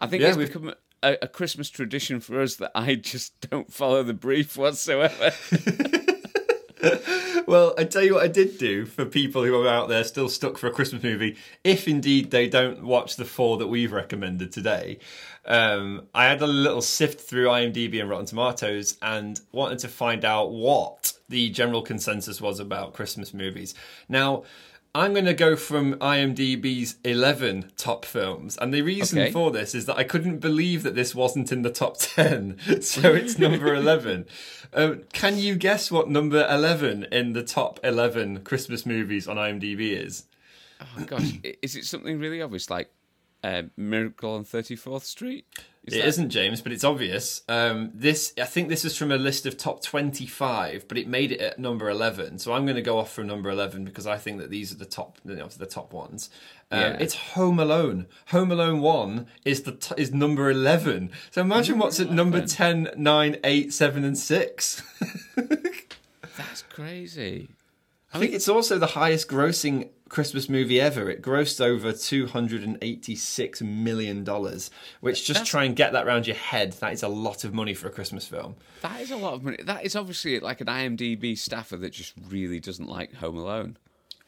I 0.00 0.08
think 0.08 0.22
Yeah, 0.22 0.28
it's 0.30 0.36
become 0.36 0.74
a, 1.02 1.16
a 1.22 1.28
Christmas 1.28 1.70
tradition 1.70 2.18
for 2.18 2.40
us 2.40 2.56
that 2.56 2.72
I 2.74 2.94
just 3.12 3.48
don't 3.48 3.72
follow 3.72 4.02
the 4.02 4.14
brief 4.14 4.56
whatsoever. 4.56 5.30
Well, 7.46 7.74
I 7.78 7.84
tell 7.84 8.02
you 8.02 8.14
what 8.14 8.24
I 8.24 8.28
did 8.28 8.58
do 8.58 8.84
for 8.86 9.04
people 9.04 9.44
who 9.44 9.54
are 9.62 9.68
out 9.68 9.88
there 9.88 10.02
still 10.02 10.28
stuck 10.28 10.58
for 10.58 10.66
a 10.66 10.72
Christmas 10.72 11.04
movie, 11.04 11.36
if 11.62 11.86
indeed 11.86 12.32
they 12.32 12.48
don't 12.48 12.82
watch 12.82 13.14
the 13.14 13.24
four 13.24 13.56
that 13.58 13.68
we've 13.68 13.92
recommended 13.92 14.50
today. 14.50 14.98
Um, 15.46 16.08
I 16.14 16.24
had 16.26 16.42
a 16.42 16.46
little 16.46 16.82
sift 16.82 17.20
through 17.20 17.46
IMDb 17.46 18.00
and 18.00 18.10
Rotten 18.10 18.26
Tomatoes 18.26 18.98
and 19.00 19.40
wanted 19.52 19.78
to 19.80 19.88
find 19.88 20.24
out 20.24 20.50
what 20.52 21.12
the 21.28 21.50
general 21.50 21.82
consensus 21.82 22.40
was 22.40 22.58
about 22.60 22.94
Christmas 22.94 23.32
movies. 23.32 23.74
Now, 24.08 24.42
I'm 24.94 25.12
going 25.12 25.26
to 25.26 25.34
go 25.34 25.56
from 25.56 25.94
IMDb's 25.96 26.96
11 27.04 27.72
top 27.76 28.04
films. 28.06 28.56
And 28.58 28.72
the 28.72 28.80
reason 28.82 29.18
Okay. 29.18 29.30
for 29.30 29.50
this 29.50 29.74
is 29.74 29.84
that 29.86 29.98
I 29.98 30.04
couldn't 30.04 30.38
believe 30.38 30.82
that 30.84 30.94
this 30.94 31.14
wasn't 31.14 31.52
in 31.52 31.62
the 31.62 31.70
top 31.70 31.98
10. 31.98 32.56
So 32.80 33.12
it's 33.14 33.38
number 33.38 33.74
11. 33.74 34.26
Um, 34.72 35.02
can 35.12 35.38
you 35.38 35.54
guess 35.54 35.90
what 35.90 36.08
number 36.08 36.46
11 36.48 37.08
in 37.12 37.34
the 37.34 37.42
top 37.42 37.78
11 37.84 38.42
Christmas 38.42 38.86
movies 38.86 39.28
on 39.28 39.36
IMDb 39.36 39.92
is? 40.02 40.24
oh 40.80 41.04
gosh, 41.04 41.32
is 41.62 41.76
it 41.76 41.84
something 41.84 42.18
really 42.18 42.40
obvious 42.42 42.68
like 42.70 42.90
uh, 43.44 43.62
Miracle 43.76 44.34
on 44.34 44.44
Thirty 44.44 44.76
Fourth 44.76 45.04
Street? 45.04 45.46
Is 45.84 45.94
It 45.94 45.98
that- 45.98 46.08
isn't 46.08 46.30
James, 46.30 46.60
but 46.62 46.72
it's 46.72 46.82
obvious. 46.82 47.42
Um, 47.48 47.92
this, 47.94 48.32
I 48.40 48.44
think, 48.44 48.68
this 48.68 48.84
is 48.84 48.96
from 48.96 49.12
a 49.12 49.16
list 49.16 49.46
of 49.46 49.56
top 49.56 49.84
twenty-five, 49.84 50.88
but 50.88 50.98
it 50.98 51.06
made 51.06 51.30
it 51.30 51.40
at 51.40 51.58
number 51.60 51.88
eleven. 51.88 52.38
So 52.40 52.52
I'm 52.52 52.64
going 52.64 52.74
to 52.76 52.82
go 52.82 52.98
off 52.98 53.12
from 53.12 53.28
number 53.28 53.48
eleven 53.50 53.84
because 53.84 54.04
I 54.06 54.16
think 54.18 54.38
that 54.40 54.50
these 54.50 54.72
are 54.72 54.76
the 54.76 54.84
top, 54.84 55.18
you 55.24 55.36
know, 55.36 55.46
the 55.46 55.64
top 55.66 55.92
ones. 55.92 56.28
Um, 56.72 56.80
Yeah. 56.80 56.96
It's 56.98 57.14
Home 57.14 57.60
Alone. 57.60 58.06
Home 58.28 58.50
Alone 58.50 58.80
One 58.80 59.28
is 59.44 59.62
the 59.62 59.72
t- 59.72 59.94
is 59.96 60.12
number 60.12 60.50
eleven. 60.50 61.10
So 61.30 61.40
imagine 61.40 61.78
what's 61.78 62.00
at 62.00 62.10
number 62.10 62.44
10, 62.44 62.90
9, 62.96 63.36
8, 63.44 63.72
7, 63.72 64.04
and 64.04 64.18
six. 64.18 64.82
That's 66.36 66.62
crazy. 66.62 67.48
I 68.12 68.18
think 68.18 68.32
it's 68.32 68.48
also 68.48 68.78
the 68.78 68.86
highest 68.88 69.28
grossing 69.28 69.90
Christmas 70.08 70.48
movie 70.48 70.80
ever. 70.80 71.10
It 71.10 71.20
grossed 71.22 71.60
over 71.60 71.92
$286 71.92 73.62
million, 73.62 74.24
which 75.00 75.18
just 75.26 75.28
That's- 75.28 75.48
try 75.48 75.64
and 75.64 75.74
get 75.76 75.92
that 75.92 76.06
around 76.06 76.26
your 76.26 76.36
head. 76.36 76.72
That 76.74 76.92
is 76.92 77.02
a 77.02 77.08
lot 77.08 77.44
of 77.44 77.52
money 77.54 77.74
for 77.74 77.88
a 77.88 77.90
Christmas 77.90 78.26
film. 78.26 78.56
That 78.82 79.00
is 79.00 79.10
a 79.10 79.16
lot 79.16 79.34
of 79.34 79.42
money. 79.42 79.58
That 79.62 79.84
is 79.84 79.96
obviously 79.96 80.38
like 80.40 80.60
an 80.60 80.68
IMDb 80.68 81.36
staffer 81.36 81.76
that 81.78 81.90
just 81.92 82.14
really 82.28 82.60
doesn't 82.60 82.88
like 82.88 83.14
Home 83.16 83.36
Alone. 83.36 83.76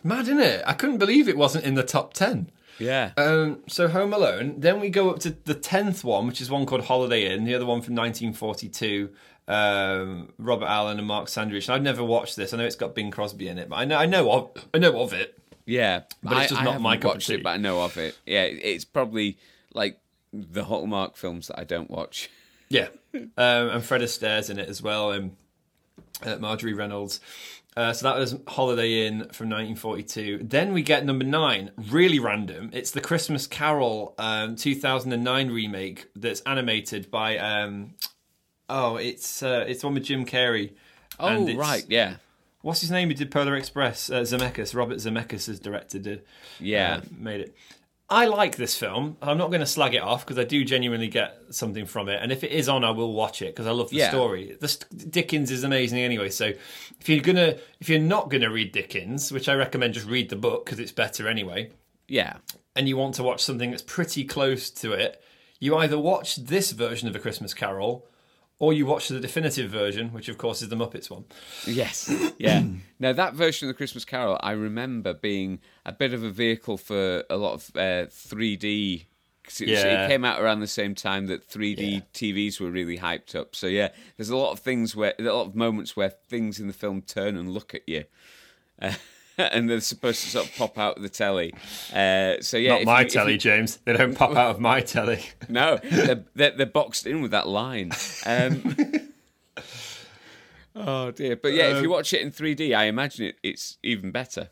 Mad, 0.02 0.22
isn't 0.22 0.40
it? 0.40 0.62
I 0.66 0.74
couldn't 0.74 0.98
believe 0.98 1.28
it 1.28 1.36
wasn't 1.36 1.64
in 1.64 1.74
the 1.74 1.82
top 1.82 2.14
10. 2.14 2.50
Yeah. 2.78 3.10
Um, 3.16 3.60
so 3.66 3.88
Home 3.88 4.12
Alone. 4.12 4.54
Then 4.58 4.80
we 4.80 4.90
go 4.90 5.10
up 5.10 5.18
to 5.20 5.30
the 5.30 5.54
10th 5.54 6.04
one, 6.04 6.26
which 6.28 6.40
is 6.40 6.50
one 6.50 6.66
called 6.66 6.84
Holiday 6.84 7.32
Inn, 7.32 7.44
the 7.44 7.54
other 7.54 7.66
one 7.66 7.82
from 7.82 7.94
1942. 7.96 9.10
Um, 9.48 10.32
Robert 10.38 10.66
Allen 10.66 10.98
and 10.98 11.06
Mark 11.08 11.26
Sandrich. 11.26 11.66
And 11.68 11.74
I've 11.74 11.82
never 11.82 12.04
watched 12.04 12.36
this. 12.36 12.52
I 12.52 12.58
know 12.58 12.64
it's 12.66 12.76
got 12.76 12.94
Bing 12.94 13.10
Crosby 13.10 13.48
in 13.48 13.58
it, 13.58 13.68
but 13.68 13.76
I 13.76 13.84
know 13.86 13.96
I 13.96 14.06
know 14.06 14.30
of 14.30 14.50
I 14.74 14.78
know 14.78 15.00
of 15.00 15.12
it. 15.12 15.38
Yeah, 15.68 16.02
But 16.22 16.38
it's 16.38 16.50
just 16.50 16.62
I, 16.62 16.64
not 16.64 16.80
my 16.80 16.96
cup 16.96 17.16
of 17.16 17.24
tea. 17.24 17.34
it, 17.34 17.42
but 17.42 17.50
I 17.50 17.56
know 17.58 17.82
of 17.82 17.96
it. 17.98 18.16
Yeah, 18.24 18.44
it's 18.44 18.86
probably 18.86 19.36
like 19.74 20.00
the 20.32 20.64
Hallmark 20.64 21.16
films 21.16 21.48
that 21.48 21.60
I 21.60 21.64
don't 21.64 21.90
watch. 21.90 22.30
Yeah, 22.70 22.88
um, 23.14 23.30
and 23.38 23.82
Fred 23.82 24.02
Astaire's 24.02 24.50
in 24.50 24.58
it 24.58 24.68
as 24.68 24.82
well, 24.82 25.10
and 25.10 25.34
uh, 26.22 26.36
Marjorie 26.36 26.74
Reynolds. 26.74 27.18
Uh, 27.74 27.94
so 27.94 28.06
that 28.06 28.18
was 28.18 28.36
Holiday 28.46 29.06
Inn 29.06 29.20
from 29.32 29.48
1942. 29.48 30.40
Then 30.42 30.74
we 30.74 30.82
get 30.82 31.06
number 31.06 31.24
nine, 31.24 31.70
really 31.90 32.18
random. 32.18 32.68
It's 32.74 32.90
the 32.90 33.00
Christmas 33.00 33.46
Carol 33.46 34.14
um, 34.18 34.54
2009 34.54 35.50
remake 35.50 36.08
that's 36.14 36.42
animated 36.42 37.10
by. 37.10 37.38
Um, 37.38 37.94
oh, 38.68 38.96
it's 38.96 39.42
uh, 39.42 39.64
it's 39.66 39.82
one 39.82 39.94
with 39.94 40.04
Jim 40.04 40.26
Carrey. 40.26 40.72
Oh, 41.18 41.50
right, 41.54 41.86
yeah. 41.88 42.16
What's 42.62 42.80
his 42.80 42.90
name? 42.90 43.08
He 43.08 43.14
did 43.14 43.30
Polar 43.30 43.54
Express. 43.56 44.10
Uh, 44.10 44.20
Zemeckis, 44.22 44.74
Robert 44.74 44.98
Zemeckis, 44.98 45.46
has 45.46 45.60
directed 45.60 46.06
it. 46.06 46.26
Yeah. 46.60 46.96
uh, 46.96 47.00
made 47.16 47.40
it. 47.40 47.54
I 48.10 48.24
like 48.24 48.56
this 48.56 48.74
film. 48.74 49.18
I'm 49.20 49.36
not 49.36 49.48
going 49.48 49.60
to 49.60 49.66
slag 49.66 49.94
it 49.94 50.00
off 50.02 50.24
because 50.24 50.38
I 50.38 50.44
do 50.44 50.64
genuinely 50.64 51.08
get 51.08 51.36
something 51.50 51.84
from 51.84 52.08
it. 52.08 52.20
And 52.22 52.32
if 52.32 52.42
it 52.42 52.50
is 52.52 52.66
on, 52.66 52.82
I 52.82 52.90
will 52.92 53.12
watch 53.12 53.42
it 53.42 53.54
because 53.54 53.66
I 53.66 53.70
love 53.72 53.90
the 53.90 53.96
Yeah. 53.96 54.08
story. 54.08 54.56
The 54.58 54.68
st- 54.68 55.10
Dickens 55.10 55.50
is 55.50 55.62
amazing 55.62 55.98
anyway. 55.98 56.30
So 56.30 56.46
if 56.46 57.06
you're 57.08 57.20
gonna, 57.20 57.56
if 57.80 57.90
you're 57.90 57.98
not 58.00 58.30
gonna 58.30 58.50
read 58.50 58.72
Dickens, 58.72 59.30
which 59.30 59.46
I 59.46 59.52
recommend, 59.54 59.92
just 59.92 60.06
read 60.06 60.30
the 60.30 60.36
book 60.36 60.64
because 60.64 60.78
it's 60.78 60.90
better 60.92 61.28
anyway. 61.28 61.70
Yeah. 62.06 62.38
And 62.74 62.88
you 62.88 62.96
want 62.96 63.14
to 63.16 63.22
watch 63.22 63.42
something 63.42 63.70
that's 63.70 63.82
pretty 63.82 64.24
close 64.24 64.70
to 64.70 64.92
it, 64.92 65.22
you 65.60 65.76
either 65.76 65.98
watch 65.98 66.36
this 66.36 66.70
version 66.72 67.08
of 67.08 67.14
A 67.16 67.18
Christmas 67.18 67.52
Carol, 67.52 68.06
or 68.60 68.72
you 68.72 68.86
watch 68.86 69.08
the 69.08 69.20
definitive 69.20 69.70
version, 69.70 70.12
which 70.12 70.28
of 70.28 70.36
course 70.38 70.62
is 70.62 70.68
the 70.68 70.76
Muppets 70.76 71.08
one. 71.10 71.24
Yes. 71.66 72.12
Yeah. 72.38 72.64
now 72.98 73.12
that 73.12 73.34
version 73.34 73.68
of 73.68 73.74
the 73.74 73.76
Christmas 73.76 74.04
Carol, 74.04 74.38
I 74.40 74.52
remember 74.52 75.14
being 75.14 75.60
a 75.86 75.92
bit 75.92 76.12
of 76.12 76.22
a 76.24 76.30
vehicle 76.30 76.76
for 76.76 77.24
a 77.30 77.36
lot 77.36 77.54
of 77.54 77.70
uh, 77.76 78.06
3D. 78.10 79.04
'cause 79.44 79.60
It, 79.62 79.68
Yeah. 79.68 80.04
it 80.04 80.08
came 80.08 80.24
out 80.24 80.40
around 80.42 80.60
the 80.60 80.66
same 80.66 80.94
time 80.94 81.26
that 81.28 81.42
3D 81.48 81.94
Yeah. 81.94 82.00
TVs 82.12 82.60
were 82.60 82.70
really 82.70 82.98
hyped 82.98 83.34
up. 83.34 83.56
So 83.56 83.66
yeah, 83.66 83.88
there's 84.16 84.28
a 84.30 84.36
lot 84.36 84.52
of 84.52 84.58
things 84.58 84.94
where 84.94 85.14
a 85.18 85.22
lot 85.22 85.46
of 85.46 85.54
moments 85.54 85.96
where 85.96 86.10
things 86.10 86.60
in 86.60 86.66
the 86.66 86.72
film 86.74 87.00
turn 87.02 87.36
and 87.36 87.52
look 87.54 87.74
at 87.74 87.88
you. 87.88 88.04
Uh, 88.80 88.92
and 89.52 89.70
they're 89.70 89.80
supposed 89.80 90.22
to 90.24 90.30
sort 90.30 90.46
of 90.46 90.56
pop 90.56 90.78
out 90.78 90.96
of 90.96 91.02
the 91.02 91.08
telly. 91.08 91.54
Uh, 91.92 92.40
so 92.40 92.56
yeah, 92.56 92.78
Not 92.78 92.84
my 92.84 93.00
you- 93.02 93.08
telly, 93.08 93.32
you- 93.32 93.38
James. 93.38 93.76
They 93.84 93.92
don't 93.92 94.14
pop 94.16 94.30
out 94.36 94.50
of 94.50 94.60
my 94.60 94.80
telly. 94.80 95.22
no, 95.48 95.78
they're, 95.82 96.24
they're, 96.34 96.50
they're 96.50 96.66
boxed 96.66 97.06
in 97.06 97.22
with 97.22 97.30
that 97.30 97.48
line. 97.48 97.92
Um, 98.26 98.76
oh 100.76 101.10
dear! 101.12 101.36
But 101.36 101.52
yeah, 101.52 101.76
if 101.76 101.82
you 101.82 101.90
watch 101.90 102.12
it 102.12 102.20
in 102.20 102.30
3D, 102.30 102.76
I 102.76 102.84
imagine 102.84 103.26
it, 103.26 103.36
it's 103.42 103.78
even 103.82 104.10
better. 104.10 104.50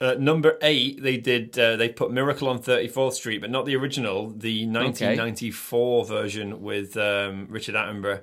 Uh, 0.00 0.14
number 0.18 0.58
eight, 0.62 1.00
they 1.02 1.16
did. 1.16 1.56
Uh, 1.56 1.76
they 1.76 1.88
put 1.88 2.10
Miracle 2.10 2.48
on 2.48 2.58
34th 2.58 3.12
Street, 3.12 3.40
but 3.40 3.50
not 3.50 3.66
the 3.66 3.76
original, 3.76 4.30
the 4.30 4.66
1994 4.66 6.04
version 6.06 6.60
with 6.60 6.96
um, 6.96 7.46
Richard 7.48 7.76
Attenborough, 7.76 8.22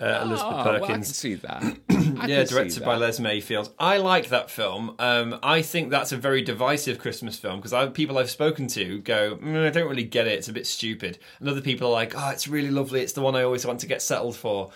uh, 0.00 0.20
Elizabeth 0.22 0.42
Oh, 0.42 0.64
well, 0.64 0.84
I 0.84 0.86
can 0.86 1.02
see 1.04 1.34
that. 1.34 1.76
Yeah, 2.26 2.44
directed 2.44 2.84
by. 2.84 2.96
Les 2.96 3.18
Mayfield. 3.18 3.72
I 3.78 3.96
like 3.98 4.28
that 4.28 4.50
film. 4.50 4.94
Um, 4.98 5.38
I 5.42 5.62
think 5.62 5.90
that's 5.90 6.12
a 6.12 6.16
very 6.16 6.42
divisive 6.42 6.98
Christmas 6.98 7.38
film 7.38 7.60
because 7.60 7.92
people 7.92 8.18
I've 8.18 8.30
spoken 8.30 8.66
to 8.68 8.98
go, 8.98 9.36
mm, 9.36 9.66
I 9.66 9.70
don't 9.70 9.88
really 9.88 10.04
get 10.04 10.26
it. 10.26 10.32
It's 10.32 10.48
a 10.48 10.52
bit 10.52 10.66
stupid. 10.66 11.18
And 11.38 11.48
other 11.48 11.60
people 11.62 11.88
are 11.88 11.92
like, 11.92 12.14
oh, 12.16 12.28
it's 12.30 12.46
really 12.48 12.70
lovely. 12.70 13.00
It's 13.00 13.12
the 13.12 13.22
one 13.22 13.36
I 13.36 13.42
always 13.42 13.64
want 13.64 13.80
to 13.80 13.86
get 13.86 14.02
settled 14.02 14.36
for. 14.36 14.70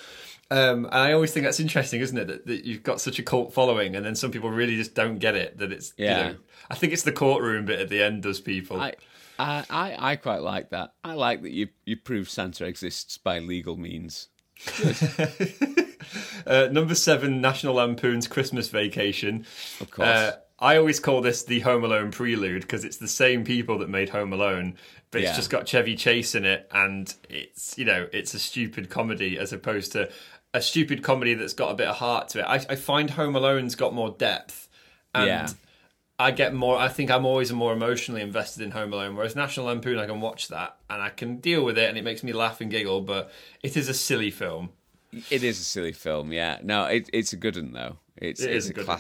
Um, 0.51 0.85
and 0.87 0.95
I 0.95 1.13
always 1.13 1.33
think 1.33 1.45
that's 1.45 1.61
interesting, 1.61 2.01
isn't 2.01 2.17
it? 2.17 2.27
That, 2.29 2.47
that 2.47 2.65
you've 2.65 2.83
got 2.83 3.01
such 3.01 3.19
a 3.19 3.23
cult 3.23 3.53
following, 3.53 3.97
and 3.97 4.05
then 4.05 4.15
some 4.15 4.31
people 4.31 4.51
really 4.51 4.77
just 4.77 4.95
don't 4.95 5.19
get 5.19 5.35
it. 5.35 5.59
That 5.59 5.73
it's, 5.73 5.93
Yeah. 5.97 6.19
you 6.19 6.33
know, 6.33 6.39
I 6.71 6.75
think 6.77 6.93
it's 6.93 7.03
the 7.03 7.13
courtroom 7.13 7.65
bit 7.65 7.81
at 7.81 7.89
the 7.89 8.03
end 8.03 8.23
does 8.23 8.41
people. 8.41 8.81
I, 8.81 8.95
I, 9.39 9.65
I, 9.69 10.13
I 10.13 10.17
quite 10.17 10.43
like 10.43 10.71
that. 10.71 10.93
I 11.03 11.15
like 11.15 11.43
that 11.43 11.51
you 11.53 11.69
you 11.85 11.97
prove 11.97 12.31
Santa 12.31 12.65
exists 12.67 13.19
by 13.19 13.39
legal 13.39 13.77
means. 13.77 14.29
Uh, 16.47 16.69
number 16.71 16.95
seven, 16.95 17.41
National 17.41 17.75
Lampoon's 17.75 18.29
Christmas 18.29 18.69
Vacation. 18.69 19.47
Of 19.81 19.91
course. 19.91 20.07
Uh, 20.09 20.37
I 20.59 20.77
always 20.77 21.01
call 21.01 21.21
this 21.23 21.43
the 21.45 21.61
Home 21.61 21.85
Alone 21.85 22.11
prelude 22.11 22.63
because 22.63 22.85
it's 22.85 22.99
the 22.99 23.09
same 23.09 23.45
people 23.45 23.79
that 23.79 23.89
made 23.89 24.11
Home 24.11 24.33
Alone, 24.33 24.77
but 25.11 25.23
it's 25.23 25.37
just 25.37 25.51
got 25.51 25.67
Chevy 25.67 25.97
Chase 25.97 26.35
in 26.35 26.45
it, 26.45 26.69
and 26.71 27.13
it's 27.29 27.77
you 27.79 27.85
know 27.85 28.09
it's 28.13 28.35
a 28.35 28.39
stupid 28.39 28.91
comedy 28.91 29.39
as 29.39 29.53
opposed 29.53 29.93
to 29.93 30.11
a 30.53 30.61
stupid 30.61 31.03
comedy 31.03 31.35
that's 31.35 31.55
got 31.55 31.71
a 31.71 31.75
bit 31.75 31.89
of 31.89 31.97
heart 31.97 32.29
to 32.31 32.41
it. 32.41 32.45
I, 32.45 32.57
I 32.69 32.77
find 32.77 33.11
Home 33.11 33.35
Alone's 33.35 33.75
got 33.75 33.95
more 33.95 34.11
depth, 34.11 34.69
and 35.15 35.27
Yeah. 35.27 35.49
I 36.19 36.31
get 36.31 36.55
more. 36.55 36.79
I 36.79 36.89
think 36.89 37.11
I'm 37.11 37.27
always 37.27 37.53
more 37.53 37.73
emotionally 37.73 38.21
invested 38.23 38.63
in 38.63 38.71
Home 38.71 38.93
Alone, 38.93 39.17
whereas 39.17 39.35
National 39.35 39.67
Lampoon, 39.67 39.99
I 39.99 40.07
can 40.07 40.21
watch 40.21 40.49
that 40.49 40.77
and 40.89 41.03
I 41.03 41.11
can 41.11 41.39
deal 41.39 41.65
with 41.65 41.77
it, 41.77 41.89
and 41.89 41.99
it 41.99 42.05
makes 42.05 42.23
me 42.23 42.33
laugh 42.33 42.61
and 42.61 42.71
giggle. 42.71 43.01
But 43.01 43.33
it 43.63 43.77
is 43.77 43.89
a 43.89 43.95
silly 43.95 44.31
film. 44.31 44.71
It 45.31 45.43
is 45.43 45.61
a 45.61 45.65
silly 45.65 45.93
film, 45.93 46.33
yeah. 46.33 46.59
No, 46.63 46.85
it, 46.87 47.11
it's 47.13 47.33
a 47.33 47.37
good 47.37 47.57
one 47.57 47.73
though. 47.73 47.97
It's 48.17 48.41
It 48.41 48.53
it's 48.53 48.67
a 48.67 48.71
a, 48.71 48.73
good 48.75 48.87
one. 48.87 48.97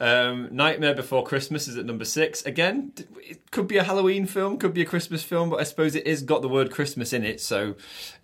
Um, 0.00 0.48
Nightmare 0.50 0.94
Before 0.94 1.22
Christmas 1.22 1.68
is 1.68 1.76
at 1.76 1.84
number 1.84 2.06
six. 2.06 2.42
Again, 2.46 2.92
it 3.22 3.50
could 3.50 3.68
be 3.68 3.76
a 3.76 3.82
Halloween 3.84 4.24
film, 4.26 4.56
could 4.56 4.72
be 4.72 4.80
a 4.80 4.86
Christmas 4.86 5.22
film, 5.22 5.50
but 5.50 5.60
I 5.60 5.64
suppose 5.64 5.94
it 5.94 6.06
is 6.06 6.22
got 6.22 6.40
the 6.40 6.48
word 6.48 6.70
Christmas 6.70 7.12
in 7.12 7.22
it, 7.24 7.40
so 7.40 7.74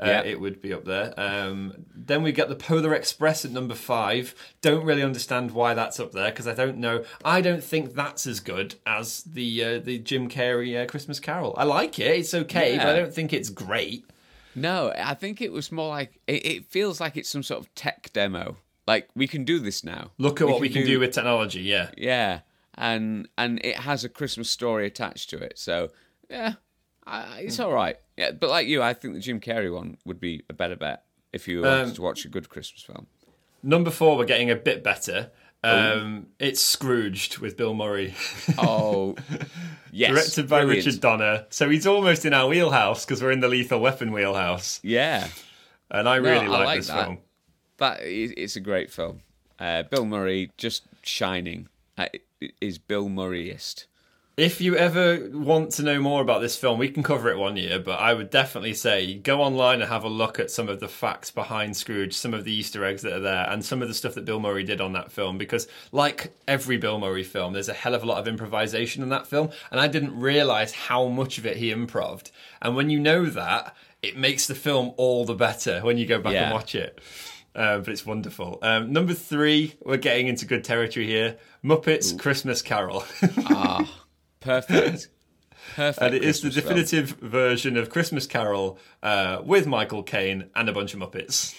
uh, 0.00 0.06
Yeah. 0.06 0.22
it 0.22 0.40
would 0.40 0.62
be 0.62 0.72
up 0.72 0.84
there. 0.86 1.12
Um, 1.18 1.84
then 1.94 2.22
we 2.22 2.32
get 2.32 2.48
the 2.48 2.56
Polar 2.56 2.94
Express 2.94 3.44
at 3.44 3.50
number 3.50 3.74
five. 3.74 4.34
Don't 4.62 4.84
really 4.86 5.02
understand 5.02 5.50
why 5.50 5.74
that's 5.74 6.00
up 6.00 6.12
there 6.12 6.30
because 6.30 6.48
I 6.48 6.54
don't 6.54 6.78
know. 6.78 7.04
I 7.24 7.42
don't 7.42 7.62
think 7.62 7.94
that's 7.94 8.26
as 8.26 8.40
good 8.40 8.76
as 8.86 9.22
the 9.24 9.62
uh, 9.64 9.78
the 9.78 9.98
Jim 9.98 10.28
Carrey 10.30 10.82
uh, 10.82 10.86
Christmas 10.86 11.20
Carol. 11.20 11.54
I 11.58 11.64
like 11.64 11.98
it; 11.98 12.06
it's 12.18 12.32
okay, 12.32 12.78
but 12.78 12.86
I 12.86 12.96
don't 12.96 13.12
think 13.12 13.32
it's 13.34 13.50
great. 13.50 14.04
No, 14.54 14.90
I 14.96 15.12
think 15.12 15.42
it 15.42 15.52
was 15.52 15.70
more 15.70 15.90
like 15.90 16.18
it, 16.26 16.46
it 16.46 16.64
feels 16.64 16.98
like 17.02 17.18
it's 17.18 17.28
some 17.28 17.42
sort 17.42 17.60
of 17.60 17.74
tech 17.74 18.10
demo. 18.14 18.56
Like 18.86 19.08
we 19.14 19.26
can 19.26 19.44
do 19.44 19.58
this 19.58 19.82
now. 19.84 20.12
Look 20.18 20.40
at 20.40 20.46
what 20.48 20.60
we 20.60 20.68
can 20.68 20.86
do 20.86 21.00
with 21.00 21.12
technology. 21.12 21.60
Yeah, 21.62 21.90
Yeah, 21.96 22.40
and 22.74 23.28
and 23.36 23.60
it 23.64 23.76
has 23.76 24.04
a 24.04 24.08
Christmas 24.08 24.50
story 24.50 24.86
attached 24.86 25.30
to 25.30 25.38
it. 25.38 25.58
So 25.58 25.90
yeah, 26.30 26.54
I, 27.06 27.40
it's 27.40 27.58
all 27.60 27.72
right. 27.72 27.96
Yeah, 28.16 28.30
but 28.32 28.48
like 28.50 28.66
you, 28.68 28.82
I 28.82 28.94
think 28.94 29.14
the 29.14 29.20
Jim 29.20 29.40
Carrey 29.40 29.72
one 29.74 29.98
would 30.04 30.20
be 30.20 30.42
a 30.48 30.52
better 30.52 30.76
bet 30.76 31.04
if 31.32 31.46
you 31.48 31.62
wanted 31.62 31.82
Um, 31.88 31.92
to 31.94 32.02
watch 32.02 32.24
a 32.24 32.28
good 32.28 32.48
Christmas 32.48 32.82
film. 32.82 33.06
number 33.62 33.90
four, 33.90 34.16
we're 34.16 34.24
getting 34.24 34.50
a 34.50 34.56
bit 34.56 34.82
better. 34.84 35.30
Um, 35.64 36.28
it's 36.38 36.62
Scrooged 36.62 37.38
with 37.38 37.56
Bill 37.56 37.74
Murray. 37.74 38.14
Oh, 38.56 39.16
yes, 39.90 40.12
directed 40.12 40.48
by 40.48 40.60
brilliant. 40.60 40.86
Richard 40.86 41.00
Donner. 41.00 41.46
So 41.50 41.68
he's 41.68 41.86
almost 41.88 42.24
in 42.24 42.32
our 42.32 42.46
wheelhouse 42.48 43.04
because 43.04 43.20
we're 43.20 43.32
in 43.32 43.40
the 43.40 43.48
Lethal 43.48 43.80
Weapon 43.80 44.12
wheelhouse, 44.12 44.78
Yeah, 44.84 45.26
and 45.90 46.08
I 46.08 46.18
No, 46.18 46.22
really 46.30 46.46
I 46.46 46.48
like, 46.48 46.66
like 46.66 46.78
this 46.78 46.86
that. 46.86 47.04
film. 47.06 47.18
That 47.78 48.02
is, 48.02 48.32
it's 48.36 48.56
a 48.56 48.60
great 48.60 48.90
film. 48.90 49.20
Uh, 49.58 49.82
Bill 49.84 50.04
Murray 50.04 50.50
just 50.56 50.82
shining. 51.02 51.68
Uh, 51.98 52.08
is 52.60 52.78
Bill 52.78 53.08
Murrayist. 53.08 53.86
If 54.36 54.60
you 54.60 54.76
ever 54.76 55.30
want 55.32 55.70
to 55.72 55.82
know 55.82 55.98
more 55.98 56.20
about 56.20 56.42
this 56.42 56.58
film, 56.58 56.78
we 56.78 56.90
can 56.90 57.02
cover 57.02 57.30
it 57.30 57.38
one 57.38 57.56
year, 57.56 57.78
but 57.78 57.98
I 57.98 58.12
would 58.12 58.28
definitely 58.28 58.74
say 58.74 59.14
go 59.14 59.40
online 59.40 59.80
and 59.80 59.90
have 59.90 60.04
a 60.04 60.10
look 60.10 60.38
at 60.38 60.50
some 60.50 60.68
of 60.68 60.78
the 60.78 60.88
facts 60.88 61.30
behind 61.30 61.74
Scrooge, 61.74 62.12
some 62.12 62.34
of 62.34 62.44
the 62.44 62.52
Easter 62.52 62.84
eggs 62.84 63.00
that 63.00 63.14
are 63.14 63.20
there, 63.20 63.48
and 63.48 63.64
some 63.64 63.80
of 63.80 63.88
the 63.88 63.94
stuff 63.94 64.12
that 64.14 64.26
Bill 64.26 64.38
Murray 64.38 64.62
did 64.62 64.82
on 64.82 64.92
that 64.92 65.10
film. 65.10 65.38
Because, 65.38 65.66
like 65.90 66.34
every 66.46 66.76
Bill 66.76 66.98
Murray 66.98 67.24
film, 67.24 67.54
there's 67.54 67.70
a 67.70 67.72
hell 67.72 67.94
of 67.94 68.02
a 68.02 68.06
lot 68.06 68.18
of 68.18 68.28
improvisation 68.28 69.02
in 69.02 69.08
that 69.08 69.26
film, 69.26 69.48
and 69.70 69.80
I 69.80 69.88
didn't 69.88 70.20
realize 70.20 70.72
how 70.72 71.06
much 71.08 71.38
of 71.38 71.46
it 71.46 71.56
he 71.56 71.70
improved. 71.70 72.30
And 72.60 72.76
when 72.76 72.90
you 72.90 73.00
know 73.00 73.24
that, 73.24 73.74
it 74.02 74.18
makes 74.18 74.46
the 74.46 74.54
film 74.54 74.92
all 74.98 75.24
the 75.24 75.34
better 75.34 75.80
when 75.80 75.96
you 75.96 76.04
go 76.04 76.20
back 76.20 76.34
and 76.34 76.52
watch 76.52 76.74
it. 76.74 77.00
Uh, 77.56 77.78
but 77.78 77.88
it's 77.88 78.04
wonderful. 78.04 78.58
Um, 78.60 78.92
number 78.92 79.14
three, 79.14 79.74
we're 79.82 79.96
getting 79.96 80.28
into 80.28 80.44
good 80.44 80.62
territory 80.62 81.06
here 81.06 81.38
Muppets 81.64 82.16
Christmas 82.18 82.60
Carol. 82.60 83.04
Ah, 83.46 83.90
perfect. 84.40 85.08
Perfect. 85.74 86.02
And 86.02 86.14
it 86.14 86.22
is 86.22 86.40
the 86.42 86.50
Christmas 86.50 86.64
film. 86.64 86.76
definitive 86.76 87.18
version 87.18 87.76
of 87.76 87.90
Christmas 87.90 88.26
Carol 88.26 88.78
uh, 89.02 89.40
with 89.42 89.66
Michael 89.66 90.02
Caine 90.02 90.50
and 90.54 90.68
a 90.68 90.72
bunch 90.72 90.94
of 90.94 91.00
Muppets. 91.00 91.54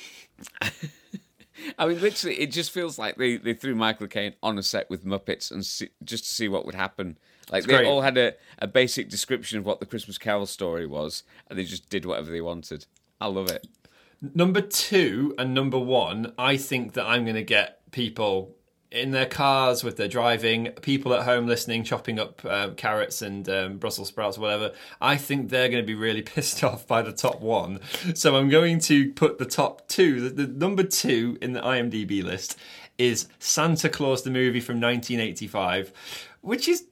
I 1.79 1.87
mean, 1.87 1.99
literally, 1.99 2.39
it 2.39 2.51
just 2.51 2.71
feels 2.71 2.99
like 2.99 3.15
they, 3.17 3.37
they 3.37 3.53
threw 3.53 3.75
Michael 3.75 4.07
Caine 4.07 4.33
on 4.43 4.57
a 4.57 4.63
set 4.63 4.89
with 4.89 5.03
Muppets 5.03 5.51
and 5.51 5.65
see, 5.65 5.89
just 6.03 6.25
to 6.25 6.29
see 6.29 6.47
what 6.47 6.65
would 6.65 6.75
happen. 6.75 7.17
Like 7.51 7.65
they 7.65 7.77
great. 7.77 7.87
all 7.87 8.01
had 8.01 8.17
a, 8.17 8.33
a 8.59 8.67
basic 8.67 9.09
description 9.09 9.57
of 9.57 9.65
what 9.65 9.79
the 9.79 9.85
Christmas 9.85 10.17
Carol 10.17 10.45
story 10.45 10.85
was, 10.85 11.23
and 11.49 11.57
they 11.57 11.63
just 11.63 11.89
did 11.89 12.05
whatever 12.05 12.29
they 12.29 12.41
wanted. 12.41 12.85
I 13.19 13.27
love 13.27 13.49
it. 13.49 13.67
Number 14.21 14.61
two 14.61 15.35
and 15.37 15.53
number 15.53 15.77
one, 15.77 16.33
I 16.37 16.57
think 16.57 16.93
that 16.93 17.05
I'm 17.05 17.23
going 17.23 17.35
to 17.35 17.43
get 17.43 17.91
people 17.91 18.55
in 18.89 19.11
their 19.11 19.25
cars 19.25 19.83
with 19.83 19.97
their 19.97 20.07
driving, 20.07 20.67
people 20.81 21.13
at 21.13 21.23
home 21.23 21.45
listening, 21.45 21.83
chopping 21.83 22.19
up 22.19 22.43
um, 22.45 22.75
carrots 22.75 23.21
and 23.21 23.47
um, 23.49 23.77
Brussels 23.77 24.07
sprouts, 24.07 24.37
whatever. 24.37 24.71
I 25.01 25.17
think 25.17 25.49
they're 25.49 25.69
going 25.69 25.83
to 25.83 25.87
be 25.87 25.93
really 25.93 26.21
pissed 26.33 26.63
off 26.63 26.87
by 26.87 27.01
the 27.01 27.11
top 27.11 27.41
one. 27.41 27.79
So 28.15 28.35
I'm 28.35 28.49
going 28.49 28.79
to 28.81 29.11
put 29.13 29.37
the 29.37 29.45
top 29.45 29.87
two. 29.87 30.29
The, 30.29 30.45
the 30.45 30.47
number 30.47 30.83
two 30.83 31.37
in 31.41 31.53
the 31.53 31.61
IMDb 31.61 32.23
list 32.23 32.57
is 32.97 33.27
Santa 33.39 33.89
Claus 33.89 34.23
the 34.23 34.31
movie 34.31 34.61
from 34.61 34.75
1985, 34.81 35.91
which 36.41 36.67
is 36.67 36.85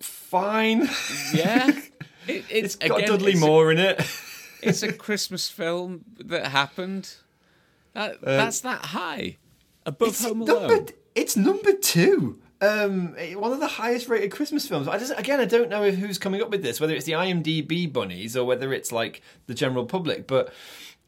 fine. 0.00 0.88
Yeah, 1.32 1.68
it, 2.26 2.44
it's, 2.50 2.50
It's 2.50 2.76
got 2.76 2.98
again, 2.98 3.10
Dudley 3.10 3.32
it's 3.32 3.40
Moore 3.40 3.70
in 3.72 3.78
it. 3.78 4.00
It's 4.62 4.82
a 4.82 4.92
Christmas 4.92 5.48
film 5.48 6.04
that 6.18 6.48
happened. 6.48 7.14
That, 7.94 8.20
that's 8.20 8.60
that 8.60 8.86
high 8.86 9.38
above 9.84 10.08
Uh, 10.08 10.10
It's 10.10 10.24
Home 10.24 10.38
number, 10.40 10.52
Alone. 10.74 10.86
it's 11.14 11.36
number 11.36 11.72
two. 11.72 12.40
Um, 12.60 13.14
one 13.34 13.52
of 13.52 13.60
the 13.60 13.66
highest 13.66 14.08
rated 14.08 14.30
Christmas 14.30 14.66
films. 14.66 14.88
I 14.88 14.98
just 14.98 15.12
again, 15.18 15.40
I 15.40 15.44
don't 15.44 15.68
know 15.68 15.84
if 15.84 15.96
who's 15.96 16.18
coming 16.18 16.40
up 16.42 16.50
with 16.50 16.62
this, 16.62 16.80
whether 16.80 16.94
it's 16.94 17.04
the 17.06 17.12
IMDb 17.12 17.90
bunnies 17.92 18.36
or 18.36 18.44
whether 18.46 18.72
it's 18.72 18.92
like 18.92 19.20
the 19.46 19.54
general 19.54 19.84
public. 19.86 20.26
But 20.26 20.52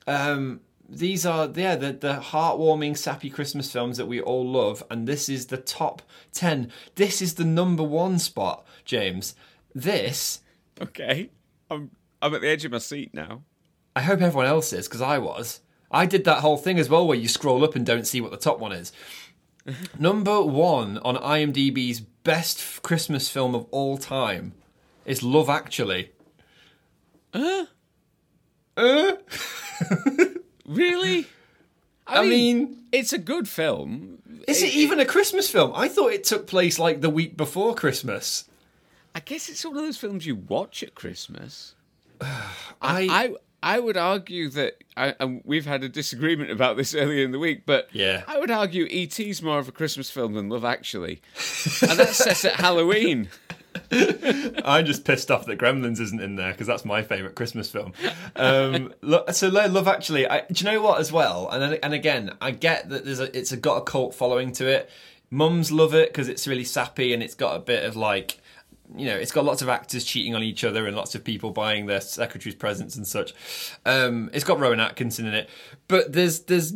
um, 0.07 0.61
these 0.89 1.25
are 1.27 1.51
yeah 1.55 1.75
the 1.77 1.93
the 1.93 2.15
heartwarming 2.17 2.97
sappy 2.99 3.31
Christmas 3.31 3.71
films 3.73 3.97
that 3.97 4.07
we 4.07 4.21
all 4.21 4.47
love, 4.47 4.83
and 4.91 5.07
this 5.07 5.29
is 5.31 5.47
the 5.47 5.57
top 5.57 6.03
ten. 6.33 6.71
This 6.97 7.23
is 7.23 7.35
the 7.35 7.45
number 7.45 7.83
one 7.83 8.19
spot, 8.19 8.67
James. 8.85 9.35
This 9.75 10.41
Okay. 10.81 11.31
I'm 11.71 11.91
I'm 12.21 12.35
at 12.35 12.41
the 12.41 12.49
edge 12.49 12.65
of 12.65 12.73
my 12.73 12.79
seat 12.79 13.15
now. 13.15 13.43
I 13.95 14.03
hope 14.03 14.21
everyone 14.21 14.47
else 14.47 14.73
is 14.73 14.87
because 14.89 15.01
I 15.01 15.19
was. 15.19 15.61
I 15.91 16.07
did 16.07 16.25
that 16.25 16.41
whole 16.41 16.57
thing 16.57 16.79
as 16.79 16.89
well 16.89 17.07
where 17.07 17.17
you 17.17 17.29
scroll 17.29 17.65
up 17.65 17.75
and 17.75 17.87
don't 17.87 18.07
see 18.07 18.21
what 18.21 18.31
the 18.31 18.37
top 18.37 18.59
one 18.59 18.73
is. 18.73 18.93
Number 19.99 20.43
one 20.43 20.99
on 20.99 21.17
IMDb's 21.17 22.01
best 22.01 22.83
Christmas 22.83 23.29
film 23.29 23.55
of 23.55 23.67
all 23.71 23.99
time 23.99 24.53
is 25.05 25.23
Love 25.23 25.49
Actually. 25.49 26.13
Uh? 27.33 27.67
Uh? 28.77 29.13
Really? 30.69 31.27
I 32.07 32.27
mean, 32.27 32.85
it's 32.93 33.15
a 33.15 33.19
good 33.19 33.49
film. 33.49 34.19
is 34.47 34.63
it 34.63 34.75
even 34.75 35.01
a 35.01 35.07
Christmas 35.07 35.51
film? 35.51 35.73
I 35.75 35.89
thought 35.89 36.13
it 36.13 36.25
took 36.25 36.47
place 36.47 36.79
like 36.79 37.01
the 37.01 37.11
week 37.11 37.37
before 37.37 37.75
Christmas. 37.75 38.45
I 39.15 39.21
guess 39.21 39.49
it's 39.49 39.65
one 39.65 39.77
of 39.77 39.83
those 39.83 39.97
films 39.97 40.27
you 40.27 40.37
watch 40.37 40.83
at 40.83 40.95
Christmas. 40.95 41.75
I, 42.21 42.51
I 42.83 43.35
I 43.61 43.81
would 43.81 43.97
argue 43.97 44.51
that, 44.51 44.75
I, 44.97 45.15
and 45.19 45.43
we've 45.45 45.67
had 45.67 45.83
a 45.83 45.89
disagreement 45.89 46.51
about 46.53 46.77
this 46.77 46.95
earlier 46.95 47.25
in 47.25 47.33
the 47.33 47.41
week, 47.41 47.63
but 47.67 47.89
Yeah. 47.93 48.23
I 48.29 48.39
would 48.39 48.53
argue 48.53 48.87
E.T.'s 48.89 49.43
more 49.43 49.59
of 49.59 49.69
a 49.69 49.73
Christmas 49.73 50.11
film 50.11 50.35
than 50.35 50.49
Love 50.49 50.65
Actually, 50.65 51.21
and 51.83 51.99
that's 51.99 52.17
set 52.17 52.45
at 52.45 52.53
Halloween. 52.61 53.29
I'm 54.65 54.87
just 54.87 55.05
pissed 55.05 55.31
off 55.31 55.47
that 55.47 55.59
Gremlins 55.59 56.01
isn't 56.01 56.21
in 56.21 56.37
there 56.37 56.53
because 56.53 56.67
that's 56.67 56.85
my 56.85 57.03
favourite 57.03 57.35
Christmas 57.35 57.71
film. 57.71 57.93
Um, 58.37 58.95
so 59.33 59.49
Love 59.49 59.89
Actually, 59.89 60.29
I, 60.29 60.41
do 60.51 60.65
you 60.65 60.71
know 60.71 60.81
what 60.81 61.01
as 61.01 61.11
well? 61.13 61.49
And 61.51 61.79
and 61.83 61.95
again, 61.95 62.37
I 62.41 62.51
get 62.53 62.89
that 62.91 63.05
there's 63.05 63.21
a 63.21 63.37
it's 63.37 63.53
a, 63.53 63.57
got 63.57 63.77
a 63.77 63.83
cult 63.83 64.15
following 64.15 64.53
to 64.53 64.67
it. 64.67 64.91
Mums 65.31 65.71
love 65.71 65.95
it 65.95 66.09
because 66.11 66.29
it's 66.29 66.47
really 66.47 66.65
sappy 66.65 67.13
and 67.13 67.23
it's 67.23 67.35
got 67.35 67.57
a 67.57 67.61
bit 67.61 67.85
of 67.85 67.97
like. 67.97 68.41
You 68.97 69.07
know, 69.07 69.17
it's 69.17 69.33
got 69.33 69.45
lots 69.45 69.61
of 69.63 69.69
actors 69.69 70.05
cheating 70.05 70.35
on 70.35 70.43
each 70.43 70.65
other 70.65 70.87
and 70.87 70.97
lots 70.97 71.15
of 71.15 71.23
people 71.23 71.51
buying 71.51 71.87
their 71.87 72.01
secretary's 72.01 72.55
presents 72.55 72.97
and 72.97 73.07
such. 73.07 73.35
Um, 73.85 74.31
it's 74.33 74.45
got 74.45 74.59
Rowan 74.59 74.81
Atkinson 74.81 75.27
in 75.27 75.35
it, 75.35 75.49
but 75.89 76.13
there's 76.13 76.41
there's 76.41 76.75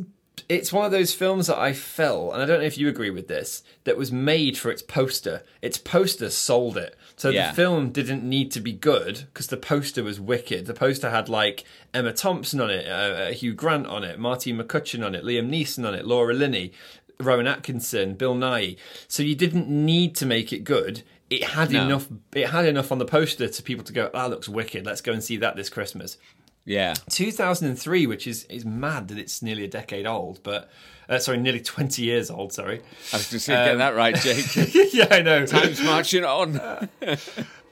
it's 0.49 0.73
one 0.73 0.85
of 0.85 0.91
those 0.91 1.15
films 1.15 1.47
that 1.47 1.59
I 1.59 1.73
felt, 1.73 2.33
and 2.35 2.43
I 2.43 2.47
don't 2.47 2.61
know 2.61 2.67
if 2.67 2.77
you 2.77 2.89
agree 2.89 3.11
with 3.11 3.29
this, 3.29 3.63
that 3.85 3.97
was 3.97 4.11
made 4.13 4.59
for 4.59 4.71
its 4.71 4.83
poster. 4.83 5.43
Its 5.63 5.79
poster 5.79 6.29
sold 6.31 6.77
it. 6.77 6.97
So 7.17 7.31
Yeah. 7.31 7.51
the 7.51 7.55
film 7.57 7.91
didn't 7.91 8.25
need 8.25 8.51
to 8.53 8.61
be 8.61 8.73
good 8.73 9.25
because 9.33 9.47
the 9.47 9.57
poster 9.57 10.03
was 10.03 10.19
wicked. 10.21 10.67
The 10.67 10.75
poster 10.75 11.11
had 11.11 11.29
like 11.29 11.65
Emma 11.95 12.13
Thompson 12.13 12.61
on 12.61 12.71
it, 12.71 12.87
uh, 12.87 12.91
uh, 12.91 13.33
Hugh 13.33 13.55
Grant 13.55 13.87
on 13.87 14.05
it, 14.05 14.19
Martine 14.19 14.59
McCutcheon 14.59 15.05
on 15.05 15.15
it, 15.15 15.25
Liam 15.25 15.49
Neeson 15.49 15.87
on 15.87 15.95
it, 15.95 16.07
Laura 16.07 16.35
Linney, 16.35 16.73
Rowan 17.21 17.47
Atkinson, 17.47 18.15
Bill 18.15 18.35
Nighy. 18.35 18.77
So 19.09 19.23
you 19.23 19.35
didn't 19.35 19.69
need 19.69 20.15
to 20.17 20.27
make 20.27 20.53
it 20.53 20.65
good. 20.65 21.03
It 21.33 21.45
had 21.45 21.71
No. 21.71 21.85
enough. 21.85 22.09
It 22.35 22.49
had 22.51 22.65
enough 22.67 22.93
on 22.93 22.99
the 22.99 23.05
poster 23.05 23.49
to 23.49 23.63
people 23.63 23.85
to 23.85 23.93
go, 23.93 24.11
that 24.13 24.31
looks 24.31 24.49
wicked. 24.49 24.85
Let's 24.87 25.01
go 25.01 25.13
and 25.13 25.23
see 25.23 25.37
that 25.39 25.57
this 25.57 25.69
Christmas." 25.69 26.19
Yeah, 26.65 26.95
2003, 27.11 28.07
which 28.07 28.27
is 28.27 28.45
is 28.45 28.65
mad 28.65 29.09
that 29.09 29.19
it's 29.19 29.43
nearly 29.43 29.65
a 29.65 29.69
decade 29.69 30.07
old, 30.07 30.41
but 30.45 30.71
uh, 31.09 31.19
sorry, 31.19 31.39
nearly 31.39 31.61
20 31.61 32.03
years 32.03 32.31
old. 32.31 32.53
Sorry. 32.53 32.81
I 33.13 33.17
was 33.17 33.29
just 33.31 33.49
going 33.49 33.71
to 33.73 33.77
that 33.79 33.97
right, 33.97 34.15
Jake. 34.15 34.55
yeah, 34.95 35.09
I 35.11 35.23
know. 35.23 35.45
Time's 35.47 35.83
marching 35.83 36.25
on. 36.25 36.61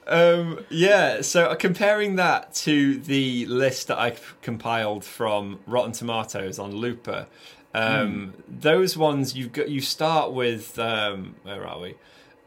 Um, 0.07 0.65
yeah, 0.69 1.21
so 1.21 1.45
uh, 1.45 1.55
comparing 1.55 2.15
that 2.17 2.53
to 2.55 2.97
the 2.97 3.45
list 3.45 3.87
that 3.87 3.97
I 3.99 4.15
compiled 4.41 5.05
from 5.05 5.59
Rotten 5.65 5.91
Tomatoes 5.93 6.59
on 6.59 6.75
Looper, 6.75 7.27
um, 7.73 8.33
those 8.49 8.97
ones 8.97 9.37
you've 9.37 9.53
got. 9.53 9.69
You 9.69 9.79
start 9.79 10.33
with 10.33 10.77
um, 10.79 11.35
where 11.43 11.65
are 11.65 11.79
we? 11.79 11.95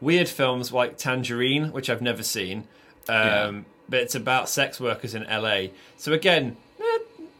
Weird 0.05 0.29
films 0.29 0.71
like 0.71 0.97
Tangerine, 0.97 1.71
which 1.71 1.89
I've 1.89 2.01
never 2.01 2.21
seen, 2.23 2.67
um, 3.09 3.15
Yeah. 3.17 3.61
but 3.89 3.99
it's 4.01 4.13
about 4.15 4.47
sex 4.49 4.79
workers 4.79 5.15
in 5.15 5.23
LA. 5.23 5.69
So 5.97 6.13
again, 6.13 6.57
eh, 6.79 6.99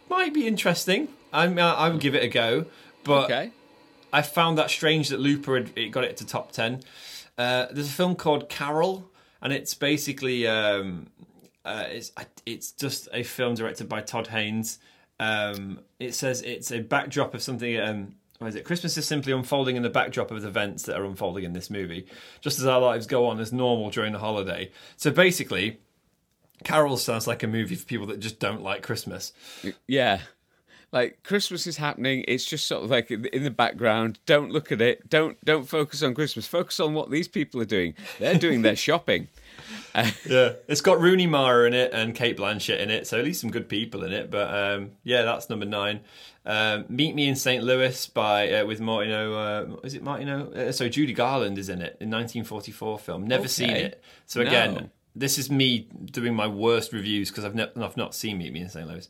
might 0.09 0.33
be 0.33 0.47
interesting. 0.47 1.09
I 1.31 1.47
mean, 1.47 1.59
I 1.59 1.87
would 1.89 1.99
give 2.01 2.15
it 2.15 2.23
a 2.23 2.27
go, 2.27 2.65
but 3.03 3.25
Okay. 3.25 3.51
I 4.11 4.21
found 4.23 4.57
that 4.57 4.69
strange 4.71 5.09
that 5.09 5.19
Looper 5.19 5.55
had 5.57 5.71
it 5.75 5.91
got 5.91 6.03
it 6.05 6.17
to 6.17 6.25
top 6.25 6.51
ten. 6.53 6.81
Uh, 7.37 7.67
there's 7.71 7.89
a 7.89 7.97
film 8.01 8.15
called 8.15 8.49
Carol, 8.49 9.11
and 9.41 9.53
it's 9.53 9.73
basically 9.75 10.47
um, 10.47 11.07
uh, 11.65 11.85
it's 11.89 12.11
it's 12.45 12.71
just 12.71 13.07
a 13.13 13.21
film 13.23 13.53
directed 13.55 13.87
by 13.89 14.01
Todd 14.01 14.27
Haynes. 14.27 14.79
Um, 15.19 15.79
it 15.99 16.13
says 16.15 16.41
it's 16.41 16.71
a 16.71 16.79
backdrop 16.79 17.33
of 17.35 17.41
something. 17.43 17.75
What 18.39 18.47
is 18.47 18.55
it? 18.55 18.65
Christmas 18.65 18.97
is 18.97 19.07
simply 19.07 19.31
unfolding 19.31 19.77
in 19.77 19.83
the 19.83 19.89
backdrop 19.89 20.29
of 20.29 20.41
the 20.41 20.47
events 20.47 20.83
that 20.83 20.97
are 20.97 21.05
unfolding 21.05 21.45
in 21.45 21.53
this 21.53 21.69
movie, 21.69 22.05
just 22.41 22.59
as 22.59 22.65
our 22.65 22.81
lives 22.81 23.07
go 23.07 23.27
on 23.27 23.39
as 23.39 23.53
normal 23.53 23.89
during 23.89 24.11
the 24.11 24.19
holiday. 24.19 24.71
So 24.97 25.09
basically, 25.09 25.79
Carol 26.63 26.97
sounds 26.97 27.27
like 27.27 27.43
a 27.43 27.47
movie 27.47 27.75
for 27.75 27.85
people 27.85 28.07
that 28.07 28.19
just 28.19 28.39
don't 28.39 28.61
like 28.61 28.81
Christmas. 28.81 29.31
Yeah. 29.87 30.19
Like 30.91 31.23
Christmas 31.23 31.67
is 31.67 31.77
happening, 31.77 32.23
it's 32.27 32.45
just 32.45 32.67
sort 32.67 32.83
of 32.83 32.89
like 32.89 33.11
in 33.11 33.43
the 33.43 33.51
background. 33.51 34.19
Don't 34.25 34.51
look 34.51 34.71
at 34.71 34.81
it. 34.81 35.09
Don't 35.09 35.43
don't 35.43 35.67
focus 35.67 36.03
on 36.03 36.13
Christmas. 36.13 36.47
Focus 36.47 36.79
on 36.79 36.93
what 36.93 37.11
these 37.11 37.27
people 37.27 37.61
are 37.61 37.65
doing. 37.65 37.95
They're 38.19 38.35
doing 38.35 38.61
their 38.61 38.75
shopping. 38.87 39.27
Yeah, 40.29 40.53
it's 40.67 40.81
got 40.81 40.99
Rooney 40.99 41.27
Mara 41.27 41.67
in 41.67 41.73
it 41.73 41.91
and 41.93 42.13
Cate 42.13 42.37
Blanchett 42.37 42.79
in 42.79 42.89
it, 42.89 43.07
so 43.07 43.17
at 43.19 43.23
least 43.25 43.41
some 43.41 43.51
good 43.51 43.69
people 43.69 44.03
in 44.03 44.11
it. 44.11 44.29
But 44.29 44.53
um, 44.53 44.91
yeah, 45.03 45.21
that's 45.23 45.49
number 45.49 45.65
nine. 45.65 46.01
Um, 46.45 46.85
Meet 46.89 47.15
Me 47.15 47.27
in 47.27 47.35
St. 47.35 47.63
Louis 47.63 48.07
by 48.07 48.51
uh, 48.51 48.65
with 48.65 48.79
Martino. 48.81 49.33
Uh, 49.33 49.75
is 49.83 49.93
it 49.93 50.03
Martino? 50.03 50.51
Uh, 50.51 50.71
sorry, 50.71 50.89
Judy 50.89 51.13
Garland 51.13 51.57
is 51.57 51.69
in 51.69 51.79
it 51.81 51.97
in 52.01 52.09
1944 52.11 52.99
film. 52.99 53.25
Never 53.27 53.47
seen 53.47 53.69
it. 53.71 54.03
So 54.25 54.41
again, 54.41 54.73
No. 54.73 54.89
this 55.15 55.37
is 55.37 55.49
me 55.49 55.87
doing 56.05 56.35
my 56.35 56.47
worst 56.47 56.91
reviews 56.93 57.29
because 57.31 57.45
I've, 57.45 57.55
ne- 57.55 57.71
I've 57.77 57.97
not 57.97 58.13
seen 58.13 58.37
Meet 58.37 58.53
Me 58.53 58.59
in 58.61 58.69
St. 58.69 58.87
Louis. 58.87 59.07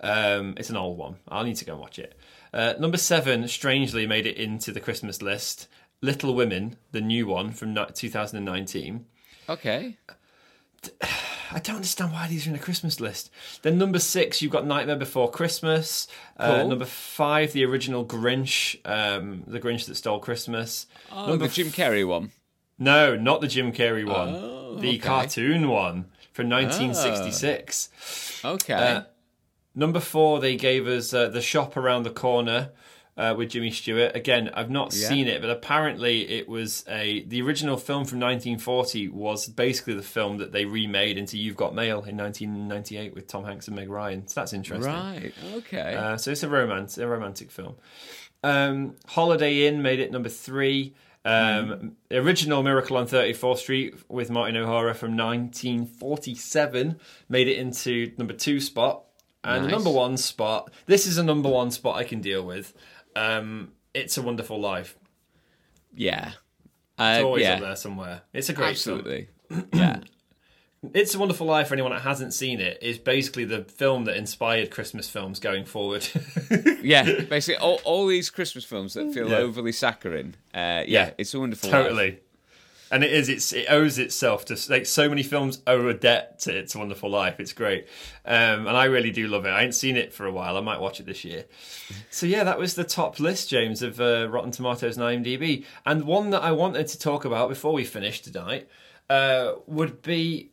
Um, 0.00 0.54
it's 0.56 0.70
an 0.70 0.76
old 0.76 0.96
one. 0.98 1.16
I'll 1.28 1.44
need 1.44 1.56
to 1.56 1.64
go 1.64 1.72
and 1.72 1.80
watch 1.80 1.98
it. 1.98 2.18
Uh, 2.52 2.74
number 2.78 2.96
seven, 2.96 3.46
strangely 3.48 4.06
made 4.06 4.26
it 4.26 4.36
into 4.36 4.72
the 4.72 4.80
Christmas 4.80 5.20
list. 5.22 5.68
Little 6.00 6.34
Women, 6.34 6.76
the 6.92 7.00
new 7.00 7.26
one 7.26 7.52
from 7.52 7.74
2019. 7.74 9.06
Okay. 9.48 9.96
I 11.50 11.60
don't 11.60 11.76
understand 11.76 12.12
why 12.12 12.26
these 12.28 12.46
are 12.46 12.50
in 12.50 12.56
a 12.56 12.58
Christmas 12.58 13.00
list. 13.00 13.30
Then 13.62 13.78
number 13.78 13.98
six, 13.98 14.42
you've 14.42 14.52
got 14.52 14.66
Nightmare 14.66 14.96
Before 14.96 15.30
Christmas. 15.30 16.08
Uh, 16.36 16.58
Cool. 16.58 16.68
number 16.68 16.84
five, 16.84 17.52
the 17.52 17.64
original 17.64 18.04
Grinch, 18.04 18.76
um, 18.84 19.44
the 19.46 19.60
Grinch 19.60 19.86
that 19.86 19.94
stole 19.94 20.18
Christmas. 20.18 20.86
Oh, 21.12 21.28
number 21.28 21.46
the 21.46 21.52
Jim 21.54 21.68
Carrey 21.68 22.06
one. 22.06 22.32
No, 22.78 23.16
not 23.16 23.40
the 23.40 23.46
Jim 23.48 23.72
Carrey 23.72 24.04
one. 24.06 24.34
Oh, 24.34 24.76
the 24.80 24.88
okay. 24.88 24.98
cartoon 24.98 25.68
one 25.68 26.06
from 26.32 26.48
1966. 26.50 28.40
Okay. 28.44 28.74
Uh, 28.74 29.02
Number 29.76 29.98
four, 29.98 30.38
they 30.38 30.54
gave 30.54 30.86
us 30.86 31.12
uh, 31.12 31.28
the 31.28 31.40
shop 31.42 31.76
around 31.76 32.04
the 32.04 32.10
corner 32.10 32.70
uh, 33.16 33.34
with 33.36 33.50
Jimmy 33.50 33.70
Stewart. 33.70 34.16
Again, 34.16 34.50
I've 34.54 34.70
not 34.70 34.92
Yeah. 34.94 35.08
seen 35.08 35.28
it, 35.28 35.40
but 35.40 35.50
apparently 35.50 36.28
it 36.28 36.48
was 36.48 36.84
a 36.88 37.22
the 37.24 37.40
original 37.42 37.76
film 37.76 38.04
from 38.04 38.18
1940 38.18 39.08
was 39.08 39.46
basically 39.48 39.94
the 39.94 40.02
film 40.02 40.38
that 40.38 40.50
they 40.52 40.64
remade 40.64 41.16
into 41.16 41.38
You've 41.38 41.56
Got 41.56 41.74
Mail 41.74 42.02
in 42.04 42.16
1998 42.16 43.14
with 43.14 43.26
Tom 43.28 43.44
Hanks 43.44 43.68
and 43.68 43.76
Meg 43.76 43.88
Ryan. 43.88 44.26
So 44.26 44.40
that's 44.40 44.52
interesting. 44.52 44.90
right. 44.92 45.32
Okay. 45.54 45.94
Uh, 45.94 46.16
so 46.16 46.32
it's 46.32 46.42
a 46.42 46.48
romance, 46.48 46.98
a 46.98 47.06
romantic 47.06 47.50
film. 47.50 47.76
Um, 48.42 48.96
Holiday 49.06 49.66
Inn 49.66 49.80
made 49.80 50.00
it 50.00 50.10
number 50.12 50.28
three. 50.28 50.94
Um, 51.26 51.96
Original 52.10 52.62
Miracle 52.62 52.98
on 52.98 53.06
34th 53.06 53.56
Street 53.58 53.94
with 54.10 54.28
Martin 54.30 54.56
O'Hara 54.58 54.92
from 54.92 55.16
1947 55.16 56.98
made 57.28 57.48
it 57.48 57.56
into 57.58 58.12
number 58.18 58.34
two 58.34 58.60
spot. 58.60 59.04
And 59.42 59.64
the 59.64 59.68
Nice. 59.68 59.76
number 59.76 59.90
one 59.90 60.16
spot, 60.16 60.70
this 60.86 61.06
is 61.06 61.18
a 61.18 61.22
number 61.22 61.50
one 61.50 61.70
spot 61.70 61.96
I 61.96 62.04
can 62.04 62.22
deal 62.22 62.42
with. 62.46 62.72
Um, 63.16 63.72
it's 63.94 64.16
a 64.18 64.22
Wonderful 64.22 64.60
Life. 64.60 64.96
yeah. 65.94 66.32
It's 66.98 67.20
Uh, 67.22 67.26
always 67.26 67.42
yeah. 67.42 67.54
up 67.54 67.60
there 67.60 67.76
somewhere. 67.76 68.22
It's 68.32 68.48
a 68.48 68.52
great 68.52 68.78
film. 68.78 68.98
Absolutely. 69.00 69.28
yeah. 69.72 69.98
It's 70.92 71.14
a 71.14 71.18
Wonderful 71.18 71.46
Life 71.46 71.68
for 71.68 71.74
anyone 71.74 71.90
that 71.92 72.02
hasn't 72.02 72.32
seen 72.34 72.60
it. 72.60 72.78
Is 72.82 72.98
basically 72.98 73.44
the 73.44 73.64
film 73.64 74.04
that 74.04 74.16
inspired 74.16 74.70
Christmas 74.70 75.08
films 75.08 75.40
going 75.40 75.64
forward. 75.64 76.06
Yeah. 76.82 77.22
Basically, 77.22 77.56
all, 77.56 77.80
all 77.84 78.06
these 78.06 78.28
Christmas 78.30 78.64
films 78.64 78.92
that 78.94 79.12
feel 79.14 79.30
Yeah. 79.30 79.38
overly 79.38 79.72
saccharine. 79.72 80.34
Uh, 80.54 80.58
yeah, 80.58 80.84
Yeah. 80.86 81.10
It's 81.18 81.32
a 81.34 81.40
wonderful. 81.40 81.70
life. 81.70 82.18
And 82.90 83.02
it 83.02 83.12
is. 83.12 83.28
It's 83.28 83.52
it 83.52 83.66
owes 83.70 83.98
itself 83.98 84.44
to 84.46 84.58
like 84.68 84.86
so 84.86 85.08
many 85.08 85.22
films 85.22 85.60
owe 85.66 85.88
a 85.88 85.94
debt 85.94 86.38
to 86.40 86.56
It's 86.56 86.74
a 86.74 86.78
Wonderful 86.78 87.10
Life. 87.10 87.40
It's 87.40 87.52
great, 87.52 87.86
um, 88.24 88.66
and 88.66 88.76
I 88.76 88.84
really 88.84 89.10
do 89.10 89.26
love 89.26 89.46
it. 89.46 89.50
I 89.50 89.62
ain't 89.64 89.74
seen 89.74 89.96
it 89.96 90.12
for 90.12 90.26
a 90.26 90.30
while. 90.32 90.56
I 90.56 90.60
might 90.60 90.80
watch 90.80 91.00
it 91.00 91.06
this 91.06 91.24
year. 91.24 91.44
So 92.10 92.26
yeah, 92.26 92.44
that 92.44 92.58
was 92.58 92.74
the 92.74 92.84
top 92.84 93.18
list, 93.20 93.48
James, 93.50 93.82
of 93.82 94.00
uh, 94.00 94.28
Rotten 94.30 94.50
Tomatoes 94.52 94.96
and 94.96 95.24
IMDb. 95.24 95.64
And 95.84 96.04
one 96.04 96.30
that 96.30 96.42
I 96.42 96.52
wanted 96.52 96.86
to 96.88 96.98
talk 96.98 97.24
about 97.24 97.48
before 97.48 97.72
we 97.72 97.84
finish 97.84 98.20
tonight 98.22 98.68
uh, 99.10 99.52
would 99.66 100.00
be 100.02 100.52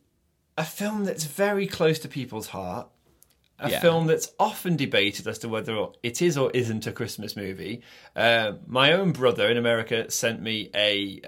a 0.57 0.63
film 0.65 1.05
that's 1.05 1.23
very 1.25 1.67
close 1.67 1.99
to 1.99 2.07
people's 2.07 2.47
heart. 2.47 2.87
a 3.59 3.69
Yeah. 3.69 3.79
film 3.79 4.07
that's 4.07 4.33
often 4.39 4.75
debated 4.75 5.27
as 5.27 5.37
to 5.39 5.47
whether 5.49 5.85
it 6.01 6.21
is 6.21 6.35
or 6.37 6.49
isn't 6.51 6.87
a 6.87 6.91
Christmas 6.91 7.35
movie. 7.35 7.81
Uh, 8.15 8.53
my 8.65 8.91
own 8.93 9.11
brother 9.11 9.47
in 9.49 9.57
America 9.57 10.09
sent 10.09 10.41
me 10.41 10.69
a. 10.75 11.21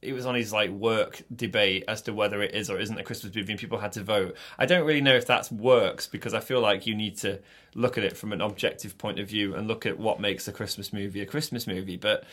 It 0.00 0.12
was 0.12 0.26
on 0.26 0.34
his 0.34 0.52
like 0.52 0.70
work 0.70 1.22
debate 1.34 1.84
as 1.88 2.02
to 2.02 2.12
whether 2.12 2.40
it 2.40 2.54
is 2.54 2.70
or 2.70 2.78
isn't 2.78 2.98
a 2.98 3.02
Christmas 3.02 3.34
movie, 3.34 3.52
and 3.52 3.60
people 3.60 3.78
had 3.78 3.92
to 3.92 4.02
vote. 4.02 4.36
I 4.58 4.66
don't 4.66 4.86
really 4.86 5.00
know 5.00 5.14
if 5.14 5.26
that 5.26 5.50
works 5.50 6.06
because 6.06 6.34
I 6.34 6.40
feel 6.40 6.60
like 6.60 6.86
you 6.86 6.94
need 6.94 7.16
to 7.18 7.40
look 7.74 7.98
at 7.98 8.04
it 8.04 8.16
from 8.16 8.32
an 8.32 8.40
objective 8.40 8.96
point 8.96 9.18
of 9.18 9.28
view 9.28 9.54
and 9.54 9.66
look 9.66 9.86
at 9.86 9.98
what 9.98 10.20
makes 10.20 10.46
a 10.46 10.52
Christmas 10.52 10.92
movie 10.92 11.20
a 11.20 11.26
Christmas 11.26 11.66
movie. 11.66 11.96
But 11.96 12.24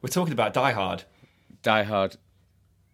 we're 0.00 0.08
talking 0.08 0.32
about 0.32 0.54
Die 0.54 0.72
Hard. 0.72 1.04
Die 1.62 1.82
Hard, 1.82 2.16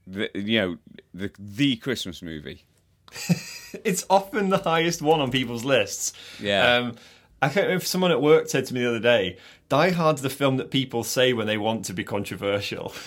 the, 0.06 0.30
you 0.34 0.60
know, 0.60 0.76
the 1.14 1.30
the 1.38 1.76
Christmas 1.76 2.22
movie. 2.22 2.64
it's 3.84 4.06
often 4.08 4.50
the 4.50 4.58
highest 4.58 5.02
one 5.02 5.20
on 5.20 5.30
people's 5.30 5.64
lists. 5.64 6.12
Yeah. 6.38 6.76
Um, 6.76 6.96
I 7.42 7.46
can't 7.46 7.64
remember 7.66 7.76
if 7.82 7.86
someone 7.86 8.10
at 8.10 8.20
work 8.20 8.48
said 8.50 8.66
to 8.66 8.74
me 8.74 8.80
the 8.82 8.88
other 8.90 9.00
day, 9.00 9.38
Die 9.70 9.90
Hard's 9.90 10.20
the 10.20 10.28
film 10.28 10.58
that 10.58 10.70
people 10.70 11.04
say 11.04 11.32
when 11.32 11.46
they 11.46 11.56
want 11.56 11.84
to 11.86 11.92
be 11.94 12.04
controversial. 12.04 12.92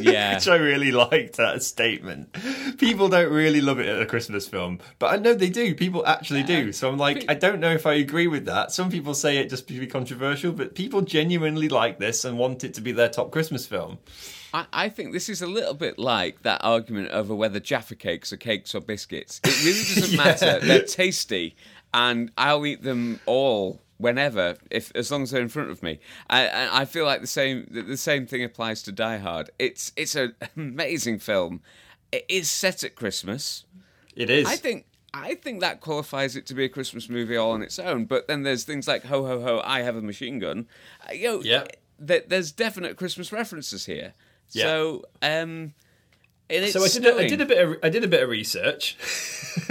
Yeah. 0.00 0.34
Which 0.36 0.46
I 0.48 0.56
really 0.56 0.92
liked 0.92 1.36
that 1.36 1.62
statement. 1.62 2.34
People 2.78 3.08
don't 3.08 3.32
really 3.32 3.60
love 3.60 3.80
it 3.80 3.86
at 3.86 4.00
a 4.00 4.06
Christmas 4.06 4.46
film, 4.46 4.78
but 4.98 5.12
I 5.12 5.16
know 5.16 5.34
they 5.34 5.48
do. 5.50 5.74
People 5.74 6.06
actually 6.06 6.42
do. 6.42 6.62
Uh-huh. 6.64 6.72
So 6.72 6.88
I'm 6.88 6.98
like, 6.98 7.24
I 7.28 7.34
don't 7.34 7.60
know 7.60 7.72
if 7.72 7.86
I 7.86 7.94
agree 7.94 8.26
with 8.28 8.44
that. 8.46 8.70
Some 8.72 8.90
people 8.90 9.14
say 9.14 9.38
it 9.38 9.50
just 9.50 9.66
to 9.68 9.78
be 9.78 9.86
controversial, 9.86 10.52
but 10.52 10.74
people 10.74 11.00
genuinely 11.02 11.68
like 11.68 11.98
this 11.98 12.24
and 12.24 12.38
want 12.38 12.62
it 12.62 12.74
to 12.74 12.80
be 12.80 12.92
their 12.92 13.08
top 13.08 13.30
Christmas 13.32 13.66
film. 13.66 13.98
I, 14.54 14.66
I 14.72 14.88
think 14.90 15.12
this 15.12 15.28
is 15.28 15.42
a 15.42 15.46
little 15.46 15.74
bit 15.74 15.98
like 15.98 16.42
that 16.42 16.60
argument 16.62 17.10
over 17.10 17.34
whether 17.34 17.58
Jaffa 17.58 17.96
cakes 17.96 18.32
are 18.32 18.36
cakes 18.36 18.74
or 18.74 18.80
biscuits. 18.80 19.40
It 19.44 19.64
really 19.64 19.82
doesn't 20.00 20.10
Yeah. 20.16 20.24
matter. 20.24 20.58
They're 20.64 20.82
tasty, 20.84 21.56
and 21.96 22.30
I'll 22.36 22.64
eat 22.66 22.82
them 22.82 23.18
all 23.26 23.80
whenever, 23.98 24.56
if 24.70 24.92
as 24.94 25.10
long 25.10 25.22
as 25.22 25.30
they're 25.30 25.40
in 25.42 25.48
front 25.48 25.70
of 25.70 25.82
me. 25.82 25.98
I, 26.28 26.82
I 26.82 26.84
feel 26.84 27.06
like 27.06 27.22
the 27.22 27.26
same 27.26 27.66
the 27.70 27.96
same 27.96 28.26
thing 28.26 28.44
applies 28.44 28.82
to 28.84 28.92
Die 28.92 29.16
Hard. 29.18 29.50
It's 29.58 29.90
it's 29.96 30.14
an 30.14 30.34
amazing 30.56 31.18
film. 31.18 31.62
It 32.12 32.24
is 32.28 32.50
set 32.50 32.84
at 32.84 32.94
Christmas. 32.94 33.64
It 34.14 34.30
is. 34.30 34.46
I 34.46 34.56
think 34.56 34.84
I 35.14 35.34
think 35.34 35.60
that 35.62 35.80
qualifies 35.80 36.36
it 36.36 36.44
to 36.46 36.54
be 36.54 36.64
a 36.64 36.68
Christmas 36.68 37.08
movie 37.08 37.36
all 37.38 37.52
on 37.52 37.62
its 37.62 37.78
own. 37.78 38.04
But 38.04 38.28
then 38.28 38.42
there's 38.42 38.64
things 38.64 38.86
like 38.86 39.04
Ho 39.06 39.24
Ho 39.24 39.40
Ho, 39.40 39.62
I 39.64 39.80
Have 39.80 39.96
a 39.96 40.02
Machine 40.02 40.38
Gun. 40.38 40.68
Uh, 41.08 41.12
You 41.14 41.28
know, 41.28 41.40
Yeah. 41.42 41.64
th- 42.06 42.24
there's 42.28 42.52
definite 42.52 42.96
Christmas 42.98 43.32
references 43.32 43.86
here. 43.86 44.12
Yeah. 44.50 44.64
So, 44.64 45.04
um, 45.22 45.72
so 46.72 46.84
I 46.84 46.88
did, 46.88 47.04
a, 47.06 47.16
I 47.16 47.28
did 47.28 47.40
a 47.40 47.46
bit 47.46 47.58
of 47.66 47.76
I 47.82 47.88
did 47.88 48.04
a 48.04 48.08
bit 48.08 48.22
of 48.22 48.28
research. 48.28 48.96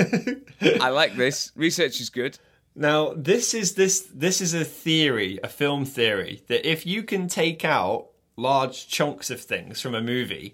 I 0.81 0.89
like 0.89 1.15
this. 1.15 1.51
Research 1.55 1.99
is 2.01 2.09
good. 2.09 2.37
Now, 2.75 3.13
this 3.15 3.53
is 3.53 3.75
this 3.75 4.01
this 4.13 4.41
is 4.41 4.53
a 4.53 4.65
theory, 4.65 5.39
a 5.43 5.47
film 5.47 5.85
theory 5.85 6.43
that 6.47 6.69
if 6.69 6.85
you 6.85 7.03
can 7.03 7.27
take 7.27 7.63
out 7.63 8.07
large 8.35 8.87
chunks 8.87 9.29
of 9.29 9.39
things 9.39 9.79
from 9.79 9.95
a 9.95 10.01
movie, 10.01 10.53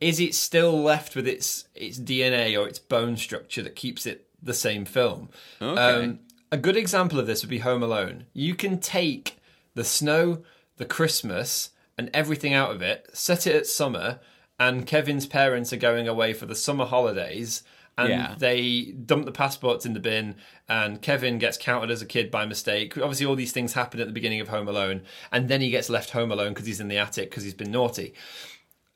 is 0.00 0.20
it 0.20 0.34
still 0.34 0.80
left 0.80 1.16
with 1.16 1.26
its 1.26 1.66
its 1.74 1.98
DNA 1.98 2.58
or 2.60 2.68
its 2.68 2.78
bone 2.78 3.16
structure 3.16 3.62
that 3.62 3.74
keeps 3.74 4.06
it 4.06 4.28
the 4.42 4.54
same 4.54 4.84
film? 4.84 5.28
Um, 5.60 5.76
Okay. 5.78 6.18
a 6.52 6.56
good 6.56 6.76
example 6.76 7.18
of 7.18 7.26
this 7.26 7.42
would 7.42 7.50
be 7.50 7.58
Home 7.58 7.82
Alone. 7.82 8.26
You 8.32 8.54
can 8.54 8.78
take 8.78 9.38
the 9.74 9.84
snow, 9.84 10.42
the 10.76 10.84
Christmas, 10.84 11.70
and 11.98 12.10
everything 12.14 12.54
out 12.54 12.70
of 12.70 12.80
it, 12.82 13.08
set 13.12 13.46
it 13.46 13.54
at 13.56 13.66
summer, 13.66 14.20
and 14.60 14.86
Kevin's 14.86 15.26
parents 15.26 15.72
are 15.72 15.76
going 15.78 16.06
away 16.06 16.32
for 16.34 16.46
the 16.46 16.54
summer 16.54 16.84
holidays, 16.84 17.64
and 17.98 18.08
Yeah. 18.10 18.34
they 18.38 18.92
dump 19.04 19.24
the 19.24 19.32
passports 19.32 19.84
in 19.84 19.94
the 19.94 20.00
bin, 20.00 20.36
and 20.68 21.02
Kevin 21.02 21.38
gets 21.38 21.58
counted 21.58 21.90
as 21.90 22.00
a 22.00 22.06
kid 22.06 22.30
by 22.30 22.46
mistake. 22.46 22.96
Obviously, 22.96 23.26
all 23.26 23.34
these 23.34 23.52
things 23.52 23.72
happen 23.72 23.98
at 24.00 24.06
the 24.06 24.12
beginning 24.12 24.40
of 24.40 24.48
Home 24.48 24.68
Alone, 24.68 25.02
and 25.32 25.48
then 25.48 25.60
he 25.60 25.70
gets 25.70 25.90
left 25.90 26.10
home 26.10 26.30
alone 26.30 26.50
because 26.54 26.66
he's 26.66 26.80
in 26.80 26.86
the 26.88 26.98
attic 26.98 27.30
because 27.30 27.42
he's 27.42 27.54
been 27.54 27.72
naughty. 27.72 28.14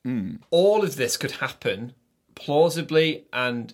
Hmm. 0.04 0.36
All 0.50 0.84
of 0.84 0.96
this 0.96 1.16
could 1.16 1.32
happen 1.32 1.94
plausibly, 2.34 3.24
and 3.32 3.72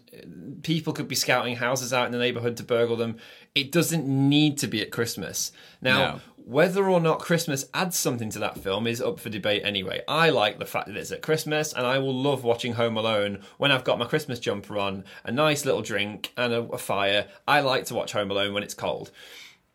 people 0.62 0.92
could 0.92 1.08
be 1.08 1.14
scouting 1.14 1.56
houses 1.56 1.92
out 1.92 2.06
in 2.06 2.12
the 2.12 2.18
neighborhood 2.18 2.56
to 2.58 2.62
burgle 2.62 2.96
them. 2.96 3.16
It 3.54 3.72
doesn't 3.72 4.06
need 4.06 4.58
to 4.58 4.66
be 4.66 4.80
at 4.82 4.90
Christmas. 4.90 5.50
Now, 5.80 5.98
No. 5.98 6.20
Whether 6.44 6.88
or 6.88 7.00
not 7.00 7.20
Christmas 7.20 7.66
adds 7.74 7.98
something 7.98 8.30
to 8.30 8.38
that 8.40 8.58
film 8.58 8.86
is 8.86 9.00
up 9.00 9.18
for 9.20 9.28
debate 9.30 9.62
anyway. 9.64 10.02
I 10.08 10.30
like 10.30 10.58
the 10.58 10.66
fact 10.66 10.86
that 10.88 10.96
it's 10.96 11.12
at 11.12 11.22
Christmas, 11.22 11.72
and 11.72 11.86
I 11.86 11.98
will 11.98 12.14
love 12.14 12.44
watching 12.44 12.74
Home 12.74 12.96
Alone 12.96 13.40
when 13.58 13.72
I've 13.72 13.84
got 13.84 13.98
my 13.98 14.06
Christmas 14.06 14.38
jumper 14.40 14.78
on, 14.78 15.04
a 15.24 15.32
nice 15.32 15.64
little 15.64 15.82
drink, 15.82 16.32
and 16.36 16.52
a, 16.52 16.60
a 16.62 16.78
fire. 16.78 17.26
I 17.46 17.60
like 17.60 17.84
to 17.86 17.94
watch 17.94 18.12
Home 18.12 18.30
Alone 18.30 18.52
when 18.54 18.62
it's 18.62 18.74
cold. 18.74 19.10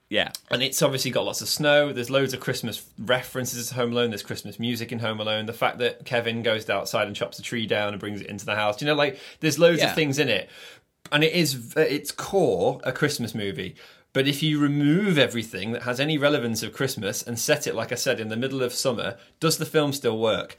Yeah. 0.09 0.31
And 0.51 0.61
it's 0.61 0.81
obviously 0.83 1.09
got 1.11 1.25
lots 1.25 1.41
of 1.41 1.49
snow. 1.49 1.91
There's 1.91 2.11
loads 2.11 2.33
of 2.33 2.39
Christmas 2.39 2.85
references 2.99 3.69
to 3.69 3.75
Home 3.75 3.91
Alone. 3.91 4.11
There's 4.11 4.21
Christmas 4.21 4.59
music 4.59 4.91
in 4.91 4.99
Home 4.99 5.19
Alone. 5.19 5.47
The 5.47 5.53
fact 5.53 5.79
that 5.79 6.05
Kevin 6.05 6.43
goes 6.43 6.69
outside 6.69 7.07
and 7.07 7.15
chops 7.15 7.39
a 7.39 7.41
tree 7.41 7.65
down 7.65 7.89
and 7.93 7.99
brings 7.99 8.21
it 8.21 8.27
into 8.27 8.45
the 8.45 8.55
house. 8.55 8.79
You 8.81 8.87
know, 8.87 8.93
like 8.93 9.19
there's 9.39 9.57
loads 9.57 9.79
Yeah. 9.79 9.89
of 9.89 9.95
things 9.95 10.19
in 10.19 10.29
it, 10.29 10.47
and 11.11 11.23
it 11.23 11.33
is 11.33 11.75
at 11.75 11.91
its 11.91 12.11
core 12.11 12.79
a 12.83 12.91
Christmas 12.91 13.33
movie. 13.33 13.75
But 14.15 14.29
if 14.29 14.41
you 14.41 14.59
remove 14.59 15.17
everything 15.17 15.73
that 15.73 15.81
has 15.83 15.99
any 15.99 16.17
relevance 16.17 16.63
of 16.63 16.71
Christmas 16.71 17.21
and 17.21 17.37
set 17.37 17.67
it, 17.67 17.75
like 17.75 17.91
I 17.91 17.95
said, 17.95 18.21
in 18.21 18.29
the 18.29 18.37
middle 18.37 18.63
of 18.63 18.73
summer, 18.73 19.17
does 19.41 19.57
the 19.57 19.65
film 19.65 19.91
still 19.91 20.17
work? 20.17 20.55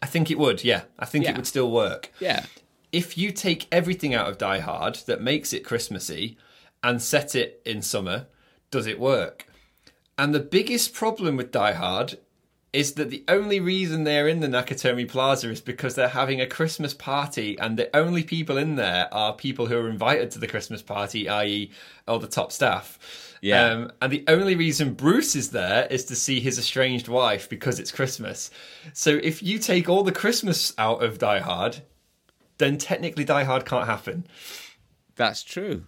I 0.00 0.06
think 0.06 0.30
it 0.30 0.38
would. 0.38 0.62
Yeah, 0.62 0.82
I 0.96 1.04
think 1.04 1.24
Yeah. 1.24 1.30
it 1.32 1.36
would 1.36 1.48
still 1.48 1.68
work 1.72 2.12
Yeah. 2.20 2.46
if 2.92 3.18
you 3.18 3.32
take 3.32 3.66
everything 3.72 4.14
out 4.14 4.28
of 4.28 4.38
Die 4.38 4.60
Hard 4.60 4.94
that 5.06 5.20
makes 5.20 5.52
it 5.52 5.64
Christmassy 5.64 6.36
and 6.80 7.02
set 7.02 7.34
it 7.34 7.60
in 7.64 7.82
summer, 7.82 8.28
does 8.70 8.86
it 8.86 9.00
work? 9.00 9.46
And 10.16 10.32
the 10.32 10.38
biggest 10.38 10.94
problem 10.94 11.36
with 11.36 11.50
Die 11.50 11.72
Hard 11.72 12.18
is 12.76 12.92
that 12.92 13.08
the 13.08 13.24
only 13.26 13.58
reason 13.58 14.04
they're 14.04 14.28
in 14.28 14.40
the 14.40 14.46
Nakatomi 14.46 15.08
Plaza 15.08 15.50
is 15.50 15.62
because 15.62 15.94
they're 15.94 16.08
having 16.08 16.42
a 16.42 16.46
Christmas 16.46 16.92
party, 16.92 17.58
and 17.58 17.78
the 17.78 17.94
only 17.96 18.22
people 18.22 18.58
in 18.58 18.76
there 18.76 19.08
are 19.12 19.32
people 19.32 19.64
who 19.66 19.78
are 19.78 19.88
invited 19.88 20.30
to 20.32 20.38
the 20.38 20.46
Christmas 20.46 20.82
party, 20.82 21.26
i.e., 21.26 21.70
all 22.06 22.18
the 22.18 22.26
top 22.26 22.52
staff. 22.52 22.98
Yeah. 23.40 23.64
Um, 23.64 23.92
and 24.02 24.12
the 24.12 24.24
only 24.28 24.56
reason 24.56 24.92
Bruce 24.92 25.34
is 25.34 25.52
there 25.52 25.86
is 25.86 26.04
to 26.06 26.16
see 26.16 26.38
his 26.38 26.58
estranged 26.58 27.08
wife 27.08 27.48
because 27.48 27.80
it's 27.80 27.90
Christmas. 27.90 28.50
So 28.92 29.18
if 29.22 29.42
you 29.42 29.58
take 29.58 29.88
all 29.88 30.04
the 30.04 30.12
Christmas 30.12 30.74
out 30.76 31.02
of 31.02 31.18
Die 31.18 31.38
Hard, 31.38 31.78
then 32.58 32.76
technically 32.76 33.24
Die 33.24 33.44
Hard 33.44 33.64
can't 33.64 33.86
happen. 33.86 34.26
That's 35.16 35.42
true. 35.42 35.84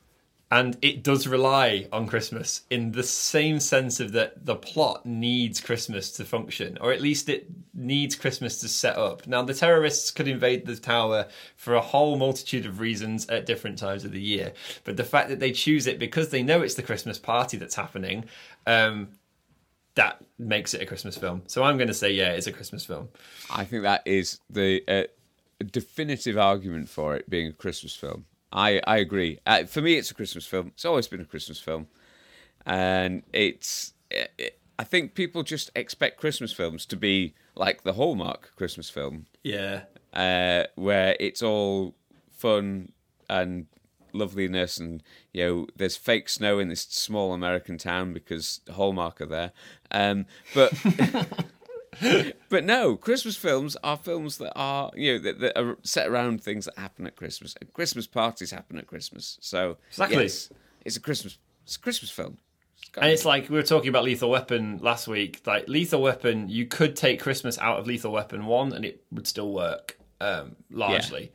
And 0.51 0.78
it 0.80 1.03
does 1.03 1.26
rely 1.26 1.88
on 1.92 2.07
Christmas 2.07 2.62
in 2.70 2.92
the 2.92 3.03
same 3.03 3.61
sense 3.61 4.01
of 4.01 4.12
that 4.12 4.46
the 4.46 4.57
plot 4.57 5.05
needs 5.05 5.61
Christmas 5.61 6.11
to 6.12 6.24
function, 6.24 6.78
or 6.80 6.90
at 6.90 7.03
least 7.03 7.28
it 7.28 7.49
needs 7.74 8.16
Christmas 8.16 8.59
to 8.61 8.68
set 8.68 8.96
up. 8.96 9.26
Now, 9.26 9.42
the 9.42 9.53
terrorists 9.53 10.11
could 10.11 10.26
invade 10.26 10.64
the 10.64 10.76
tower 10.76 11.26
for 11.57 11.74
a 11.74 11.82
whole 11.82 12.16
multitude 12.16 12.64
of 12.64 12.80
reasons 12.80 13.28
at 13.28 13.44
different 13.44 13.78
times 13.78 14.07
of 14.07 14.12
the 14.12 14.22
year, 14.22 14.55
but 14.84 14.96
the 14.96 15.05
fact 15.05 15.28
that 15.28 15.38
they 15.38 15.53
choose 15.53 15.86
it 15.86 15.99
because 15.99 16.30
they 16.30 16.42
know 16.42 16.62
it's 16.62 16.74
the 16.74 16.82
Christmas 16.82 17.18
party 17.18 17.59
that's 17.59 17.74
happening, 17.74 18.24
um, 18.66 19.09
that 19.96 20.24
makes 20.38 20.72
it 20.72 20.80
a 20.80 20.86
Christmas 20.86 21.18
film. 21.18 21.42
So 21.46 21.62
I'm 21.62 21.76
going 21.76 21.88
to 21.88 21.94
say, 21.94 22.12
yeah, 22.12 22.30
it's 22.30 22.46
a 22.46 22.53
Christmas 22.53 22.86
film. 22.86 23.09
I 23.51 23.64
think 23.64 23.82
that 23.82 24.03
is 24.07 24.40
the 24.49 24.82
uh, 24.88 25.64
definitive 25.70 26.38
argument 26.38 26.88
for 26.88 27.16
it 27.16 27.28
being 27.28 27.49
a 27.49 27.53
Christmas 27.53 27.94
film. 27.94 28.24
I, 28.53 28.80
I 28.86 28.96
agree. 28.99 29.38
Uh, 29.46 29.64
for 29.64 29.80
me, 29.82 29.94
it's 29.96 30.11
a 30.11 30.14
Christmas 30.14 30.46
film. 30.46 30.68
It's 30.68 30.84
always 30.84 31.07
been 31.09 31.20
a 31.20 31.24
Christmas 31.24 31.61
film, 31.61 31.88
and 32.66 33.22
it's. 33.32 33.92
It, 34.11 34.59
I 34.80 34.84
think 34.84 35.14
people 35.14 35.42
just 35.42 35.70
expect 35.74 36.20
Christmas 36.20 36.53
films 36.53 36.86
to 36.86 36.96
be 36.96 37.34
like 37.57 37.82
the 37.82 37.94
Hallmark 37.94 38.53
Christmas 38.55 38.88
film, 38.88 39.26
Yeah. 39.42 39.82
uh, 40.14 40.64
where 40.76 41.16
it's 41.18 41.42
all 41.42 41.96
fun 42.30 42.92
and 43.28 43.66
loveliness, 44.12 44.78
and 44.78 45.03
you 45.32 45.44
know, 45.44 45.66
there's 45.76 45.96
fake 45.96 46.28
snow 46.28 46.61
in 46.61 46.68
this 46.68 46.82
small 46.82 47.32
American 47.34 47.76
town 47.76 48.12
because 48.14 48.61
Hallmark 48.72 49.20
are 49.20 49.26
there. 49.26 49.53
Um, 49.90 50.26
but 50.55 50.72
but 52.49 52.64
no, 52.64 52.96
Christmas 52.96 53.36
films 53.36 53.76
are 53.82 53.96
films 53.96 54.38
that 54.38 54.53
are 54.55 54.90
you 54.94 55.14
know 55.14 55.18
that, 55.20 55.40
that 55.40 55.59
are 55.59 55.76
set 55.82 56.09
around 56.09 56.42
things 56.42 56.64
that 56.66 56.78
happen 56.78 57.07
at 57.07 57.16
Christmas. 57.16 57.55
And 57.61 57.72
Christmas 57.72 58.07
parties 58.07 58.51
happen 58.51 58.78
at 58.78 58.86
Christmas, 58.86 59.38
so 59.40 59.76
Exactly. 59.90 60.22
yes, 60.22 60.51
it's 60.84 60.96
a 60.96 61.01
Christmas 61.01 61.38
it's 61.64 61.76
a 61.76 61.80
Christmas 61.80 62.11
film. 62.11 62.38
It's 62.80 62.90
And 62.96 63.07
it's 63.07 63.24
like 63.24 63.51
we 63.51 63.57
were 63.57 63.62
talking 63.62 63.88
about 63.90 64.05
Lethal 64.05 64.30
Weapon 64.30 64.78
last 64.78 65.07
week. 65.07 65.42
Like 65.44 65.68
Lethal 65.68 66.01
Weapon, 66.01 66.49
you 66.49 66.64
could 66.66 66.96
take 66.96 67.20
Christmas 67.20 67.59
out 67.59 67.78
of 67.78 67.86
Lethal 67.86 68.12
Weapon 68.12 68.46
one, 68.46 68.72
and 68.72 68.84
it 68.84 69.05
would 69.12 69.26
still 69.26 69.53
work 69.53 69.99
um, 70.20 70.57
largely. 70.70 71.32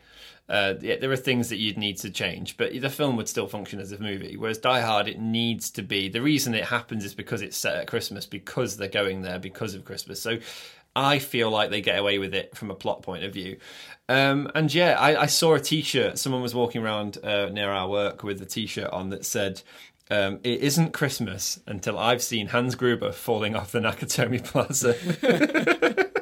Uh, 0.49 0.73
yeah, 0.81 0.97
there 0.97 1.11
are 1.11 1.15
things 1.17 1.49
that 1.49 1.57
you'd 1.57 1.77
need 1.77 1.97
to 1.97 2.09
change, 2.09 2.57
but 2.57 2.79
the 2.79 2.89
film 2.89 3.15
would 3.15 3.29
still 3.29 3.47
function 3.47 3.79
as 3.79 3.91
a 3.91 3.99
movie. 3.99 4.35
Whereas 4.35 4.57
Die 4.57 4.81
Hard, 4.81 5.07
it 5.07 5.19
needs 5.19 5.71
to 5.71 5.81
be. 5.81 6.09
The 6.09 6.21
reason 6.21 6.53
it 6.53 6.65
happens 6.65 7.05
is 7.05 7.13
because 7.15 7.41
it's 7.41 7.57
set 7.57 7.75
at 7.77 7.87
Christmas, 7.87 8.25
because 8.25 8.75
they're 8.77 8.87
going 8.89 9.21
there 9.21 9.39
because 9.39 9.73
of 9.73 9.85
Christmas. 9.85 10.21
So 10.21 10.39
I 10.95 11.19
feel 11.19 11.49
like 11.49 11.69
they 11.69 11.81
get 11.81 11.97
away 11.97 12.19
with 12.19 12.33
it 12.33 12.55
from 12.57 12.69
a 12.71 12.75
plot 12.75 13.01
point 13.03 13.23
of 13.23 13.33
view. 13.33 13.57
Um, 14.09 14.51
and 14.53 14.71
yeah, 14.73 14.97
I, 14.99 15.21
I 15.23 15.25
saw 15.27 15.53
a 15.55 15.59
T-shirt. 15.59 16.19
Someone 16.19 16.41
was 16.41 16.53
walking 16.53 16.83
around 16.83 17.17
uh, 17.23 17.49
near 17.49 17.71
our 17.71 17.87
work 17.87 18.23
with 18.23 18.41
a 18.41 18.45
T-shirt 18.45 18.89
on 18.91 19.09
that 19.09 19.25
said 19.25 19.61
Um, 20.11 20.39
it 20.43 20.59
isn't 20.59 20.91
Christmas 20.91 21.59
until 21.65 21.97
I've 21.97 22.21
seen 22.21 22.47
Hans 22.47 22.75
Gruber 22.75 23.11
falling 23.13 23.55
off 23.55 23.71
the 23.71 23.79
Nakatomi 23.79 24.43
Plaza. 24.43 26.03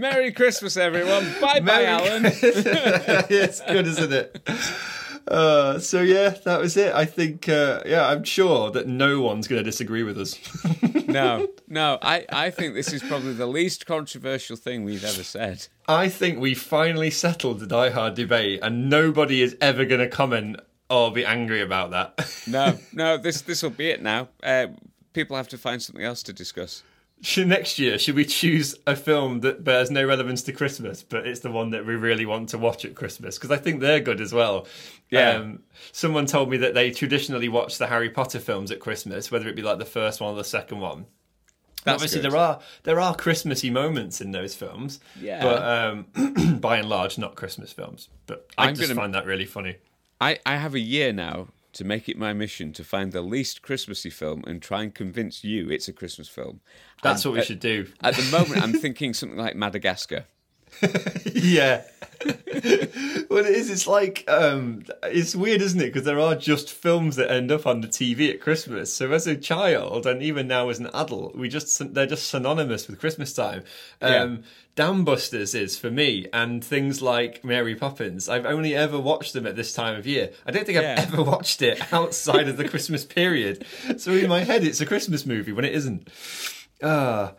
Merry 0.00 0.32
Christmas, 0.32 0.78
everyone. 0.78 1.26
Bye 1.42 1.60
bye, 1.60 1.84
Alan. 1.84 2.22
it's 2.24 3.60
good, 3.60 3.86
isn't 3.86 4.12
it? 4.12 4.48
Uh, 5.28 5.78
so 5.78 6.00
yeah, 6.00 6.30
that 6.30 6.58
was 6.58 6.78
it. 6.78 6.94
I 6.94 7.04
think, 7.04 7.50
uh, 7.50 7.82
yeah, 7.84 8.08
I'm 8.08 8.24
sure 8.24 8.70
that 8.70 8.88
no 8.88 9.20
one's 9.20 9.46
going 9.46 9.62
to 9.62 9.70
disagree 9.70 10.02
with 10.02 10.18
us. 10.18 10.38
no, 11.06 11.48
no, 11.68 11.98
I, 12.00 12.24
I 12.30 12.48
think 12.48 12.72
this 12.74 12.94
is 12.94 13.02
probably 13.02 13.34
the 13.34 13.46
least 13.46 13.84
controversial 13.84 14.56
thing 14.56 14.84
we've 14.84 15.04
ever 15.04 15.22
said. 15.22 15.68
I 15.86 16.08
think 16.08 16.40
we 16.40 16.54
finally 16.54 17.10
settled 17.10 17.60
the 17.60 17.66
Die 17.66 17.90
Hard 17.90 18.14
debate, 18.14 18.60
and 18.62 18.88
nobody 18.88 19.42
is 19.42 19.54
ever 19.60 19.84
going 19.84 20.00
to 20.00 20.08
comment 20.08 20.60
or 20.88 21.12
be 21.12 21.26
angry 21.26 21.60
about 21.60 21.90
that. 21.90 22.42
no, 22.48 22.78
no, 22.94 23.18
this 23.18 23.42
this 23.42 23.62
will 23.62 23.68
be 23.68 23.90
it 23.90 24.02
now. 24.02 24.28
Uh, 24.42 24.68
people 25.12 25.36
have 25.36 25.48
to 25.48 25.58
find 25.58 25.82
something 25.82 26.04
else 26.04 26.22
to 26.22 26.32
discuss. 26.32 26.82
Should 27.22 27.48
next 27.48 27.78
year 27.78 27.98
should 27.98 28.14
we 28.14 28.24
choose 28.24 28.74
a 28.86 28.96
film 28.96 29.40
that 29.40 29.62
bears 29.62 29.90
no 29.90 30.04
relevance 30.06 30.42
to 30.44 30.52
Christmas, 30.52 31.02
but 31.02 31.26
it's 31.26 31.40
the 31.40 31.50
one 31.50 31.70
that 31.70 31.84
we 31.84 31.94
really 31.94 32.24
want 32.24 32.48
to 32.50 32.58
watch 32.58 32.84
at 32.86 32.94
Christmas? 32.94 33.36
Because 33.36 33.50
I 33.50 33.58
think 33.58 33.80
they're 33.80 34.00
good 34.00 34.20
as 34.22 34.32
well. 34.32 34.66
Yeah. 35.10 35.32
Um, 35.32 35.62
someone 35.92 36.24
told 36.24 36.48
me 36.50 36.56
that 36.58 36.72
they 36.72 36.90
traditionally 36.90 37.48
watch 37.48 37.76
the 37.76 37.88
Harry 37.88 38.08
Potter 38.08 38.38
films 38.38 38.70
at 38.70 38.80
Christmas, 38.80 39.30
whether 39.30 39.48
it 39.48 39.56
be 39.56 39.60
like 39.62 39.78
the 39.78 39.84
first 39.84 40.20
one 40.22 40.32
or 40.32 40.36
the 40.36 40.44
second 40.44 40.80
one. 40.80 41.06
That's 41.84 41.96
Obviously, 41.96 42.20
good. 42.22 42.30
there 42.32 42.38
are 42.38 42.60
there 42.84 43.00
are 43.00 43.14
Christmassy 43.14 43.68
moments 43.70 44.20
in 44.20 44.32
those 44.32 44.54
films, 44.54 45.00
Yeah. 45.20 45.42
but 45.42 45.62
um, 45.62 46.58
by 46.60 46.78
and 46.78 46.88
large, 46.88 47.18
not 47.18 47.34
Christmas 47.36 47.72
films. 47.72 48.08
But 48.26 48.46
I 48.56 48.68
I'm 48.68 48.74
just 48.74 48.88
gonna- 48.88 49.00
find 49.00 49.14
that 49.14 49.26
really 49.26 49.46
funny. 49.46 49.76
I, 50.22 50.38
I 50.44 50.56
have 50.56 50.74
a 50.74 50.80
year 50.80 51.12
now 51.12 51.48
to 51.72 51.84
make 51.84 52.08
it 52.08 52.18
my 52.18 52.32
mission 52.32 52.72
to 52.74 52.84
find 52.84 53.12
the 53.12 53.22
least 53.22 53.62
Christmassy 53.62 54.10
film 54.10 54.42
and 54.46 54.60
try 54.60 54.82
and 54.82 54.94
convince 54.94 55.44
you 55.44 55.70
it's 55.70 55.88
a 55.88 55.92
Christmas 55.92 56.28
film. 56.28 56.60
That's 57.02 57.24
And 57.24 57.30
what 57.30 57.34
we 57.36 57.40
at- 57.40 57.46
should 57.46 57.60
do. 57.60 57.86
At 58.02 58.14
the 58.16 58.24
moment, 58.30 58.62
I'm 58.62 58.72
thinking 58.80 59.14
something 59.14 59.38
like 59.38 59.56
Madagascar. 59.56 60.26
yeah. 61.34 61.82
well, 62.24 63.44
it 63.44 63.54
is. 63.54 63.70
It's 63.70 63.86
like 63.86 64.24
um, 64.28 64.84
it's 65.04 65.34
weird, 65.34 65.62
isn't 65.62 65.80
it? 65.80 65.86
Because 65.86 66.04
there 66.04 66.20
are 66.20 66.34
just 66.34 66.70
films 66.70 67.16
that 67.16 67.30
end 67.30 67.50
up 67.50 67.66
on 67.66 67.80
the 67.80 67.88
TV 67.88 68.30
at 68.30 68.40
Christmas. 68.40 68.92
So 68.92 69.10
as 69.12 69.26
a 69.26 69.36
child, 69.36 70.06
and 70.06 70.22
even 70.22 70.46
now 70.46 70.68
as 70.68 70.78
an 70.78 70.88
adult, 70.92 71.34
we 71.34 71.48
just 71.48 71.94
they're 71.94 72.06
just 72.06 72.28
synonymous 72.28 72.88
with 72.88 73.00
Christmas 73.00 73.32
time. 73.32 73.64
Um, 74.02 74.42
Dambusters 74.76 75.54
is 75.54 75.78
for 75.78 75.90
me, 75.90 76.26
and 76.32 76.62
things 76.62 77.00
like 77.00 77.42
Mary 77.42 77.74
Poppins. 77.74 78.28
I've 78.28 78.46
only 78.46 78.74
ever 78.74 78.98
watched 78.98 79.32
them 79.32 79.46
at 79.46 79.56
this 79.56 79.72
time 79.72 79.96
of 79.96 80.06
year. 80.06 80.30
I 80.44 80.50
don't 80.50 80.66
think 80.66 80.78
I've 80.78 81.12
ever 81.12 81.22
watched 81.22 81.62
it 81.62 81.92
outside 81.92 82.48
of 82.48 82.58
the 82.58 82.68
Christmas 82.68 83.04
period. 83.04 83.64
So 83.96 84.12
in 84.12 84.28
my 84.28 84.40
head, 84.40 84.62
it's 84.62 84.80
a 84.80 84.86
Christmas 84.86 85.24
movie 85.24 85.52
when 85.52 85.64
it 85.64 85.74
isn't. 85.74 86.08
Ah. 86.82 87.32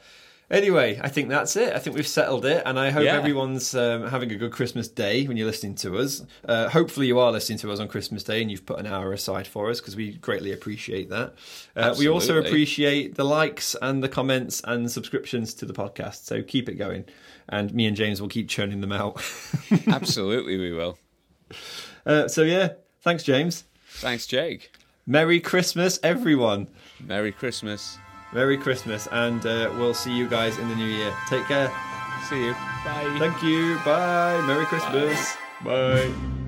Anyway, 0.52 1.00
I 1.02 1.08
think 1.08 1.30
that's 1.30 1.56
it. 1.56 1.74
I 1.74 1.80
think 1.80 1.96
we've 1.96 2.06
settled 2.06 2.46
it, 2.46 2.62
and 2.66 2.78
I 2.78 2.90
hope 2.92 3.06
Yeah. 3.06 3.16
everyone's 3.16 3.74
um, 3.74 4.06
having 4.10 4.30
a 4.34 4.36
good 4.36 4.52
Christmas 4.52 4.90
day 4.90 5.26
when 5.26 5.38
you're 5.38 5.48
listening 5.48 5.76
to 5.76 5.98
us. 5.98 6.24
Uh, 6.46 6.68
hopefully, 6.68 7.08
you 7.08 7.18
are 7.20 7.32
listening 7.32 7.58
to 7.60 7.72
us 7.72 7.80
on 7.80 7.88
Christmas 7.88 8.22
Day, 8.22 8.42
and 8.42 8.52
you've 8.52 8.66
put 8.66 8.78
an 8.78 8.86
hour 8.86 9.14
aside 9.14 9.48
for 9.48 9.70
us 9.70 9.80
because 9.80 9.96
we 9.96 10.12
greatly 10.16 10.52
appreciate 10.52 11.10
that. 11.10 11.36
Uh, 11.74 11.96
we 11.98 12.10
also 12.10 12.38
appreciate 12.38 13.16
the 13.16 13.24
likes 13.24 13.78
and 13.82 14.04
the 14.04 14.10
comments 14.10 14.62
and 14.66 14.92
subscriptions 14.92 15.54
to 15.54 15.66
the 15.66 15.74
podcast. 15.74 16.26
So 16.26 16.44
keep 16.44 16.68
it 16.68 16.76
going, 16.76 17.06
and 17.48 17.74
me 17.74 17.86
and 17.86 17.96
James 17.96 18.20
will 18.22 18.28
keep 18.30 18.50
churning 18.50 18.82
them 18.82 18.92
out. 18.92 19.24
Absolutely, 19.88 20.58
we 20.58 20.74
will. 20.74 20.98
uh, 22.06 22.28
so 22.28 22.42
yeah, 22.44 22.74
thanks, 23.04 23.24
James. 23.24 23.64
Thanks, 23.88 24.28
Jake. 24.28 24.72
Merry 25.08 25.40
Christmas, 25.40 25.98
everyone. 26.04 26.68
Merry 27.00 27.32
Christmas. 27.32 27.98
Merry 28.34 28.58
Christmas, 28.58 29.08
and 29.12 29.46
uh, 29.46 29.72
we'll 29.78 29.94
see 29.94 30.16
you 30.16 30.28
guys 30.28 30.58
in 30.58 30.70
the 30.70 30.76
new 30.76 30.86
year. 30.86 31.14
Take 31.28 31.46
care. 31.46 31.72
See 32.30 32.46
you. 32.46 32.54
Bye. 32.86 33.16
Thank 33.20 33.44
you. 33.44 33.78
Bye. 33.86 34.42
Merry 34.48 34.66
Christmas. 34.66 35.36
Bye. 35.64 36.41